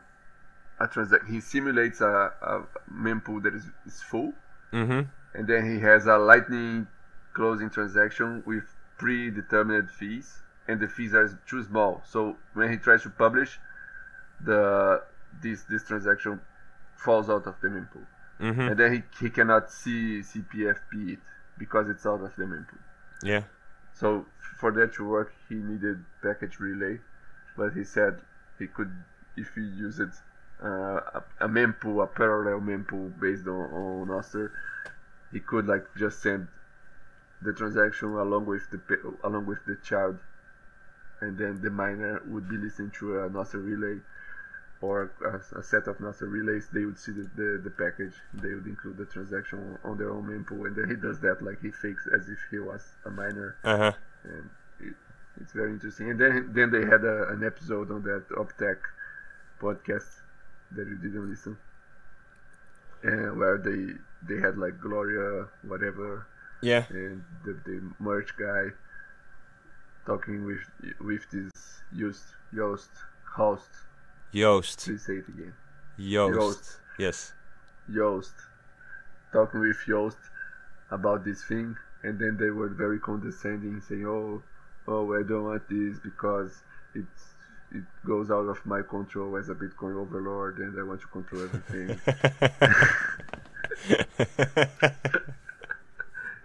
a 0.78 0.86
transaction. 0.86 1.34
He 1.34 1.40
simulates 1.40 2.00
a, 2.00 2.32
a 2.40 2.62
mempool 2.90 3.42
that 3.42 3.54
is, 3.54 3.64
is 3.86 4.00
full, 4.00 4.32
Mm-hmm. 4.72 5.00
And 5.34 5.46
then 5.46 5.70
he 5.70 5.80
has 5.80 6.06
a 6.06 6.16
lightning 6.16 6.86
closing 7.34 7.70
transaction 7.70 8.42
with 8.46 8.64
predetermined 8.98 9.90
fees, 9.90 10.42
and 10.68 10.80
the 10.80 10.88
fees 10.88 11.14
are 11.14 11.38
too 11.48 11.62
small. 11.64 12.02
So 12.06 12.36
when 12.54 12.70
he 12.70 12.76
tries 12.76 13.02
to 13.02 13.10
publish, 13.10 13.58
the 14.44 15.02
this 15.42 15.62
this 15.64 15.84
transaction 15.84 16.40
falls 16.96 17.30
out 17.30 17.46
of 17.46 17.54
the 17.60 17.68
mempool, 17.68 18.06
Mm-hmm. 18.40 18.60
and 18.60 18.78
then 18.78 18.92
he, 18.94 19.24
he 19.24 19.30
cannot 19.30 19.70
see 19.70 20.20
CPFP 20.20 21.12
it 21.12 21.18
because 21.58 21.90
it's 21.90 22.06
out 22.06 22.22
of 22.22 22.34
the 22.36 22.44
mempool. 22.44 22.78
Yeah. 23.22 23.42
So 23.92 24.24
for 24.58 24.72
that 24.72 24.94
to 24.94 25.06
work, 25.06 25.32
he 25.48 25.56
needed 25.56 26.04
package 26.22 26.58
relay, 26.58 27.00
but 27.56 27.74
he 27.74 27.84
said 27.84 28.20
he 28.58 28.66
could 28.66 28.90
if 29.36 29.48
he 29.54 29.60
used 29.60 30.00
uh, 30.62 30.66
a, 30.66 31.22
a 31.40 31.48
mempool, 31.48 32.02
a 32.02 32.06
parallel 32.06 32.60
mempool 32.60 33.12
based 33.20 33.46
on, 33.46 33.54
on 33.54 34.08
Nostr, 34.08 34.50
he 35.32 35.40
could 35.40 35.66
like 35.66 35.86
just 35.96 36.22
send 36.22 36.48
the 37.42 37.52
transaction 37.52 38.08
along 38.08 38.46
with 38.46 38.68
the 38.70 38.80
along 39.24 39.46
with 39.46 39.64
the 39.66 39.76
child, 39.76 40.18
and 41.20 41.38
then 41.38 41.60
the 41.62 41.70
miner 41.70 42.22
would 42.26 42.48
be 42.48 42.56
listening 42.56 42.90
to 42.98 43.20
a 43.20 43.30
Nostr 43.30 43.64
relay 43.64 44.00
or 44.82 45.12
a, 45.24 45.58
a 45.58 45.62
set 45.62 45.86
of 45.86 45.98
Nostr 45.98 46.30
relays. 46.30 46.68
They 46.72 46.84
would 46.84 46.98
see 46.98 47.12
the, 47.12 47.28
the, 47.36 47.60
the 47.64 47.70
package. 47.70 48.14
They 48.34 48.54
would 48.54 48.66
include 48.66 48.96
the 48.96 49.04
transaction 49.06 49.78
on 49.84 49.98
their 49.98 50.10
own 50.10 50.24
mempool, 50.24 50.66
and 50.66 50.76
then 50.76 50.88
he 50.88 50.96
does 50.96 51.20
that 51.20 51.42
like 51.42 51.60
he 51.62 51.70
fakes 51.70 52.06
as 52.14 52.28
if 52.28 52.38
he 52.50 52.58
was 52.58 52.82
a 53.04 53.10
miner 53.10 53.56
Uh 53.64 53.76
huh. 53.76 53.92
and 54.24 54.50
it, 54.80 54.94
it's 55.40 55.52
very 55.52 55.70
interesting. 55.72 56.10
And 56.10 56.20
then 56.20 56.50
then 56.52 56.70
they 56.70 56.84
had 56.84 57.04
a, 57.04 57.28
an 57.28 57.44
episode 57.44 57.90
on 57.90 58.02
that 58.04 58.28
Optech 58.30 58.78
podcast 59.60 60.20
that 60.72 60.86
you 60.86 60.96
didn't 60.96 61.28
listen, 61.28 61.56
and 63.02 63.38
where 63.38 63.58
they 63.58 63.94
they 64.28 64.40
had 64.40 64.58
like 64.58 64.78
Gloria 64.80 65.46
whatever 65.62 66.26
Yeah. 66.62 66.84
and 66.90 67.22
the, 67.44 67.52
the 67.64 67.80
Murch 67.98 68.30
guy 68.38 68.68
talking 70.06 70.44
with 70.44 70.60
with 71.00 71.22
this 71.30 71.52
Yoast 71.94 72.24
Yoast 72.54 72.90
host. 73.36 73.70
Joost. 74.34 74.84
Please 74.84 75.04
say 75.06 75.14
it 75.14 75.28
again. 75.28 75.54
Joost. 75.98 76.80
Yes. 76.98 77.32
Yoast 77.90 78.34
talking 79.32 79.60
with 79.60 79.76
Yoast 79.88 80.16
about 80.90 81.24
this 81.24 81.42
thing, 81.44 81.76
and 82.02 82.18
then 82.18 82.36
they 82.38 82.50
were 82.50 82.68
very 82.68 82.98
condescending, 82.98 83.80
saying, 83.80 84.06
"Oh, 84.06 84.42
oh, 84.88 85.14
I 85.18 85.22
don't 85.22 85.44
want 85.44 85.68
this 85.68 85.98
because 85.98 86.62
it's 86.94 87.22
it 87.72 87.84
goes 88.06 88.30
out 88.30 88.48
of 88.48 88.64
my 88.66 88.82
control 88.82 89.36
as 89.36 89.48
a 89.48 89.54
Bitcoin 89.54 89.96
overlord, 89.96 90.58
and 90.58 90.78
I 90.78 90.82
want 90.82 91.00
to 91.00 91.06
control 91.08 91.42
everything." 91.42 92.00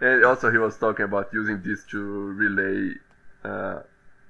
and 0.00 0.24
also, 0.24 0.50
he 0.50 0.58
was 0.58 0.76
talking 0.78 1.04
about 1.04 1.30
using 1.32 1.62
this 1.62 1.84
to 1.84 1.98
relay 1.98 2.94
uh, 3.44 3.80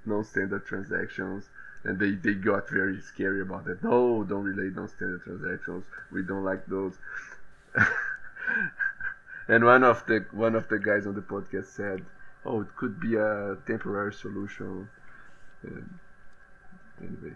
non-standard 0.04 0.64
transactions. 0.66 1.48
And 1.84 1.98
they, 2.00 2.12
they 2.12 2.34
got 2.34 2.68
very 2.68 3.00
scary 3.00 3.42
about 3.42 3.68
it. 3.68 3.82
No, 3.82 4.24
don't 4.24 4.42
relay 4.42 4.74
non-standard 4.74 5.22
transactions. 5.22 5.84
We 6.10 6.22
don't 6.22 6.44
like 6.44 6.66
those. 6.66 6.94
and 9.48 9.64
one 9.64 9.84
of 9.84 10.04
the 10.06 10.26
one 10.32 10.56
of 10.56 10.68
the 10.68 10.78
guys 10.78 11.06
on 11.06 11.14
the 11.14 11.20
podcast 11.20 11.66
said, 11.66 12.04
"Oh, 12.44 12.62
it 12.62 12.74
could 12.76 12.98
be 12.98 13.14
a 13.14 13.56
temporary 13.66 14.12
solution." 14.12 14.88
And 15.62 15.98
anyway, 17.00 17.34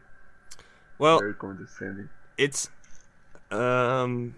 well, 0.99 1.19
very 1.19 1.35
condescending. 1.35 2.09
it's 2.39 2.69
um 3.51 4.35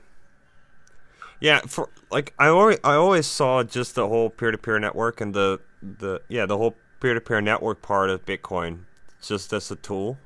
yeah 1.40 1.60
for 1.66 1.88
like 2.10 2.32
i 2.38 2.46
always 2.48 2.78
i 2.84 2.94
always 2.94 3.26
saw 3.26 3.62
just 3.62 3.94
the 3.94 4.08
whole 4.08 4.30
peer-to-peer 4.30 4.78
network 4.78 5.20
and 5.20 5.34
the 5.34 5.60
the 5.82 6.20
yeah 6.28 6.46
the 6.46 6.56
whole 6.56 6.74
peer-to-peer 7.00 7.40
network 7.42 7.82
part 7.82 8.08
of 8.08 8.24
bitcoin 8.24 8.84
just 9.20 9.52
as 9.52 9.70
a 9.70 9.76
tool 9.76 10.16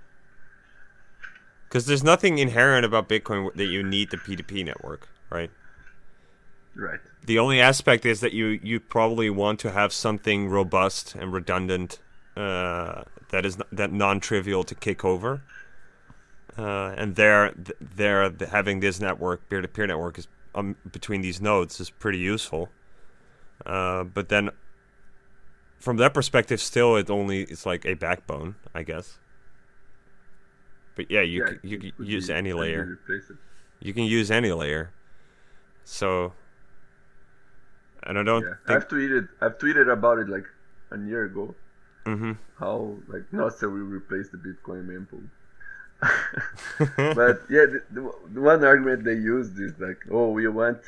because 1.68 1.86
there's 1.86 2.04
nothing 2.04 2.38
inherent 2.38 2.84
about 2.84 3.08
bitcoin 3.08 3.52
that 3.56 3.64
you 3.66 3.82
need 3.82 4.10
the 4.10 4.16
p2p 4.16 4.64
network 4.64 5.08
right 5.30 5.50
Right. 6.78 7.00
the 7.24 7.38
only 7.38 7.58
aspect 7.58 8.04
is 8.04 8.20
that 8.20 8.34
you 8.34 8.60
you 8.62 8.78
probably 8.78 9.30
want 9.30 9.58
to 9.60 9.70
have 9.72 9.94
something 9.94 10.48
robust 10.48 11.14
and 11.14 11.32
redundant 11.32 11.98
uh, 12.36 13.04
that 13.36 13.44
is 13.46 13.58
that 13.70 13.92
non-trivial 13.92 14.64
to 14.64 14.74
kick 14.74 15.04
over. 15.04 15.42
Uh, 16.56 16.94
and 16.96 17.16
there, 17.16 17.52
there, 17.80 18.30
having 18.50 18.80
this 18.80 18.98
network, 18.98 19.48
peer-to-peer 19.50 19.86
network, 19.86 20.18
is 20.18 20.28
um, 20.54 20.76
between 20.90 21.20
these 21.20 21.40
nodes 21.40 21.80
is 21.80 21.90
pretty 21.90 22.18
useful. 22.18 22.70
Uh, 23.64 24.04
but 24.04 24.28
then, 24.28 24.50
from 25.78 25.96
that 25.98 26.14
perspective, 26.14 26.60
still, 26.60 26.96
it 26.96 27.10
only 27.10 27.42
it's 27.42 27.66
like 27.66 27.84
a 27.86 27.94
backbone, 27.94 28.56
I 28.74 28.82
guess. 28.82 29.18
But 30.94 31.10
yeah, 31.10 31.20
you 31.22 31.42
yeah, 31.44 31.46
c- 31.46 31.58
you 31.62 31.78
can 31.78 31.92
use 31.98 32.30
any 32.30 32.52
layer. 32.52 32.90
You 33.80 33.94
can 33.94 34.04
use 34.04 34.30
any 34.30 34.52
layer. 34.52 34.94
So, 35.84 36.34
and 38.02 38.18
I 38.18 38.22
don't 38.22 38.46
Yeah, 38.46 38.54
think 38.66 38.82
I've 38.82 38.88
tweeted 38.88 39.28
I've 39.40 39.58
tweeted 39.58 39.92
about 39.92 40.18
it 40.18 40.28
like 40.28 40.46
a 40.90 40.98
year 40.98 41.24
ago, 41.24 41.54
Mm-hmm. 42.06 42.32
how 42.58 42.96
like 43.08 43.30
Nostr 43.32 43.64
will 43.70 43.90
replace 44.00 44.28
the 44.30 44.38
Bitcoin 44.38 44.86
mempool. 44.86 45.26
but 47.14 47.40
yeah, 47.50 47.66
the, 47.66 47.82
the, 47.90 48.12
the 48.34 48.40
one 48.40 48.64
argument 48.64 49.04
they 49.04 49.14
used 49.14 49.58
is 49.58 49.72
like, 49.78 49.98
oh, 50.10 50.30
we 50.30 50.46
want 50.48 50.78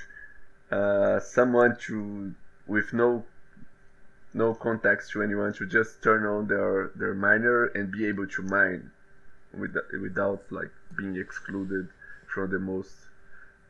uh, 0.70 1.18
someone 1.20 1.76
to 1.86 2.34
with 2.66 2.92
no 2.92 3.24
no 4.34 4.54
contacts 4.54 5.10
to 5.10 5.22
anyone 5.22 5.52
to 5.54 5.66
just 5.66 6.02
turn 6.02 6.24
on 6.26 6.46
their 6.48 6.90
their 6.96 7.14
miner 7.14 7.66
and 7.66 7.90
be 7.90 8.06
able 8.06 8.26
to 8.26 8.42
mine 8.42 8.90
without 9.58 9.84
without 10.02 10.42
like 10.50 10.70
being 10.96 11.16
excluded 11.16 11.88
from 12.26 12.50
the 12.50 12.58
most 12.58 12.92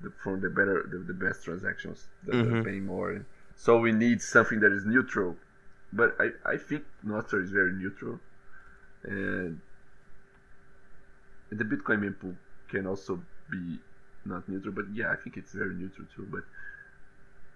the, 0.03 0.11
from 0.23 0.41
the 0.41 0.51
better 0.51 0.83
the, 0.91 0.99
the 0.99 1.15
best 1.15 1.45
transactions 1.45 2.07
that 2.27 2.35
Mhm. 2.37 2.61
are 2.61 2.65
paying 2.65 2.87
more. 2.87 3.25
So 3.57 3.79
we 3.81 3.93
need 3.93 4.23
something 4.23 4.61
that 4.61 4.73
is 4.73 4.85
neutral. 4.87 5.37
But 5.93 6.17
I, 6.21 6.31
I 6.45 6.57
think 6.57 6.85
Nostr 7.05 7.43
is 7.43 7.51
very 7.51 7.73
neutral, 7.73 8.21
and 9.05 9.61
the 11.51 11.65
Bitcoin 11.65 12.01
mempool 12.05 12.37
can 12.69 12.87
also 12.87 13.23
be 13.51 13.79
not 14.27 14.49
neutral. 14.49 14.75
But 14.75 14.87
yeah, 14.95 15.11
I 15.13 15.17
think 15.17 15.37
it's 15.37 15.53
very 15.53 15.75
neutral 15.75 16.07
too. 16.15 16.27
But 16.31 16.43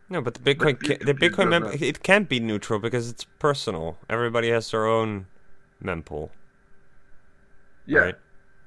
No, 0.08 0.20
but 0.22 0.34
the 0.34 0.40
Bitcoin, 0.40 0.78
P- 0.78 0.96
ca- 0.96 1.04
the 1.04 1.14
Bitcoin 1.14 1.48
does 1.48 1.50
mem- 1.50 1.62
not. 1.64 1.82
it 1.82 2.02
can't 2.02 2.28
be 2.28 2.40
neutral 2.40 2.78
because 2.78 3.08
it's 3.10 3.24
personal. 3.38 3.98
Everybody 4.08 4.50
has 4.50 4.70
their 4.70 4.86
own 4.86 5.26
mempool. 5.82 6.30
yeah, 7.86 8.00
Right. 8.00 8.14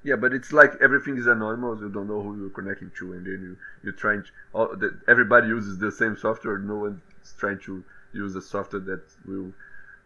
yeah, 0.03 0.16
but 0.16 0.34
it's 0.34 0.53
like 0.53 0.74
everything 0.82 1.18
is 1.18 1.28
anonymous. 1.28 1.82
You 1.82 1.89
don't 1.89 2.07
know 2.07 2.22
who 2.22 2.38
you're 2.39 2.49
connecting 2.49 2.91
to, 2.99 3.13
and 3.13 3.26
then 3.26 3.39
you 3.41 3.57
you're 3.84 3.93
trying. 3.93 4.24
To, 4.24 4.30
all, 4.53 4.76
the, 4.76 4.99
everybody 5.07 5.47
uses 5.47 5.78
the 5.78 5.91
same 5.91 6.16
software. 6.18 6.59
No 6.59 6.78
one's 6.78 7.01
trying 7.39 7.59
to 7.66 7.84
use 8.16 8.36
a 8.36 8.41
software 8.41 8.82
that 8.82 9.03
will 9.26 9.51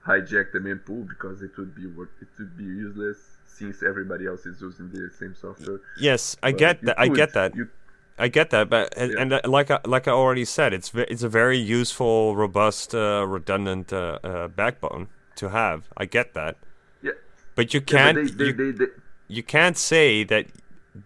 hijack 0.05 0.51
the 0.51 0.60
mempool 0.60 1.07
because 1.07 1.41
it 1.41 1.51
would 1.57 1.76
be 1.76 1.84
it 1.84 2.30
would 2.39 2.57
be 2.57 2.64
useless 2.64 3.18
since 3.45 3.84
everybody 3.84 4.26
else 4.26 4.45
is 4.45 4.62
using 4.62 4.89
the 4.89 5.10
same 5.20 5.36
software. 5.36 5.80
Yes, 5.97 6.38
I 6.41 6.51
But 6.51 6.60
get 6.60 6.84
that. 6.86 6.99
I 6.99 7.07
get 7.07 7.34
that. 7.34 7.55
You, 7.55 7.70
I 8.18 8.28
get 8.28 8.49
that, 8.49 8.70
but 8.70 8.93
and, 8.97 9.14
Yeah. 9.14 9.22
and 9.22 9.34
uh, 9.34 9.41
like 9.45 9.72
I, 9.72 9.80
like 9.86 10.07
I 10.07 10.12
already 10.12 10.45
said, 10.45 10.74
it's 10.74 10.91
it's 10.93 11.24
a 11.24 11.30
very 11.30 11.57
useful, 11.57 12.36
robust, 12.36 12.93
uh, 12.93 13.26
redundant 13.28 13.93
uh, 13.93 14.20
uh, 14.24 14.47
backbone 14.49 15.07
to 15.36 15.49
have. 15.49 15.88
I 15.95 16.05
get 16.05 16.34
that, 16.34 16.57
yeah, 17.01 17.12
but 17.55 17.74
you 17.74 17.80
yeah, 17.80 17.86
but 17.86 18.16
can't 18.16 18.16
they, 18.16 18.51
they, 18.51 18.64
you, 18.64 18.74
they, 18.74 18.86
you 19.30 19.43
can't 19.43 19.78
say 19.78 20.26
that 20.26 20.47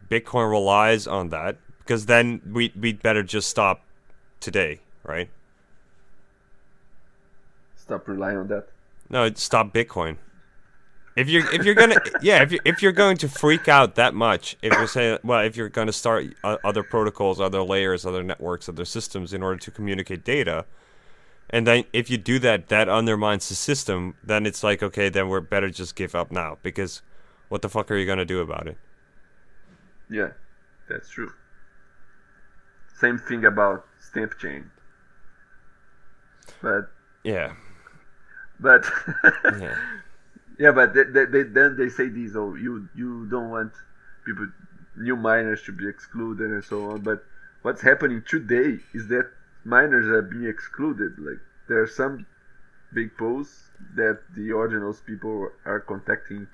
Bitcoin 0.10 0.50
relies 0.50 1.06
on 1.06 1.30
that 1.30 1.58
because 1.80 2.08
then 2.08 2.42
we 2.52 2.74
we'd 2.76 3.04
better 3.04 3.22
just 3.22 3.48
stop 3.50 3.86
today, 4.40 4.80
right? 5.04 5.30
Stop 7.84 8.08
relying 8.08 8.38
on 8.38 8.48
that. 8.48 8.70
No, 9.10 9.30
stop 9.36 9.74
Bitcoin. 9.74 10.18
If 11.16 11.30
you're 11.30 11.48
if 11.54 11.64
you're 11.64 11.76
gonna 11.76 11.98
yeah 12.22 12.42
if 12.42 12.52
you 12.52 12.60
if 12.66 12.82
you're 12.82 12.92
going 12.92 13.18
to 13.18 13.30
freak 13.30 13.68
out 13.68 13.96
that 13.96 14.16
much 14.16 14.58
if 14.64 14.74
you're 14.74 14.88
saying 14.88 15.20
well 15.24 15.42
if 15.42 15.56
you're 15.56 15.70
going 15.70 15.86
to 15.86 15.94
start 15.94 16.26
uh, 16.44 16.58
other 16.64 16.82
protocols 16.82 17.40
other 17.40 17.62
layers 17.62 18.04
other 18.04 18.24
networks 18.24 18.68
other 18.68 18.86
systems 18.86 19.32
in 19.32 19.44
order 19.44 19.60
to 19.60 19.70
communicate 19.70 20.24
data 20.26 20.66
and 21.52 21.68
then 21.68 21.84
if 21.94 22.10
you 22.10 22.18
do 22.18 22.40
that 22.40 22.68
that 22.70 22.90
undermines 22.90 23.48
the 23.48 23.54
system 23.54 24.16
then 24.24 24.48
it's 24.48 24.64
like 24.64 24.82
okay 24.82 25.08
then 25.08 25.30
we're 25.30 25.40
better 25.40 25.70
just 25.70 25.96
give 25.96 26.16
up 26.16 26.32
now 26.32 26.58
because 26.64 27.04
what 27.50 27.62
the 27.62 27.70
fuck 27.70 27.92
are 27.92 27.96
you 27.96 28.08
going 28.08 28.18
to 28.18 28.26
do 28.26 28.40
about 28.40 28.68
it 28.68 28.78
Yeah, 30.10 30.32
that's 30.90 31.10
true. 31.10 31.32
Same 33.00 33.20
thing 33.20 33.46
about 33.46 33.86
stamp 34.00 34.38
chain. 34.40 34.72
But 36.62 36.90
yeah 37.24 37.54
but 38.64 38.86
yeah 39.50 39.76
yeah, 40.60 40.72
but 40.72 40.94
they, 40.94 41.04
they, 41.04 41.26
they, 41.26 41.44
then 41.44 41.76
they 41.78 41.90
say 41.90 42.10
these 42.10 42.36
oh 42.36 42.56
you 42.56 42.88
you 42.96 43.28
don't 43.30 43.50
want 43.50 43.74
people 44.26 44.48
new 44.98 45.16
miners 45.16 45.64
to 45.64 45.72
be 45.72 45.88
excluded 45.88 46.52
and 46.52 46.64
so 46.64 46.92
on. 46.92 47.02
But 47.02 47.24
what's 47.64 47.82
happening 47.82 48.24
today 48.28 48.80
is 48.94 49.08
that 49.10 49.30
miners 49.66 50.08
are 50.08 50.22
being 50.22 50.48
excluded. 50.48 51.14
Like 51.20 51.42
there 51.68 51.82
are 51.82 51.88
some 51.88 52.26
big 52.94 53.18
posts 53.18 53.72
that 53.96 54.20
the 54.36 54.50
ordinals 54.50 55.04
people 55.06 55.50
are 55.66 55.80
contacting 55.82 56.48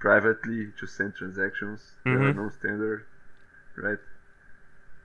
privately 0.00 0.72
to 0.80 0.86
send 0.86 1.14
transactions. 1.16 1.80
They 2.10 2.16
are 2.16 2.32
Mhm. 2.32 2.36
non-standard, 2.36 3.06
right? 3.76 3.98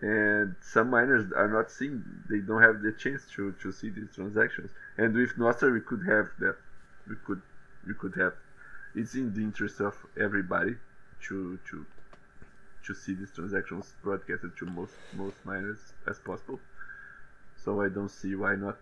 And 0.01 0.55
some 0.61 0.89
miners 0.91 1.31
are 1.33 1.49
not 1.49 1.69
seeing. 1.69 2.03
They 2.29 2.39
don't 2.39 2.61
have 2.61 2.81
the 2.81 2.93
chance 2.93 3.23
to, 3.35 3.51
to 3.61 3.71
see 3.71 3.89
these 3.89 4.07
transactions. 4.15 4.71
And 4.97 5.13
with 5.13 5.35
Nostr, 5.37 5.73
we 5.73 5.81
could 5.81 6.05
have 6.07 6.27
that. 6.39 6.55
We 7.07 7.15
could 7.25 7.41
we 7.85 7.93
could 7.95 8.15
have. 8.15 8.33
It's 8.95 9.13
in 9.15 9.33
the 9.33 9.41
interest 9.41 9.81
of 9.81 9.95
everybody 10.19 10.75
to 11.27 11.59
to 11.69 11.85
to 12.85 12.93
see 12.95 13.13
these 13.13 13.31
transactions 13.33 13.93
broadcasted 14.01 14.55
to 14.59 14.65
most 14.67 14.93
most 15.15 15.35
miners 15.45 15.79
as 16.07 16.17
possible. 16.19 16.59
So 17.57 17.81
I 17.81 17.89
don't 17.89 18.09
see 18.09 18.35
why 18.35 18.55
not. 18.55 18.77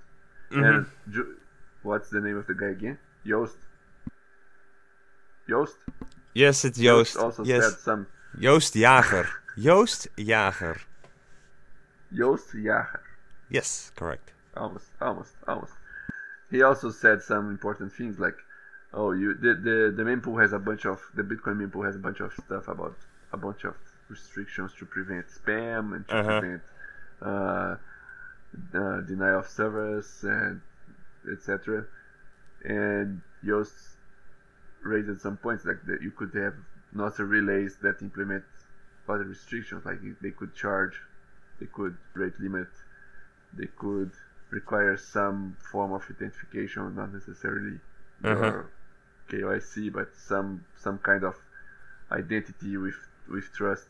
Mhm. 0.51 0.63
And 0.69 0.85
Ju- 1.11 1.35
what's 1.81 2.09
the 2.11 2.21
name 2.21 2.37
of 2.37 2.45
the 2.45 2.53
guy 2.53 2.67
again? 2.67 2.99
Yost. 3.23 3.57
Yost. 5.47 5.77
yes 6.33 6.63
it's 6.65 6.77
Joost 6.77 7.17
also 7.17 7.43
yes 7.43 7.63
said 7.63 7.79
some 7.79 8.07
Joost 8.39 8.73
Jager 8.75 9.27
Joost 9.57 10.07
Jager 10.17 10.77
Yost 12.11 12.51
Jager. 12.53 13.01
yes 13.49 13.91
correct 13.95 14.31
almost, 14.55 14.89
almost, 14.99 15.33
almost. 15.47 15.73
He 16.49 16.63
also 16.63 16.89
said 16.89 17.21
some 17.21 17.49
important 17.51 17.93
things 17.93 18.17
like, 18.19 18.37
"Oh, 18.93 19.11
you 19.11 19.33
the 19.35 19.53
the 19.53 19.77
the 19.95 20.03
mempool 20.03 20.41
has 20.41 20.51
a 20.53 20.59
bunch 20.59 20.85
of 20.85 20.99
the 21.13 21.21
Bitcoin 21.23 21.57
mempool 21.61 21.85
has 21.85 21.95
a 21.95 21.99
bunch 21.99 22.19
of 22.21 22.33
stuff 22.33 22.67
about 22.67 22.95
a 23.33 23.37
bunch 23.37 23.65
of 23.65 23.75
restrictions 24.09 24.71
to 24.79 24.85
prevent 24.85 25.27
spam 25.27 25.93
and 25.95 26.07
to 26.07 26.15
Uh-huh. 26.17 26.39
prevent 26.39 26.61
uh, 27.21 27.75
uh, 28.73 29.01
denial 29.01 29.39
of 29.39 29.47
service 29.47 30.23
and 30.23 30.61
etc." 31.31 31.85
And 32.63 33.21
Yost 33.43 33.75
raised 34.81 35.19
some 35.21 35.37
points 35.37 35.65
like 35.65 35.85
that 35.85 36.01
you 36.01 36.11
could 36.11 36.33
have 36.33 36.55
Nostr 36.95 37.29
relays 37.29 37.77
that 37.83 38.01
implement 38.01 38.43
other 39.07 39.25
restrictions, 39.25 39.85
like 39.85 39.99
they 40.21 40.31
could 40.31 40.55
charge, 40.55 40.95
they 41.59 41.67
could 41.67 41.97
rate 42.13 42.39
limit 42.39 42.67
they 43.53 43.67
could 43.77 44.11
require 44.49 44.97
some 44.97 45.57
form 45.71 45.91
of 45.93 46.03
identification, 46.09 46.95
not 46.95 47.13
necessarily 47.13 47.79
Uh-huh. 48.23 48.45
your 48.45 48.71
KYC, 49.29 49.89
but 49.91 50.09
some 50.15 50.65
some 50.75 50.97
kind 50.99 51.23
of 51.23 51.35
identity 52.11 52.77
with 52.77 52.99
with 53.29 53.51
trust 53.53 53.87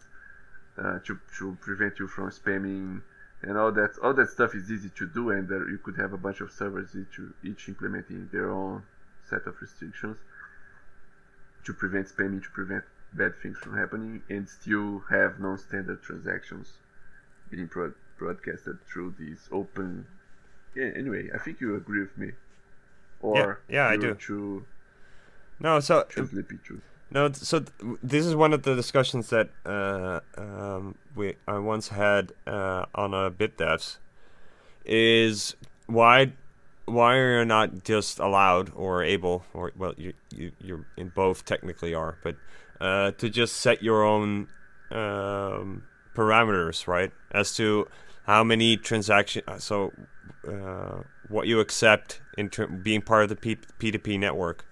uh, 0.78 1.00
to 1.06 1.20
to 1.38 1.58
prevent 1.62 2.00
you 2.00 2.08
from 2.08 2.30
spamming 2.32 3.02
and 3.42 3.58
all 3.58 3.72
that. 3.72 3.98
All 4.04 4.14
that 4.14 4.30
stuff 4.30 4.56
is 4.56 4.72
easy 4.72 4.90
to 4.98 5.06
do, 5.08 5.30
and 5.32 5.48
there, 5.48 5.68
you 5.70 5.78
could 5.80 5.98
have 5.98 6.14
a 6.14 6.18
bunch 6.18 6.42
of 6.42 6.52
servers 6.52 6.96
each 6.96 7.20
each 7.44 7.70
implementing 7.70 8.30
their 8.32 8.50
own 8.52 8.84
set 9.30 9.46
of 9.48 9.56
restrictions 9.62 10.18
to 11.66 11.74
prevent 11.74 12.08
spamming, 12.08 12.42
to 12.44 12.50
prevent 12.52 12.84
bad 13.14 13.36
things 13.42 13.58
from 13.58 13.78
happening, 13.78 14.22
and 14.30 14.48
still 14.50 15.04
have 15.10 15.40
non-standard 15.40 16.02
transactions 16.02 16.74
being 17.50 17.68
broad- 17.68 17.96
broadcasted 18.18 18.78
through 18.86 19.16
these 19.20 19.48
open. 19.52 20.08
Yeah, 20.76 20.92
anyway, 20.96 21.30
I 21.34 21.38
think 21.38 21.60
you 21.62 21.76
agree 21.76 22.02
with 22.02 22.18
me. 22.18 22.32
Or 23.20 23.62
yeah, 23.68 23.88
I 23.88 23.98
do. 23.98 24.14
True, 24.14 24.66
no 25.60 25.80
so 25.80 26.04
true 26.04 26.28
Sleepy 26.28 26.58
True. 26.64 26.82
No, 27.10 27.32
so 27.32 27.60
th- 27.62 27.98
this 28.04 28.26
is 28.26 28.36
one 28.36 28.54
of 28.54 28.64
the 28.64 28.76
discussions 28.76 29.30
that 29.30 29.50
uh, 29.66 30.20
um, 30.38 30.96
we 31.16 31.36
I 31.48 31.58
once 31.58 31.88
had 31.88 32.34
uh, 32.46 32.86
on 32.94 33.14
a 33.14 33.32
BitDevs. 33.32 33.98
Is 34.86 35.56
why 35.88 36.34
why 36.86 37.16
are 37.16 37.40
you 37.40 37.46
not 37.46 37.84
just 37.84 38.20
allowed 38.20 38.72
or 38.76 39.04
able 39.04 39.46
or 39.54 39.72
well 39.76 39.94
you 39.98 40.14
you 40.34 40.52
you're 40.62 40.86
in 40.96 41.10
both 41.10 41.44
technically 41.44 41.94
are 41.94 42.18
but 42.24 42.36
uh, 42.80 43.12
to 43.12 43.30
just 43.30 43.58
set 43.58 43.84
your 43.84 44.04
own 44.04 44.48
um, 44.92 45.84
parameters 46.18 46.88
right 46.88 47.12
as 47.32 47.56
to 47.56 47.88
how 48.26 48.44
many 48.44 48.76
transaction 48.76 49.44
uh, 49.48 49.58
so 49.58 49.94
uh, 50.48 51.02
what 51.30 51.48
you 51.48 51.60
accept 51.60 52.20
in 52.38 52.50
being 52.82 53.02
part 53.02 53.24
of 53.24 53.30
the 53.30 53.36
P- 53.36 53.68
P2P 53.80 54.20
network 54.20 54.66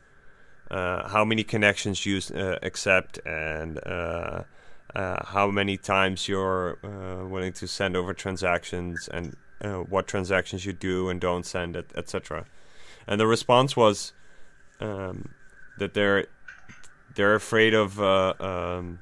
uh, 0.72 1.08
how 1.08 1.24
many 1.24 1.44
connections 1.44 2.06
you 2.06 2.20
uh, 2.34 2.58
accept 2.64 3.20
and 3.26 3.80
uh, 3.86 4.42
uh, 4.96 5.26
how 5.26 5.52
many 5.52 5.78
times 5.78 6.28
you're 6.28 6.78
willing 7.30 7.54
to 7.54 7.68
send 7.68 7.96
over 7.96 8.14
transactions 8.14 9.08
and 9.10 9.36
what 9.88 10.08
transactions 10.08 10.66
you 10.66 10.74
do 10.74 11.10
and 11.10 11.22
don't 11.22 11.46
send, 11.46 11.76
et- 11.76 11.92
etc. 11.96 12.46
And 13.08 13.20
the 13.20 13.28
response 13.28 13.78
was 13.78 14.14
um, 14.80 15.30
that 15.78 15.94
they're 15.94 16.26
they're 17.14 17.36
afraid 17.36 17.74
of 17.74 18.02
um, 18.02 19.00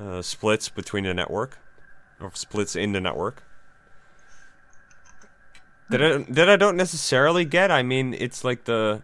uh, 0.00 0.22
splits 0.22 0.68
between 0.68 1.04
the 1.04 1.14
network 1.14 1.58
or 2.20 2.30
splits 2.34 2.74
in 2.74 2.92
the 2.92 3.00
network. 3.00 3.42
That 5.90 6.02
I, 6.02 6.18
that 6.28 6.48
I 6.48 6.56
don't 6.56 6.76
necessarily 6.76 7.44
get. 7.44 7.70
I 7.70 7.82
mean, 7.82 8.14
it's 8.14 8.44
like 8.44 8.64
the 8.64 9.02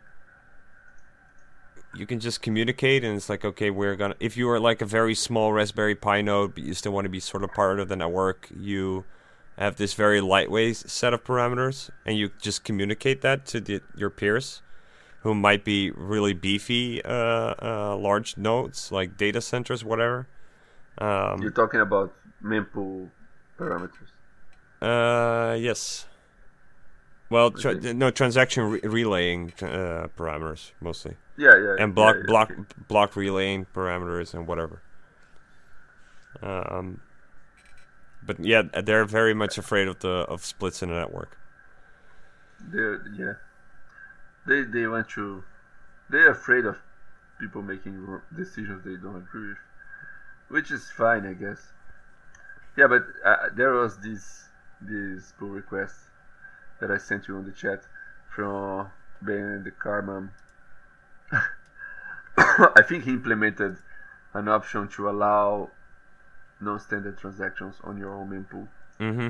you 1.97 2.07
can 2.07 2.21
just 2.21 2.43
communicate, 2.43 3.05
and 3.05 3.17
it's 3.17 3.29
like 3.29 3.45
okay, 3.45 3.71
we're 3.71 3.97
gonna. 3.97 4.15
If 4.21 4.37
you 4.37 4.49
are 4.51 4.61
like 4.61 4.81
a 4.83 4.87
very 4.87 5.15
small 5.15 5.53
Raspberry 5.53 5.97
Pi 5.97 6.21
node, 6.23 6.55
but 6.55 6.63
you 6.63 6.75
still 6.75 6.93
want 6.93 7.05
to 7.05 7.09
be 7.09 7.21
sort 7.21 7.43
of 7.43 7.53
part 7.53 7.81
of 7.81 7.89
the 7.89 7.97
network, 7.97 8.49
you 8.57 9.05
have 9.59 9.77
this 9.77 9.95
very 9.95 10.21
lightweight 10.21 10.77
set 10.77 11.13
of 11.13 11.25
parameters, 11.25 11.91
and 12.05 12.17
you 12.17 12.31
just 12.41 12.63
communicate 12.63 13.23
that 13.23 13.47
to 13.47 13.61
the, 13.61 13.81
your 13.97 14.11
peers, 14.11 14.63
who 15.23 15.35
might 15.35 15.65
be 15.65 15.91
really 15.91 16.35
beefy, 16.35 17.03
uh, 17.05 17.55
uh, 17.61 17.97
large 17.97 18.37
nodes 18.37 18.93
like 18.93 19.17
data 19.17 19.41
centers, 19.41 19.85
whatever. 19.85 20.29
Um, 20.99 21.43
You're 21.43 21.51
talking 21.51 21.81
about 21.81 22.15
mempool 22.43 23.11
parameters. 23.59 24.11
Uh, 24.81 25.55
yes. 25.55 26.07
Well, 27.29 27.51
tra- 27.51 27.75
no 27.95 28.11
transaction 28.11 28.65
re- 28.71 28.81
relaying 28.85 29.53
uh, 29.61 30.09
parameters 30.17 30.73
mostly, 30.81 31.17
Yeah, 31.37 31.57
yeah. 31.57 31.77
and 31.79 31.95
block 31.95 32.17
yeah, 32.17 32.21
yeah, 32.21 32.27
block 32.27 32.51
okay. 32.53 32.63
block 32.89 33.17
relaying 33.17 33.67
parameters 33.75 34.33
and 34.33 34.47
whatever. 34.47 34.83
Um, 36.43 37.01
but 38.23 38.39
yeah, 38.41 38.63
they're 38.63 39.05
very 39.05 39.35
much 39.35 39.59
afraid 39.59 39.89
of 39.89 39.99
the 40.01 40.27
of 40.29 40.45
splits 40.45 40.83
in 40.83 40.89
the 40.91 40.95
network. 40.97 41.39
They're 42.61 43.03
yeah. 43.17 43.35
They 44.47 44.63
they 44.63 44.87
want 44.87 45.09
to. 45.11 45.45
They're 46.11 46.31
afraid 46.31 46.65
of 46.67 46.79
people 47.41 47.63
making 47.63 48.21
decisions 48.35 48.85
they 48.85 48.97
don't 48.97 49.17
agree 49.17 49.49
with, 49.49 49.59
which 50.49 50.71
is 50.71 50.91
fine, 50.91 51.27
I 51.27 51.33
guess. 51.35 51.73
Yeah, 52.77 52.87
but 52.89 53.05
uh, 53.25 53.49
there 53.55 53.73
was 53.73 53.99
this 53.99 54.49
this 54.81 55.33
pull 55.39 55.49
request 55.49 55.95
that 56.81 56.91
I 56.91 56.99
sent 56.99 57.29
you 57.29 57.37
on 57.37 57.45
the 57.45 57.53
chat 57.53 57.83
from 58.35 58.91
Ben 59.23 59.65
the 59.65 59.71
Carman. 59.71 60.31
I 62.39 62.83
think 62.87 63.05
he 63.05 63.11
implemented 63.13 63.79
an 64.35 64.49
option 64.49 64.89
to 64.89 65.09
allow 65.09 65.71
non-standard 66.61 67.19
transactions 67.19 67.77
on 67.83 67.99
your 67.99 68.15
own 68.15 68.31
mempool 68.31 68.69
Mm-hmm. 69.01 69.29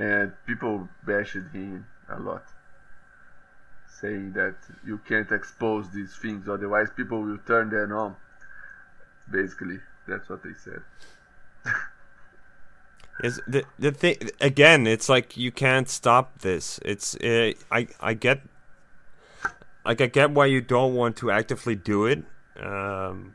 and 0.00 0.32
people 0.46 0.88
bashed 1.04 1.34
him 1.52 1.86
a 2.08 2.20
lot, 2.20 2.44
saying 4.00 4.32
that 4.34 4.54
you 4.84 4.98
can't 5.08 5.30
expose 5.32 5.90
these 5.90 6.14
things, 6.16 6.48
otherwise 6.48 6.88
people 6.96 7.20
will 7.22 7.38
turn 7.38 7.70
them 7.70 7.92
on. 7.92 8.16
Basically, 9.30 9.78
that's 10.08 10.28
what 10.28 10.42
they 10.42 10.54
said. 10.54 10.82
Is 13.22 13.40
the 13.46 13.64
the 13.78 13.92
thing 13.92 14.16
again? 14.40 14.86
It's 14.86 15.08
like 15.08 15.36
you 15.36 15.52
can't 15.52 15.88
stop 15.88 16.40
this. 16.40 16.80
It's 16.84 17.14
uh, 17.16 17.52
I 17.70 17.86
I 18.00 18.14
get 18.14 18.42
like 19.84 20.00
I 20.00 20.06
get 20.06 20.30
why 20.30 20.46
you 20.46 20.60
don't 20.60 20.94
want 20.94 21.16
to 21.18 21.30
actively 21.30 21.76
do 21.76 22.06
it, 22.06 22.24
um, 22.60 23.34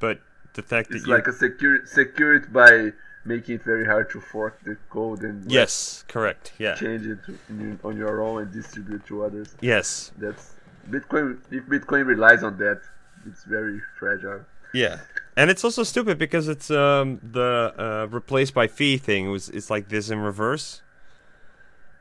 but 0.00 0.20
the 0.54 0.62
fact 0.62 0.90
It's 0.90 1.02
that 1.02 1.08
you 1.08 1.14
like 1.14 1.26
a 1.26 1.32
secure 1.32 1.84
secure 1.84 2.36
it 2.36 2.52
by 2.52 2.92
making 3.24 3.56
it 3.56 3.64
very 3.64 3.84
hard 3.84 4.08
to 4.10 4.20
fork 4.20 4.62
the 4.64 4.76
code 4.88 5.22
and 5.22 5.44
like, 5.44 5.52
yes, 5.52 6.04
correct, 6.08 6.52
yeah, 6.58 6.74
change 6.76 7.06
it 7.06 7.18
in, 7.50 7.78
on 7.84 7.96
your 7.96 8.22
own 8.22 8.42
and 8.42 8.52
distribute 8.52 9.04
to 9.06 9.24
others. 9.24 9.54
yes, 9.60 10.12
That's 10.16 10.54
Bitcoin. 10.88 11.38
If 11.50 11.64
Bitcoin 11.64 12.06
relies 12.06 12.42
on 12.42 12.56
that, 12.58 12.80
it's 13.26 13.44
very 13.44 13.80
fragile. 13.98 14.46
Yeah. 14.72 15.00
And 15.36 15.50
it's 15.50 15.62
also 15.62 15.84
stupid 15.84 16.18
because 16.18 16.48
it's 16.48 16.70
um, 16.70 17.20
the 17.22 17.72
uh, 17.78 18.06
replaced 18.10 18.54
by 18.54 18.66
fee 18.66 18.96
thing 18.96 19.30
was 19.30 19.48
it's 19.50 19.70
like 19.70 19.88
this 19.88 20.10
in 20.10 20.18
reverse. 20.18 20.82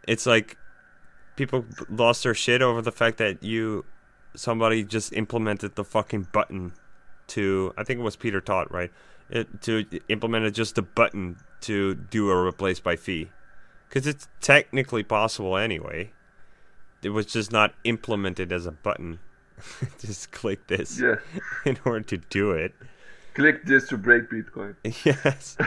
It's 0.08 0.26
like 0.26 0.58
people 1.36 1.66
lost 1.88 2.24
their 2.24 2.34
shit 2.34 2.62
over 2.62 2.82
the 2.82 2.92
fact 2.92 3.18
that 3.20 3.44
you 3.44 3.86
somebody 4.36 4.84
just 4.84 5.14
implemented 5.14 5.76
the 5.76 5.84
fucking 5.84 6.30
button 6.32 6.74
to 7.28 7.74
I 7.78 7.84
think 7.84 8.00
it 8.00 8.04
was 8.04 8.16
Peter 8.16 8.42
Todd, 8.42 8.68
right? 8.72 8.92
It, 9.30 9.62
to 9.64 9.86
implement 10.10 10.52
just 10.56 10.76
the 10.76 10.82
button 10.82 11.38
to 11.62 11.94
do 11.94 12.32
a 12.32 12.36
replace 12.36 12.80
by 12.80 12.96
fee. 12.96 13.30
Cuz 13.92 14.08
it's 14.08 14.28
technically 14.42 15.04
possible 15.04 15.58
anyway. 15.58 16.12
It 17.04 17.10
was 17.10 17.28
just 17.28 17.52
not 17.52 17.76
implemented 17.84 18.52
as 18.52 18.66
a 18.66 18.72
button. 18.72 19.20
just 20.00 20.32
click 20.32 20.68
this 20.68 21.00
Yeah, 21.00 21.16
in 21.66 21.78
order 21.86 22.02
to 22.06 22.18
do 22.18 22.52
it. 22.52 22.74
click 23.34 23.66
this 23.66 23.88
to 23.90 23.98
break 23.98 24.30
Bitcoin. 24.30 24.76
Yes. 25.06 25.58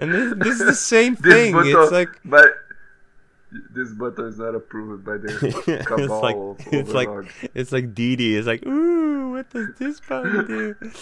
And 0.00 0.12
this, 0.14 0.34
this 0.36 0.60
is 0.60 0.66
the 0.66 0.74
same 0.74 1.16
thing. 1.16 1.52
button, 1.52 1.74
It's 1.76 1.90
like 1.92 2.08
but 2.24 2.52
this 3.74 3.90
button 3.92 4.26
is 4.26 4.38
not 4.38 4.54
approved 4.54 5.04
by 5.04 5.16
the 5.16 5.28
it's 5.66 5.86
cabal 5.86 6.20
like 6.22 6.36
of 6.36 6.72
it's 6.72 6.92
like 6.92 7.08
it's 7.54 7.72
like 7.72 7.94
Didi 7.94 8.36
is 8.36 8.46
like, 8.46 8.64
ooh, 8.66 9.32
what 9.32 9.50
does 9.50 9.68
this 9.78 9.98
button 10.00 10.46
do? 10.46 10.92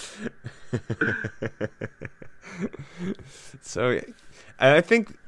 so, 3.61 4.01
I 4.59 4.81
think 4.81 5.19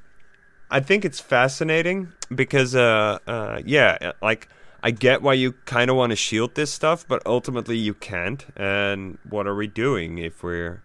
I 0.71 0.81
think 0.81 1.05
it's 1.05 1.21
fascinating 1.21 2.13
because, 2.35 2.75
uh, 2.75 3.19
uh, 3.27 3.63
yeah, 3.65 4.13
like 4.21 4.49
I 4.83 4.91
get 4.91 5.23
why 5.23 5.33
you 5.33 5.53
kind 5.65 5.91
of 5.91 5.97
want 5.97 6.11
to 6.11 6.17
shield 6.17 6.55
this 6.55 6.71
stuff, 6.71 7.07
but 7.09 7.23
ultimately 7.27 7.77
you 7.77 7.95
can't. 7.95 8.45
And 8.57 9.19
what 9.29 9.47
are 9.47 9.55
we 9.55 9.67
doing 9.67 10.19
if 10.19 10.43
we're? 10.43 10.83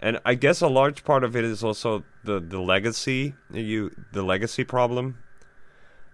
And 0.00 0.20
I 0.24 0.34
guess 0.34 0.60
a 0.60 0.68
large 0.68 1.04
part 1.04 1.24
of 1.24 1.34
it 1.34 1.44
is 1.44 1.64
also 1.64 2.04
the 2.24 2.38
the 2.40 2.60
legacy 2.60 3.34
you 3.52 3.94
the 4.12 4.22
legacy 4.22 4.64
problem. 4.64 5.18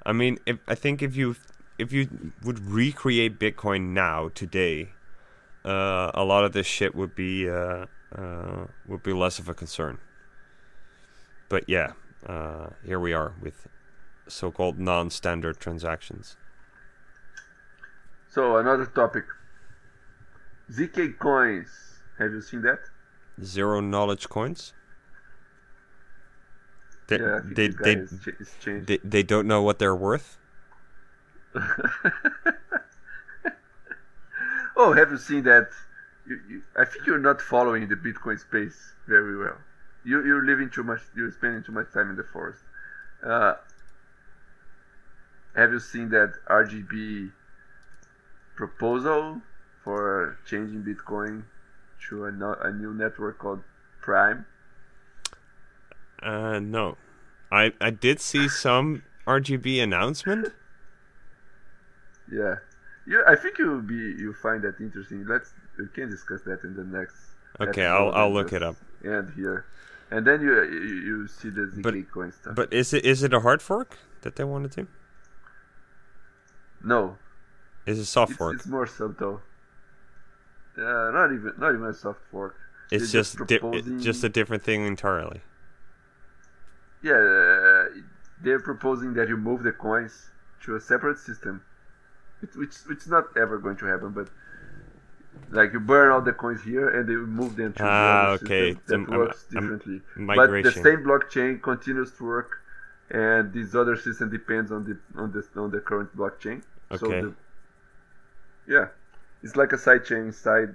I 0.06 0.12
mean, 0.12 0.38
if 0.46 0.58
I 0.68 0.74
think 0.74 1.02
if 1.02 1.16
you 1.16 1.36
if 1.78 1.92
you 1.92 2.32
would 2.44 2.60
recreate 2.60 3.40
Bitcoin 3.40 3.92
now 3.92 4.30
today, 4.34 4.90
uh, 5.64 6.12
a 6.14 6.24
lot 6.24 6.44
of 6.44 6.52
this 6.52 6.66
shit 6.66 6.94
would 6.94 7.14
be 7.16 7.48
uh, 7.48 7.86
uh, 8.14 8.66
would 8.86 9.02
be 9.02 9.12
less 9.12 9.38
of 9.38 9.48
a 9.48 9.54
concern. 9.54 9.98
But 11.48 11.68
yeah, 11.68 11.92
uh, 12.26 12.70
here 12.84 13.00
we 13.00 13.12
are 13.12 13.34
with 13.40 13.66
so-called 14.28 14.78
non-standard 14.78 15.58
transactions. 15.60 16.36
So 18.28 18.56
another 18.56 18.86
topic. 18.86 19.24
ZK 20.70 21.18
coins. 21.18 21.68
Have 22.18 22.32
you 22.32 22.40
seen 22.40 22.62
that? 22.62 22.78
Zero 23.42 23.80
knowledge 23.80 24.28
coins. 24.28 24.72
They, 27.08 27.18
yeah, 27.18 27.40
they, 27.44 27.68
the 27.68 28.08
they, 28.64 28.78
they, 28.80 28.98
they 29.04 29.22
don't 29.22 29.46
know 29.46 29.62
what 29.62 29.78
they're 29.78 29.96
worth. 29.96 30.38
oh, 34.76 34.94
have 34.94 35.10
you 35.10 35.18
seen 35.18 35.42
that? 35.44 35.68
You, 36.26 36.40
you, 36.48 36.62
I 36.76 36.84
think 36.86 37.06
you're 37.06 37.18
not 37.18 37.42
following 37.42 37.88
the 37.88 37.96
Bitcoin 37.96 38.38
space 38.38 38.94
very 39.06 39.36
well. 39.36 39.58
You 40.04 40.24
you're 40.24 40.44
living 40.44 40.70
too 40.70 40.82
much. 40.82 41.00
You're 41.14 41.30
spending 41.30 41.62
too 41.62 41.72
much 41.72 41.92
time 41.92 42.10
in 42.10 42.16
the 42.16 42.24
forest. 42.24 42.60
Uh, 43.24 43.54
have 45.54 45.72
you 45.72 45.80
seen 45.80 46.08
that 46.10 46.32
RGB 46.48 47.30
proposal 48.56 49.42
for 49.84 50.38
changing 50.46 50.82
Bitcoin 50.82 51.44
to 52.08 52.24
a, 52.24 52.32
no, 52.32 52.54
a 52.60 52.72
new 52.72 52.94
network 52.94 53.38
called 53.38 53.62
Prime? 54.00 54.46
Uh, 56.22 56.58
no, 56.58 56.96
I 57.50 57.72
I 57.80 57.90
did 57.90 58.20
see 58.20 58.48
some 58.64 59.02
RGB 59.26 59.82
announcement. 59.82 60.52
Yeah, 62.30 62.56
yeah. 63.06 63.22
I 63.26 63.36
think 63.36 63.58
you'll 63.58 63.82
be 63.82 63.94
you 63.94 64.34
find 64.42 64.62
that 64.62 64.80
interesting. 64.80 65.26
Let's 65.26 65.52
we 65.78 65.86
can 65.88 66.10
discuss 66.10 66.42
that 66.42 66.62
in 66.64 66.74
the 66.74 66.84
next. 66.84 67.16
Okay, 67.60 67.84
I'll 67.84 68.10
I'll 68.12 68.26
and 68.26 68.34
look 68.34 68.52
it 68.52 68.62
up. 68.62 68.76
End 69.04 69.32
here, 69.34 69.66
and 70.12 70.26
then 70.26 70.38
you 70.46 70.52
you, 70.62 70.94
you 71.08 71.16
see 71.28 71.50
the 71.50 71.64
coin 72.14 72.30
stuff. 72.32 72.54
But 72.54 72.72
is 72.72 72.92
it 72.92 73.04
is 73.12 73.22
it 73.26 73.32
a 73.34 73.40
hard 73.40 73.60
fork 73.62 73.96
that 74.22 74.36
they 74.36 74.44
wanted 74.44 74.72
to? 74.78 74.86
no, 76.84 77.16
Is 77.86 77.98
it 77.98 78.06
soft 78.06 78.30
it's, 78.32 78.38
fork? 78.38 78.54
it's 78.56 78.66
more 78.66 78.86
subtle. 78.86 79.40
Uh, 80.76 81.10
not 81.18 81.32
even 81.36 81.52
not 81.58 81.70
even 81.74 81.86
a 81.86 81.94
soft 81.94 82.20
fork. 82.30 82.54
It's 82.90 83.10
they're 83.12 83.22
just 83.22 83.38
just 83.38 83.48
di- 83.48 83.58
proposing- 83.58 83.94
it's 83.96 84.04
just 84.04 84.24
a 84.24 84.28
different 84.28 84.62
thing 84.62 84.84
entirely. 84.86 85.40
Yeah, 87.02 87.14
uh, 87.14 87.84
they're 88.42 88.60
proposing 88.70 89.14
that 89.14 89.28
you 89.28 89.36
move 89.36 89.62
the 89.62 89.72
coins 89.72 90.30
to 90.64 90.76
a 90.76 90.80
separate 90.80 91.18
system, 91.18 91.62
it, 92.42 92.50
which 92.56 92.74
which 92.88 92.98
is 92.98 93.08
not 93.08 93.24
ever 93.36 93.58
going 93.58 93.76
to 93.82 93.86
happen. 93.86 94.10
But 94.10 94.28
like 95.50 95.72
you 95.72 95.80
burn 95.80 96.10
all 96.12 96.20
the 96.22 96.32
coins 96.32 96.62
here 96.62 96.88
and 96.88 97.08
they 97.08 97.14
move 97.14 97.56
them 97.56 97.74
to 97.74 97.84
Ah, 97.84 97.92
the 97.92 98.10
other 98.10 98.28
okay. 98.36 98.70
system 98.70 98.84
that 98.86 99.08
works 99.08 99.44
differently. 99.50 100.02
But 100.32 100.62
the 100.62 100.72
same 100.72 101.04
blockchain 101.04 101.62
continues 101.62 102.12
to 102.18 102.24
work, 102.24 102.50
and 103.10 103.52
this 103.52 103.74
other 103.74 103.96
system 103.96 104.30
depends 104.30 104.72
on 104.72 104.84
the 104.84 104.98
on 105.20 105.32
the 105.32 105.42
on 105.60 105.70
the 105.70 105.80
current 105.80 106.16
blockchain. 106.16 106.62
So 106.90 107.12
Okay. 107.12 107.20
the, 107.20 107.34
yeah, 108.66 108.88
it's 109.42 109.56
like 109.56 109.72
a 109.72 109.78
side 109.78 110.04
chain 110.04 110.26
inside 110.26 110.74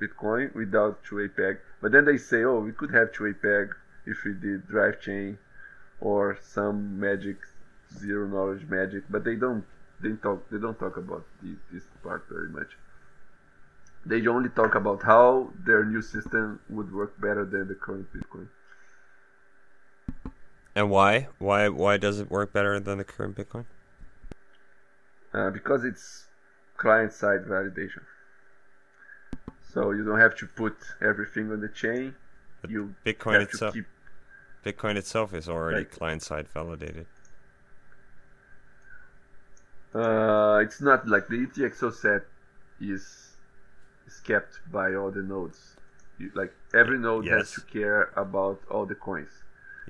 Bitcoin 0.00 0.54
without 0.54 1.02
two-way 1.04 1.28
peg. 1.28 1.58
But 1.80 1.92
then 1.92 2.04
they 2.04 2.16
say, 2.16 2.44
oh, 2.44 2.60
we 2.60 2.72
could 2.72 2.92
have 2.92 3.12
two-way 3.12 3.32
peg 3.34 3.74
if 4.06 4.24
we 4.24 4.34
did 4.34 4.66
drive 4.68 5.00
chain 5.00 5.38
or 6.00 6.38
some 6.42 6.98
magic 7.00 7.38
zero 7.92 8.28
knowledge 8.28 8.66
magic, 8.68 9.04
but 9.10 9.24
they 9.24 9.36
don't 9.36 9.64
they 10.00 10.12
talk 10.22 10.48
they 10.50 10.58
don't 10.58 10.78
talk 10.78 10.96
about 10.96 11.26
the, 11.42 11.56
this 11.72 11.84
part 12.02 12.26
very 12.30 12.50
much. 12.50 12.78
They 14.06 14.26
only 14.26 14.48
talk 14.48 14.74
about 14.74 15.02
how 15.02 15.52
their 15.66 15.84
new 15.84 16.00
system 16.02 16.60
would 16.70 16.92
work 16.92 17.20
better 17.20 17.44
than 17.44 17.68
the 17.68 17.74
current 17.74 18.06
Bitcoin. 18.12 18.48
And 20.74 20.90
why? 20.90 21.28
Why? 21.38 21.68
Why 21.68 21.96
does 21.96 22.20
it 22.20 22.30
work 22.30 22.52
better 22.52 22.78
than 22.80 22.98
the 22.98 23.04
current 23.04 23.36
Bitcoin? 23.36 23.66
Uh, 25.34 25.50
because 25.50 25.84
it's 25.84 26.26
client-side 26.76 27.44
validation. 27.44 28.02
So 29.72 29.90
you 29.90 30.04
don't 30.04 30.18
have 30.20 30.36
to 30.38 30.46
put 30.46 30.76
everything 31.02 31.50
on 31.52 31.60
the 31.60 31.68
chain. 31.68 32.14
But 32.62 32.70
you 32.70 32.94
Bitcoin 33.04 33.42
itself, 33.42 33.74
keep 33.74 33.86
Bitcoin 34.64 34.96
itself 34.96 35.34
is 35.34 35.48
already 35.48 35.78
Right. 35.78 35.90
client-side 35.90 36.48
validated. 36.48 37.06
Uh, 39.94 40.60
it's 40.62 40.80
not 40.80 41.08
like 41.08 41.28
the 41.28 41.36
UTXO 41.46 41.92
set 41.92 42.22
is 42.80 43.27
is 44.08 44.20
kept 44.30 44.52
by 44.78 44.94
all 44.94 45.10
the 45.18 45.22
nodes. 45.34 45.60
You, 46.18 46.30
like 46.34 46.52
every 46.74 46.98
node 46.98 47.24
Yes. 47.26 47.34
has 47.38 47.48
to 47.56 47.60
care 47.78 48.00
about 48.24 48.58
all 48.72 48.86
the 48.92 48.94
coins 49.08 49.30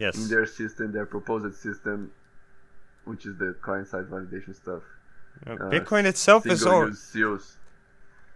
Yes. 0.05 0.15
in 0.19 0.29
their 0.29 0.47
system, 0.47 0.93
their 0.93 1.07
proposed 1.07 1.57
system, 1.57 2.11
which 3.05 3.23
is 3.27 3.35
the 3.39 3.51
client-side 3.67 4.07
validation 4.15 4.55
stuff. 4.65 4.83
Uh, 5.47 5.53
uh, 5.53 5.57
Bitcoin 5.75 6.05
itself 6.05 6.47
is 6.47 6.67
all 6.67 6.93
seals. 6.93 7.57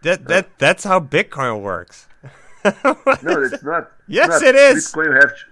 that 0.07 0.18
that 0.33 0.45
that's 0.64 0.85
how 0.91 0.99
Bitcoin 1.01 1.55
works. 1.72 1.97
No, 3.28 3.35
it's 3.49 3.64
not. 3.72 3.91
Yes, 4.07 4.28
not. 4.28 4.43
it 4.51 4.55
is. 4.55 4.76
Bitcoin, 4.93 5.07
you 5.11 5.16
have 5.24 5.33
to. 5.39 5.45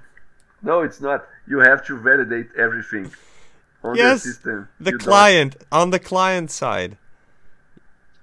No, 0.62 0.74
it's 0.86 1.00
not. 1.08 1.18
You 1.52 1.58
have 1.70 1.80
to 1.88 1.92
validate 2.08 2.48
everything 2.56 3.10
on 3.82 3.96
Yes, 3.96 4.22
the 4.22 4.28
system. 4.30 4.68
the 4.78 4.92
You 4.92 4.98
don't- 4.98 5.06
client 5.08 5.52
on 5.72 5.90
the 5.90 5.98
client 5.98 6.48
side. 6.62 6.92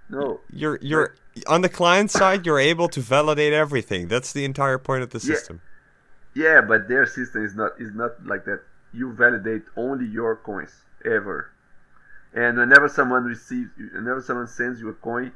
No, 0.10 0.40
You're 0.62 0.78
you're 0.82 1.10
on 1.48 1.62
the 1.62 1.70
client 1.70 2.12
side. 2.12 2.46
You're 2.46 2.60
able 2.60 2.90
to 2.90 3.02
validate 3.02 3.54
everything. 3.54 4.08
That's 4.08 4.34
the 4.34 4.46
entire 4.46 4.78
point 4.78 5.04
of 5.04 5.10
the 5.12 5.20
Yeah. 5.22 5.36
system. 5.36 5.62
Yeah, 6.34 6.62
but 6.62 6.88
their 6.88 7.06
system 7.06 7.44
is 7.44 7.56
not 7.56 7.80
is 7.80 7.94
not 7.94 8.26
like 8.26 8.46
that. 8.46 8.62
You 8.94 9.12
validate 9.14 9.64
only 9.76 10.06
your 10.06 10.36
coins 10.36 10.84
ever, 11.06 11.52
and 12.34 12.58
whenever 12.58 12.88
someone 12.90 13.26
receives, 13.26 13.70
whenever 13.78 14.22
someone 14.22 14.48
sends 14.48 14.80
you 14.82 14.90
a 14.90 14.94
coin, 14.94 15.32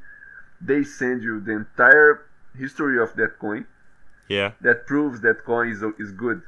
they 0.60 0.84
send 0.84 1.22
you 1.22 1.40
the 1.40 1.52
entire 1.52 2.22
history 2.56 2.98
of 3.00 3.14
that 3.16 3.38
coin 3.38 3.66
Yeah, 4.28 4.52
that 4.60 4.86
proves 4.86 5.20
that 5.22 5.44
coin 5.44 5.68
is 5.70 5.82
is 5.98 6.12
good 6.12 6.42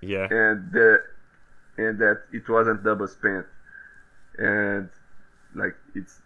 yeah. 0.00 0.28
and 0.30 0.70
the 0.72 1.02
and 1.76 1.98
that 1.98 2.22
it 2.32 2.48
wasn't 2.48 2.82
double 2.84 3.06
spent, 3.08 3.46
and 4.38 4.88
like 5.54 5.76
it's, 5.94 6.20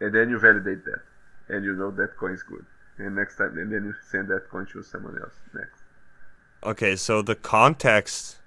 and 0.00 0.14
then 0.14 0.30
you 0.30 0.38
validate 0.38 0.84
that, 0.84 1.02
and 1.48 1.64
you 1.64 1.74
know 1.74 1.90
that 1.90 2.16
coin 2.16 2.32
is 2.32 2.42
good, 2.42 2.64
and 2.98 3.14
next 3.14 3.36
time 3.36 3.56
and 3.58 3.72
then 3.72 3.84
you 3.84 3.94
send 4.10 4.28
that 4.28 4.48
coin 4.50 4.66
to 4.72 4.82
someone 4.82 5.18
else 5.18 5.34
next. 5.54 5.82
Okay, 6.62 6.96
so 6.96 7.22
the 7.22 7.34
context 7.34 8.38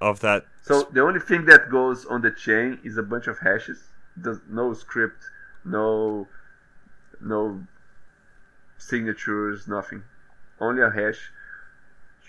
of 0.00 0.20
that. 0.20 0.46
So 0.62 0.88
the 0.92 1.02
only 1.02 1.20
thing 1.20 1.44
that 1.46 1.70
goes 1.70 2.06
on 2.06 2.22
the 2.22 2.30
chain 2.30 2.78
is 2.84 2.96
a 2.96 3.02
bunch 3.02 3.26
of 3.26 3.38
hashes. 3.38 3.82
There's 4.16 4.38
no 4.48 4.74
script, 4.74 5.22
no 5.64 6.28
no 7.20 7.66
signatures, 8.78 9.68
nothing. 9.68 10.02
Only 10.60 10.82
a 10.82 10.90
hash 10.90 11.30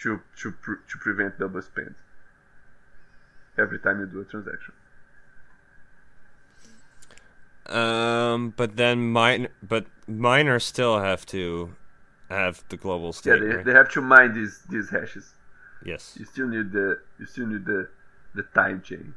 to 0.02 0.22
to 0.42 0.54
to 0.62 0.98
prevent 1.00 1.40
double 1.40 1.62
spend. 1.62 1.96
Every 3.58 3.80
time 3.80 4.00
you 4.00 4.06
do 4.08 4.22
a 4.22 4.26
transaction. 4.26 4.74
Um, 7.72 8.54
but 8.58 8.76
then 8.78 9.12
mine, 9.12 9.48
but 9.64 9.86
miners 10.08 10.66
still 10.66 11.00
have 11.00 11.26
to 11.28 11.76
have 12.30 12.64
the 12.70 12.78
global 12.78 13.08
Yeah, 13.08 13.12
state. 13.12 13.40
they, 13.40 13.46
right? 13.48 13.66
they 13.66 13.72
have 13.74 13.90
to 13.92 14.02
mine 14.02 14.34
these 14.34 14.62
these 14.70 14.90
hashes. 14.90 15.34
Yes, 15.86 16.16
You 16.20 16.26
still 16.26 16.48
need 16.48 16.72
the 16.72 17.00
you 17.20 17.26
still 17.26 17.48
need 17.48 17.66
the 17.66 17.90
the 18.36 18.44
time 18.44 18.82
chain, 18.82 19.14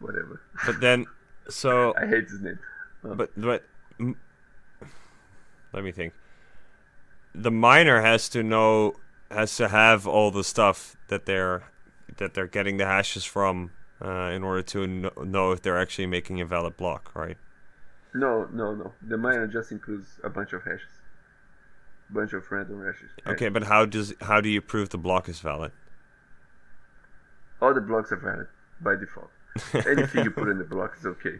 whatever. 0.00 0.40
but 0.66 0.80
then 0.80 1.06
so 1.48 1.94
I 1.96 2.06
hate 2.06 2.28
this 2.28 2.40
name. 2.40 2.58
but 3.02 3.30
but 3.36 3.64
m- 4.00 4.16
let 5.72 5.84
me 5.84 5.92
think. 5.92 6.12
The 7.34 7.50
miner 7.50 8.00
has 8.00 8.28
to 8.30 8.42
know 8.42 8.96
has 9.30 9.56
to 9.56 9.68
have 9.68 10.06
all 10.06 10.30
the 10.30 10.44
stuff 10.44 10.96
that 11.08 11.26
they're 11.26 11.64
that 12.16 12.34
they're 12.34 12.46
getting 12.46 12.76
the 12.76 12.86
hashes 12.86 13.24
from 13.24 13.70
uh, 14.04 14.30
in 14.34 14.44
order 14.44 14.62
to 14.62 14.86
kn- 14.86 15.30
know 15.32 15.50
if 15.52 15.62
they're 15.62 15.80
actually 15.80 16.06
making 16.06 16.40
a 16.40 16.44
valid 16.46 16.76
block, 16.76 17.10
right? 17.14 17.36
No, 18.14 18.48
no, 18.52 18.74
no. 18.74 18.92
The 19.02 19.16
miner 19.16 19.46
just 19.46 19.72
includes 19.72 20.20
a 20.22 20.30
bunch 20.30 20.52
of 20.52 20.62
hashes, 20.62 20.94
bunch 22.10 22.32
of 22.32 22.44
random 22.50 22.84
hashes. 22.84 23.10
Okay, 23.26 23.48
but 23.48 23.64
how 23.64 23.86
does 23.86 24.14
how 24.20 24.40
do 24.40 24.48
you 24.48 24.60
prove 24.60 24.90
the 24.90 24.98
block 24.98 25.28
is 25.28 25.40
valid? 25.40 25.72
all 27.62 27.72
the 27.72 27.80
blocks 27.80 28.12
are 28.12 28.16
valid 28.16 28.46
by 28.80 28.94
default. 28.94 29.30
Anything 29.86 30.24
you 30.24 30.30
put 30.30 30.48
in 30.48 30.58
the 30.58 30.64
block 30.64 30.96
is 30.98 31.06
okay. 31.06 31.36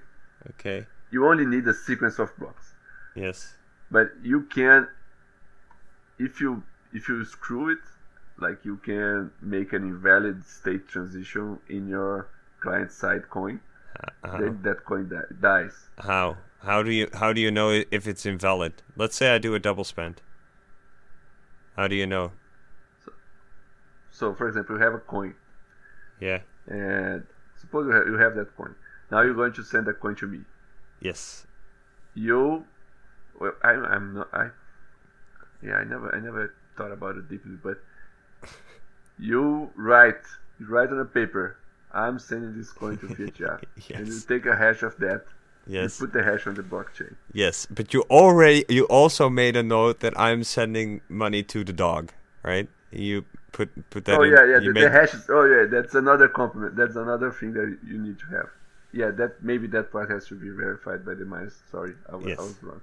Okay. 0.51 0.87
You 1.11 1.27
only 1.27 1.45
need 1.45 1.67
a 1.69 1.75
sequence 1.75 2.19
of 2.19 2.35
blocks, 2.39 2.73
Yes. 3.15 3.55
but 3.91 4.11
you 4.23 4.43
can, 4.43 4.89
if 6.19 6.41
you 6.41 6.63
if 6.93 7.09
you 7.09 7.25
screw 7.25 7.69
it, 7.71 7.79
like 8.39 8.65
you 8.65 8.77
can 8.79 9.33
make 9.43 9.73
an 9.75 9.83
invalid 9.85 10.45
state 10.47 10.89
transition 10.89 11.59
in 11.69 11.89
your 11.89 12.29
client 12.61 12.91
side 12.91 13.29
coin. 13.29 13.61
Uh, 14.25 14.39
Then 14.39 14.61
that 14.63 14.85
coin 14.85 15.09
di- 15.09 15.35
dies. 15.41 15.75
how 15.99 16.37
how 16.65 16.83
do 16.83 16.91
you 16.93 17.09
how 17.15 17.33
do 17.33 17.41
you 17.41 17.51
know 17.51 17.71
if 17.91 18.07
it's 18.07 18.27
invalid? 18.27 18.83
Let's 18.97 19.17
say 19.17 19.35
I 19.35 19.39
do 19.39 19.55
a 19.55 19.59
double 19.59 19.85
spend. 19.85 20.21
How 21.77 21.89
do 21.89 21.95
you 21.97 22.07
know? 22.07 22.33
So, 24.11 24.33
for 24.35 24.47
example, 24.49 24.77
you 24.77 24.83
have 24.83 24.95
a 24.95 24.99
coin, 25.01 25.35
Yeah. 26.21 26.41
and 26.69 27.25
suppose 27.61 27.87
you 27.89 27.93
have, 27.93 28.07
you 28.07 28.19
have 28.19 28.35
that 28.37 28.57
coin. 28.57 28.75
Now 29.11 29.23
you're 29.23 29.35
going 29.35 29.53
to 29.55 29.65
send 29.65 29.87
that 29.89 29.99
coin 30.01 30.15
to 30.17 30.27
me. 30.27 30.41
Yes. 31.01 31.47
you 32.15 32.65
well 33.41 33.53
I, 33.65 33.71
i'm 33.95 34.15
not 34.15 34.29
i 34.33 34.45
yeah 35.61 35.75
i 35.79 35.85
never 35.85 36.15
i 36.15 36.21
never 36.21 36.55
thought 36.77 36.93
about 36.93 37.17
it 37.17 37.29
deeply 37.29 37.57
but 37.63 37.79
you 39.19 39.69
write 39.75 40.23
you 40.61 40.67
write 40.67 40.91
on 40.91 41.01
a 41.01 41.05
paper 41.05 41.57
i'm 41.93 42.19
sending 42.21 42.57
this 42.57 42.71
coin 42.71 42.97
to 42.99 43.09
fiat 43.09 43.65
and 43.97 44.07
you 44.07 44.21
take 44.29 44.47
a 44.47 44.55
hash 44.57 44.85
of 44.85 44.97
that 44.99 45.25
Yes. 45.67 46.01
you 46.01 46.07
put 46.07 46.13
the 46.13 46.23
hash 46.23 46.47
on 46.47 46.55
the 46.55 46.63
blockchain 46.63 47.15
Yes. 47.33 47.67
But 47.71 47.95
you 47.95 48.03
already 48.11 48.65
you 48.69 48.85
also 48.85 49.31
made 49.31 49.57
a 49.57 49.63
note 49.63 50.01
that 50.01 50.19
I'm 50.19 50.45
sending 50.45 51.01
money 51.09 51.43
to 51.45 51.65
the 51.65 51.73
dog, 51.73 52.13
right? 52.43 52.69
You 52.91 53.25
put 53.53 53.71
put 53.91 54.05
that 54.07 54.19
oh 54.19 54.23
in. 54.23 54.33
yeah 54.33 54.45
yeah 54.47 54.59
the, 54.59 54.73
made- 54.73 54.85
the 54.85 54.91
hash 54.91 55.15
is 55.15 55.27
oh 55.31 55.45
yeah 55.45 55.65
that's 55.71 55.95
another 55.95 56.29
compliment 56.29 56.75
that's 56.77 56.97
another 56.97 57.31
thing 57.31 57.53
that 57.55 57.79
you 57.87 57.99
need 57.99 58.19
to 58.19 58.27
have 58.27 58.49
yeah 58.93 59.11
that 59.13 59.43
maybe 59.43 59.67
that 59.69 59.91
part 59.93 60.11
has 60.11 60.27
to 60.27 60.35
be 60.35 60.51
verified 60.51 61.05
by 61.07 61.15
the 61.15 61.25
miners 61.25 61.55
sorry 61.71 61.95
i 62.13 62.17
was, 62.17 62.27
Yes. 62.27 62.39
I 62.41 62.43
was 62.43 62.63
wrong 62.63 62.81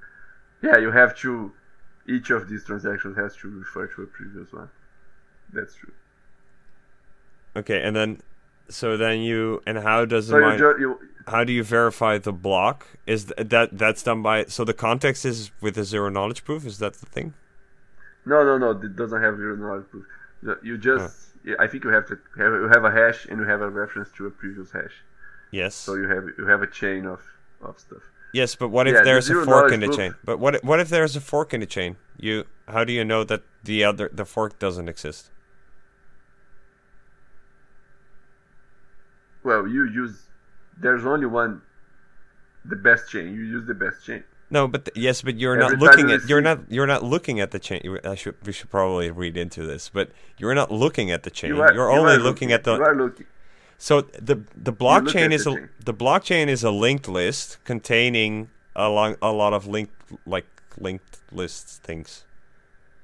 yeah 0.61 0.77
you 0.77 0.89
have 0.91 1.15
to 1.19 1.51
each 2.07 2.29
of 2.29 2.47
these 2.49 2.63
transactions 2.63 3.17
has 3.17 3.35
to 3.37 3.49
refer 3.49 3.85
to 3.87 4.03
a 4.03 4.05
previous 4.07 4.51
one 4.53 4.69
that's 5.53 5.75
true 5.75 5.91
Okay, 7.55 7.81
and 7.81 7.93
then 7.95 8.21
so 8.69 8.95
then 8.95 9.19
you 9.19 9.61
and 9.67 9.77
how 9.77 10.05
does 10.05 10.27
the 10.27 10.33
so 10.33 10.37
you, 10.37 10.45
mine, 10.45 10.59
you 10.79 10.99
how 11.27 11.43
do 11.43 11.53
you 11.53 11.63
verify 11.63 12.17
the 12.17 12.33
block? 12.33 12.87
Is 13.05 13.25
th- 13.25 13.49
that 13.49 13.77
that's 13.77 14.03
done 14.03 14.21
by 14.21 14.45
so 14.45 14.63
the 14.63 14.73
context 14.73 15.25
is 15.25 15.51
with 15.61 15.77
a 15.77 15.83
zero 15.83 16.09
knowledge 16.09 16.43
proof? 16.43 16.65
Is 16.65 16.79
that 16.79 16.93
the 16.95 17.05
thing? 17.05 17.33
No, 18.25 18.43
no, 18.43 18.57
no. 18.57 18.71
It 18.71 18.95
doesn't 18.95 19.21
have 19.21 19.37
zero 19.37 19.55
knowledge 19.55 19.85
proof. 19.89 20.05
You- 20.63 20.77
just, 20.77 21.03
ah. 21.03 21.39
yeah, 21.49 21.55
I 21.59 21.67
think 21.67 21.83
you 21.83 21.91
have 21.91 22.07
to 22.07 22.17
have 22.37 22.53
you 22.53 22.69
have 22.69 22.83
a 22.83 22.91
hash 22.91 23.25
and 23.25 23.39
you 23.39 23.45
have 23.45 23.61
a 23.61 23.69
reference 23.69 24.09
to 24.17 24.25
a 24.27 24.31
previous 24.31 24.71
hash. 24.71 24.93
Yes. 25.51 25.75
So 25.75 25.95
you 25.95 26.07
have 26.07 26.25
you 26.37 26.45
have 26.47 26.61
a 26.61 26.67
chain 26.67 27.05
of 27.05 27.21
of 27.61 27.79
stuff. 27.79 28.01
Yes, 28.33 28.55
but 28.55 28.69
what 28.69 28.87
if 28.87 28.93
Yeah, 28.93 28.99
the 28.99 29.05
there's 29.05 29.29
a 29.29 29.43
fork 29.43 29.71
in 29.73 29.81
the 29.81 29.87
proof- 29.87 29.97
chain? 29.97 30.15
But 30.23 30.39
what 30.39 30.63
what 30.63 30.79
if 30.79 30.89
there's 30.89 31.15
a 31.15 31.21
fork 31.21 31.53
in 31.53 31.59
the 31.59 31.65
chain? 31.65 31.97
You 32.17 32.45
how 32.67 32.83
do 32.83 32.93
you 32.93 33.03
know 33.03 33.23
that 33.25 33.43
the 33.63 33.83
other 33.83 34.09
the 34.13 34.25
fork 34.25 34.57
doesn't 34.57 34.87
exist? 34.87 35.29
Well, 39.43 39.67
you 39.67 39.85
use. 39.85 40.27
There's 40.77 41.05
only 41.05 41.25
one. 41.25 41.61
The 42.65 42.75
best 42.75 43.09
chain. 43.09 43.33
You 43.33 43.41
use 43.41 43.65
the 43.65 43.73
best 43.73 44.05
chain. 44.05 44.23
No, 44.51 44.67
but 44.67 44.85
th- 44.85 44.97
yes, 44.97 45.21
but 45.21 45.37
you're 45.37 45.59
Every 45.59 45.77
not 45.77 45.79
looking 45.79 46.11
at 46.11 46.27
you're 46.29 46.41
not 46.41 46.59
you're 46.69 46.85
not 46.85 47.03
looking 47.03 47.39
at 47.39 47.51
the 47.51 47.59
chain. 47.59 47.81
you- 47.83 47.99
I 48.03 48.15
should 48.15 48.35
we 48.45 48.51
should 48.51 48.69
probably 48.69 49.09
read 49.09 49.37
into 49.37 49.65
this, 49.65 49.89
but 49.89 50.11
you're 50.37 50.53
not 50.53 50.71
looking 50.71 51.09
at 51.09 51.23
the 51.23 51.31
chain. 51.31 51.55
You 51.55 51.61
are, 51.61 51.69
are 51.69 51.73
you 51.73 51.81
only 51.81 52.15
are 52.15 52.19
looking 52.19 52.51
at 52.51 52.63
the 52.65 52.75
You 52.75 52.83
are 52.83 52.95
looking. 52.95 53.25
So 53.77 54.01
the 54.01 54.43
the 54.55 54.73
blockchain 54.73 55.31
is 55.31 55.45
the 55.45 55.51
a 55.51 55.55
chain. 55.55 55.69
the 55.83 55.93
blockchain 55.93 56.47
is 56.49 56.63
a 56.63 56.69
linked 56.69 57.07
list 57.07 57.57
containing 57.63 58.49
a 58.75 58.89
long 58.89 59.15
a 59.21 59.31
lot 59.31 59.53
of 59.53 59.65
linked 59.65 59.95
like 60.27 60.45
linked 60.77 61.19
lists 61.31 61.77
things. 61.77 62.25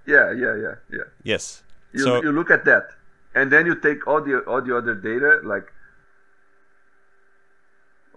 Yeah, 0.05 0.31
yeah, 0.31 0.55
yeah, 0.55 0.75
yeah. 0.91 1.03
Yes. 1.23 1.63
You, 1.93 2.03
so 2.03 2.21
you 2.21 2.31
look 2.31 2.51
at 2.51 2.63
that, 2.65 2.91
and 3.33 3.51
then 3.51 3.65
you 3.65 3.75
take 3.75 4.05
all 4.05 4.21
the 4.21 4.39
all 4.41 4.61
the 4.61 4.75
other 4.77 4.93
data, 4.93 5.39
like 5.43 5.71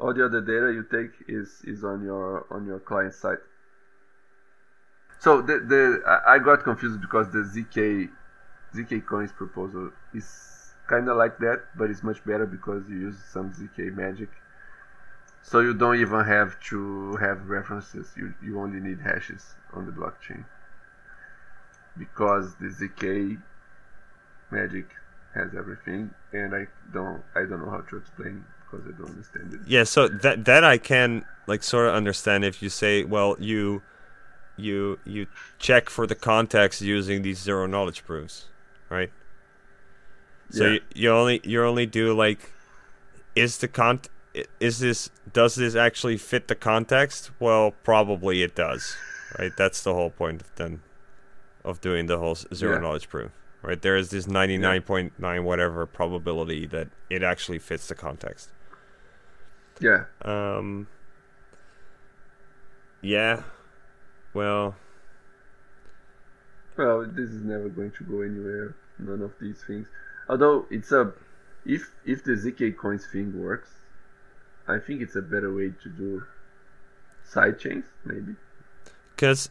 all 0.01 0.15
the 0.15 0.25
other 0.25 0.41
data 0.41 0.73
you 0.73 0.85
take 0.91 1.13
is 1.29 1.61
is 1.65 1.85
on 1.85 2.03
your 2.03 2.47
on 2.51 2.67
your 2.67 2.81
client 2.81 3.15
side. 3.15 3.39
So 5.19 5.43
the 5.43 5.59
the 5.59 6.21
I 6.27 6.39
got 6.39 6.65
confused 6.65 7.01
because 7.01 7.31
the 7.31 7.41
zk 7.41 8.09
zk 8.75 9.07
coins 9.07 9.33
proposal 9.33 9.91
is 10.15 10.75
kind 10.89 11.09
of 11.09 11.17
like 11.17 11.39
that, 11.39 11.65
but 11.77 11.91
it's 11.91 12.03
much 12.03 12.25
better 12.25 12.47
because 12.47 12.89
you 12.89 12.97
use 12.97 13.19
some 13.33 13.53
zk 13.53 13.95
magic. 13.95 14.31
So 15.43 15.61
you 15.61 15.75
don't 15.75 15.97
even 15.97 16.25
have 16.25 16.59
to 16.71 17.17
have 17.17 17.49
references. 17.49 18.13
You 18.17 18.35
you 18.43 18.61
only 18.61 18.81
need 18.81 19.01
hashes 19.01 19.55
on 19.75 19.87
the 19.87 19.93
blockchain 19.93 20.45
because 21.99 22.55
the 22.57 22.69
zk 22.69 23.41
magic 24.51 24.89
has 25.35 25.55
everything, 25.55 26.11
and 26.33 26.55
I 26.55 26.67
don't 26.93 27.23
I 27.35 27.41
don't 27.41 27.61
know 27.65 27.71
how 27.71 27.83
to 27.91 27.97
explain 27.99 28.45
because 28.71 28.87
I 28.87 28.97
don't 28.99 29.11
understand 29.11 29.55
it. 29.55 29.61
Yeah, 29.67 29.85
so 29.85 30.09
that 30.09 30.45
that 30.45 30.65
I 30.65 30.79
can 30.79 31.25
like 31.47 31.63
sort 31.63 31.89
of 31.89 31.95
understand 31.95 32.45
if 32.45 32.63
you 32.63 32.69
say, 32.69 33.05
well, 33.05 33.37
you 33.39 33.83
you 34.57 34.99
you 35.05 35.27
check 35.59 35.89
for 35.91 36.07
the 36.07 36.15
context 36.15 36.81
using 36.81 37.23
these 37.23 37.39
zero 37.39 37.67
knowledge 37.67 38.05
proofs, 38.05 38.47
right? 38.89 39.11
So 40.51 40.65
Yeah. 40.65 40.71
you, 40.73 40.81
you 40.95 41.11
only 41.13 41.41
you 41.45 41.65
only 41.65 41.87
do 41.87 42.13
like 42.15 42.51
is 43.35 43.59
the 43.59 43.69
con 43.69 44.01
is 44.61 44.79
this 44.79 45.11
does 45.33 45.55
this 45.55 45.75
actually 45.75 46.17
fit 46.19 46.49
the 46.49 46.55
context? 46.55 47.31
Well, 47.41 47.73
probably 47.83 48.43
it 48.43 48.55
does, 48.55 48.97
right? 49.39 49.53
That's 49.57 49.83
the 49.83 49.95
whole 49.95 50.11
point 50.11 50.43
of 50.43 50.55
then 50.57 50.81
of 51.65 51.81
doing 51.81 52.07
the 52.07 52.19
whole 52.19 52.35
zero 52.35 52.75
Yeah. 52.75 52.81
knowledge 52.81 53.09
proof, 53.09 53.31
right? 53.63 53.81
There 53.81 53.97
is 53.97 54.11
this 54.11 54.27
ninety 54.27 54.59
nine 54.59 54.83
point 54.83 55.13
nine 55.19 55.45
whatever 55.45 55.87
probability 55.87 56.67
that 56.67 56.89
it 57.09 57.23
actually 57.23 57.59
fits 57.59 57.87
the 57.89 57.95
context. 57.95 58.51
Yeah, 59.81 60.05
Um. 60.23 60.87
Yeah. 63.03 63.43
Well. 64.35 64.77
well, 66.77 67.05
this 67.07 67.31
is 67.31 67.43
never 67.43 67.69
going 67.69 67.91
to 67.93 68.05
go 68.05 68.21
anywhere. 68.21 68.77
None 68.99 69.23
of 69.23 69.33
these 69.41 69.63
things. 69.67 69.87
Although 70.29 70.67
it's 70.71 70.93
a, 70.93 71.13
if 71.65 71.91
if 72.05 72.23
the 72.25 72.33
zk 72.33 72.77
coins 72.77 73.07
thing 73.11 73.33
works, 73.43 73.71
I 74.69 74.79
think 74.79 75.01
it's 75.01 75.17
a 75.17 75.23
better 75.23 75.53
way 75.55 75.73
to 75.83 75.89
do 75.89 76.23
side 77.25 77.59
chains 77.59 77.85
maybe. 78.05 78.35
Because 79.17 79.49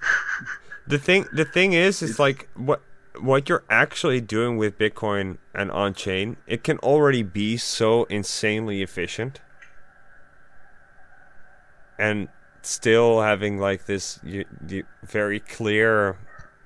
the 0.87 0.97
thing, 0.99 1.25
the 1.33 1.45
thing 1.45 1.73
is, 1.73 2.01
it's 2.01 2.11
It's- 2.11 2.19
like 2.19 2.47
what 2.55 2.81
what 3.19 3.49
you're 3.49 3.63
actually 3.69 4.21
doing 4.21 4.55
with 4.57 4.77
Bitcoin 4.77 5.39
and 5.53 5.69
on 5.71 5.93
chain. 5.93 6.37
It 6.47 6.63
can 6.63 6.77
already 6.79 7.23
be 7.23 7.57
so 7.57 8.03
insanely 8.05 8.81
efficient, 8.81 9.41
and 11.99 12.29
still 12.61 13.21
having 13.21 13.59
like 13.59 13.85
this 13.85 14.19
very 15.03 15.39
clear 15.39 16.17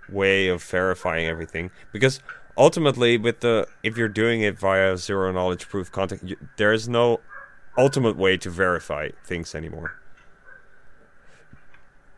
way 0.08 0.48
of 0.48 0.64
verifying 0.64 1.26
everything. 1.26 1.72
Because 1.92 2.20
ultimately, 2.56 3.18
with 3.18 3.42
the 3.42 3.68
if 3.82 3.98
you're 3.98 4.08
doing 4.08 4.42
it 4.42 4.58
via 4.58 4.96
zero 4.96 5.32
knowledge 5.32 5.68
proof 5.68 5.92
context, 5.92 6.24
you, 6.24 6.38
there 6.58 6.72
is 6.72 6.88
no 6.88 7.20
ultimate 7.78 8.16
way 8.16 8.38
to 8.38 8.50
verify 8.50 9.10
things 9.26 9.56
anymore. 9.56 10.00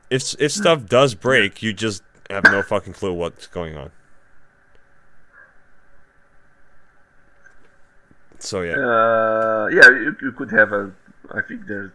If 0.09 0.35
if 0.39 0.51
stuff 0.51 0.85
does 0.85 1.15
break, 1.15 1.63
you 1.63 1.73
just 1.73 2.03
have 2.29 2.43
no 2.43 2.61
fucking 2.61 2.93
clue 2.93 3.13
what's 3.13 3.47
going 3.47 3.77
on. 3.77 3.91
So 8.39 8.61
yeah, 8.61 8.75
Uh, 8.75 9.67
yeah, 9.71 9.89
you, 9.89 10.15
you 10.21 10.31
could 10.33 10.51
have 10.51 10.71
a. 10.73 10.91
I 11.31 11.41
think 11.41 11.65
there's 11.65 11.91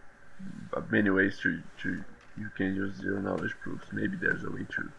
many 0.90 1.10
ways 1.10 1.38
to 1.42 1.62
to 1.82 2.04
you 2.38 2.50
can 2.56 2.74
use 2.74 2.96
zero 2.96 3.20
knowledge 3.20 3.54
proofs. 3.62 3.86
Maybe 3.92 4.16
there's 4.16 4.44
a 4.44 4.50
way 4.50 4.66
to 4.76 4.90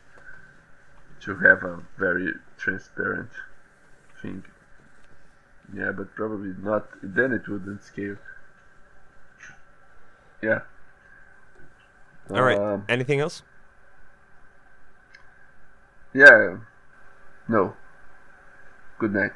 to 1.21 1.35
have 1.37 1.63
a 1.63 1.79
very 1.97 2.33
transparent 2.57 3.29
thing. 4.21 4.43
Yeah, 5.73 5.91
but 5.91 6.13
probably 6.15 6.53
not. 6.61 6.87
Then 7.01 7.31
it 7.31 7.47
wouldn't 7.47 7.83
scale. 7.83 8.17
Yeah. 10.41 10.61
all 12.29 12.41
right. 12.41 12.57
Um, 12.57 12.85
Anything 12.89 13.19
else? 13.19 13.43
yeah. 16.13 16.57
No. 17.47 17.73
Good 18.99 19.13
night. 19.13 19.31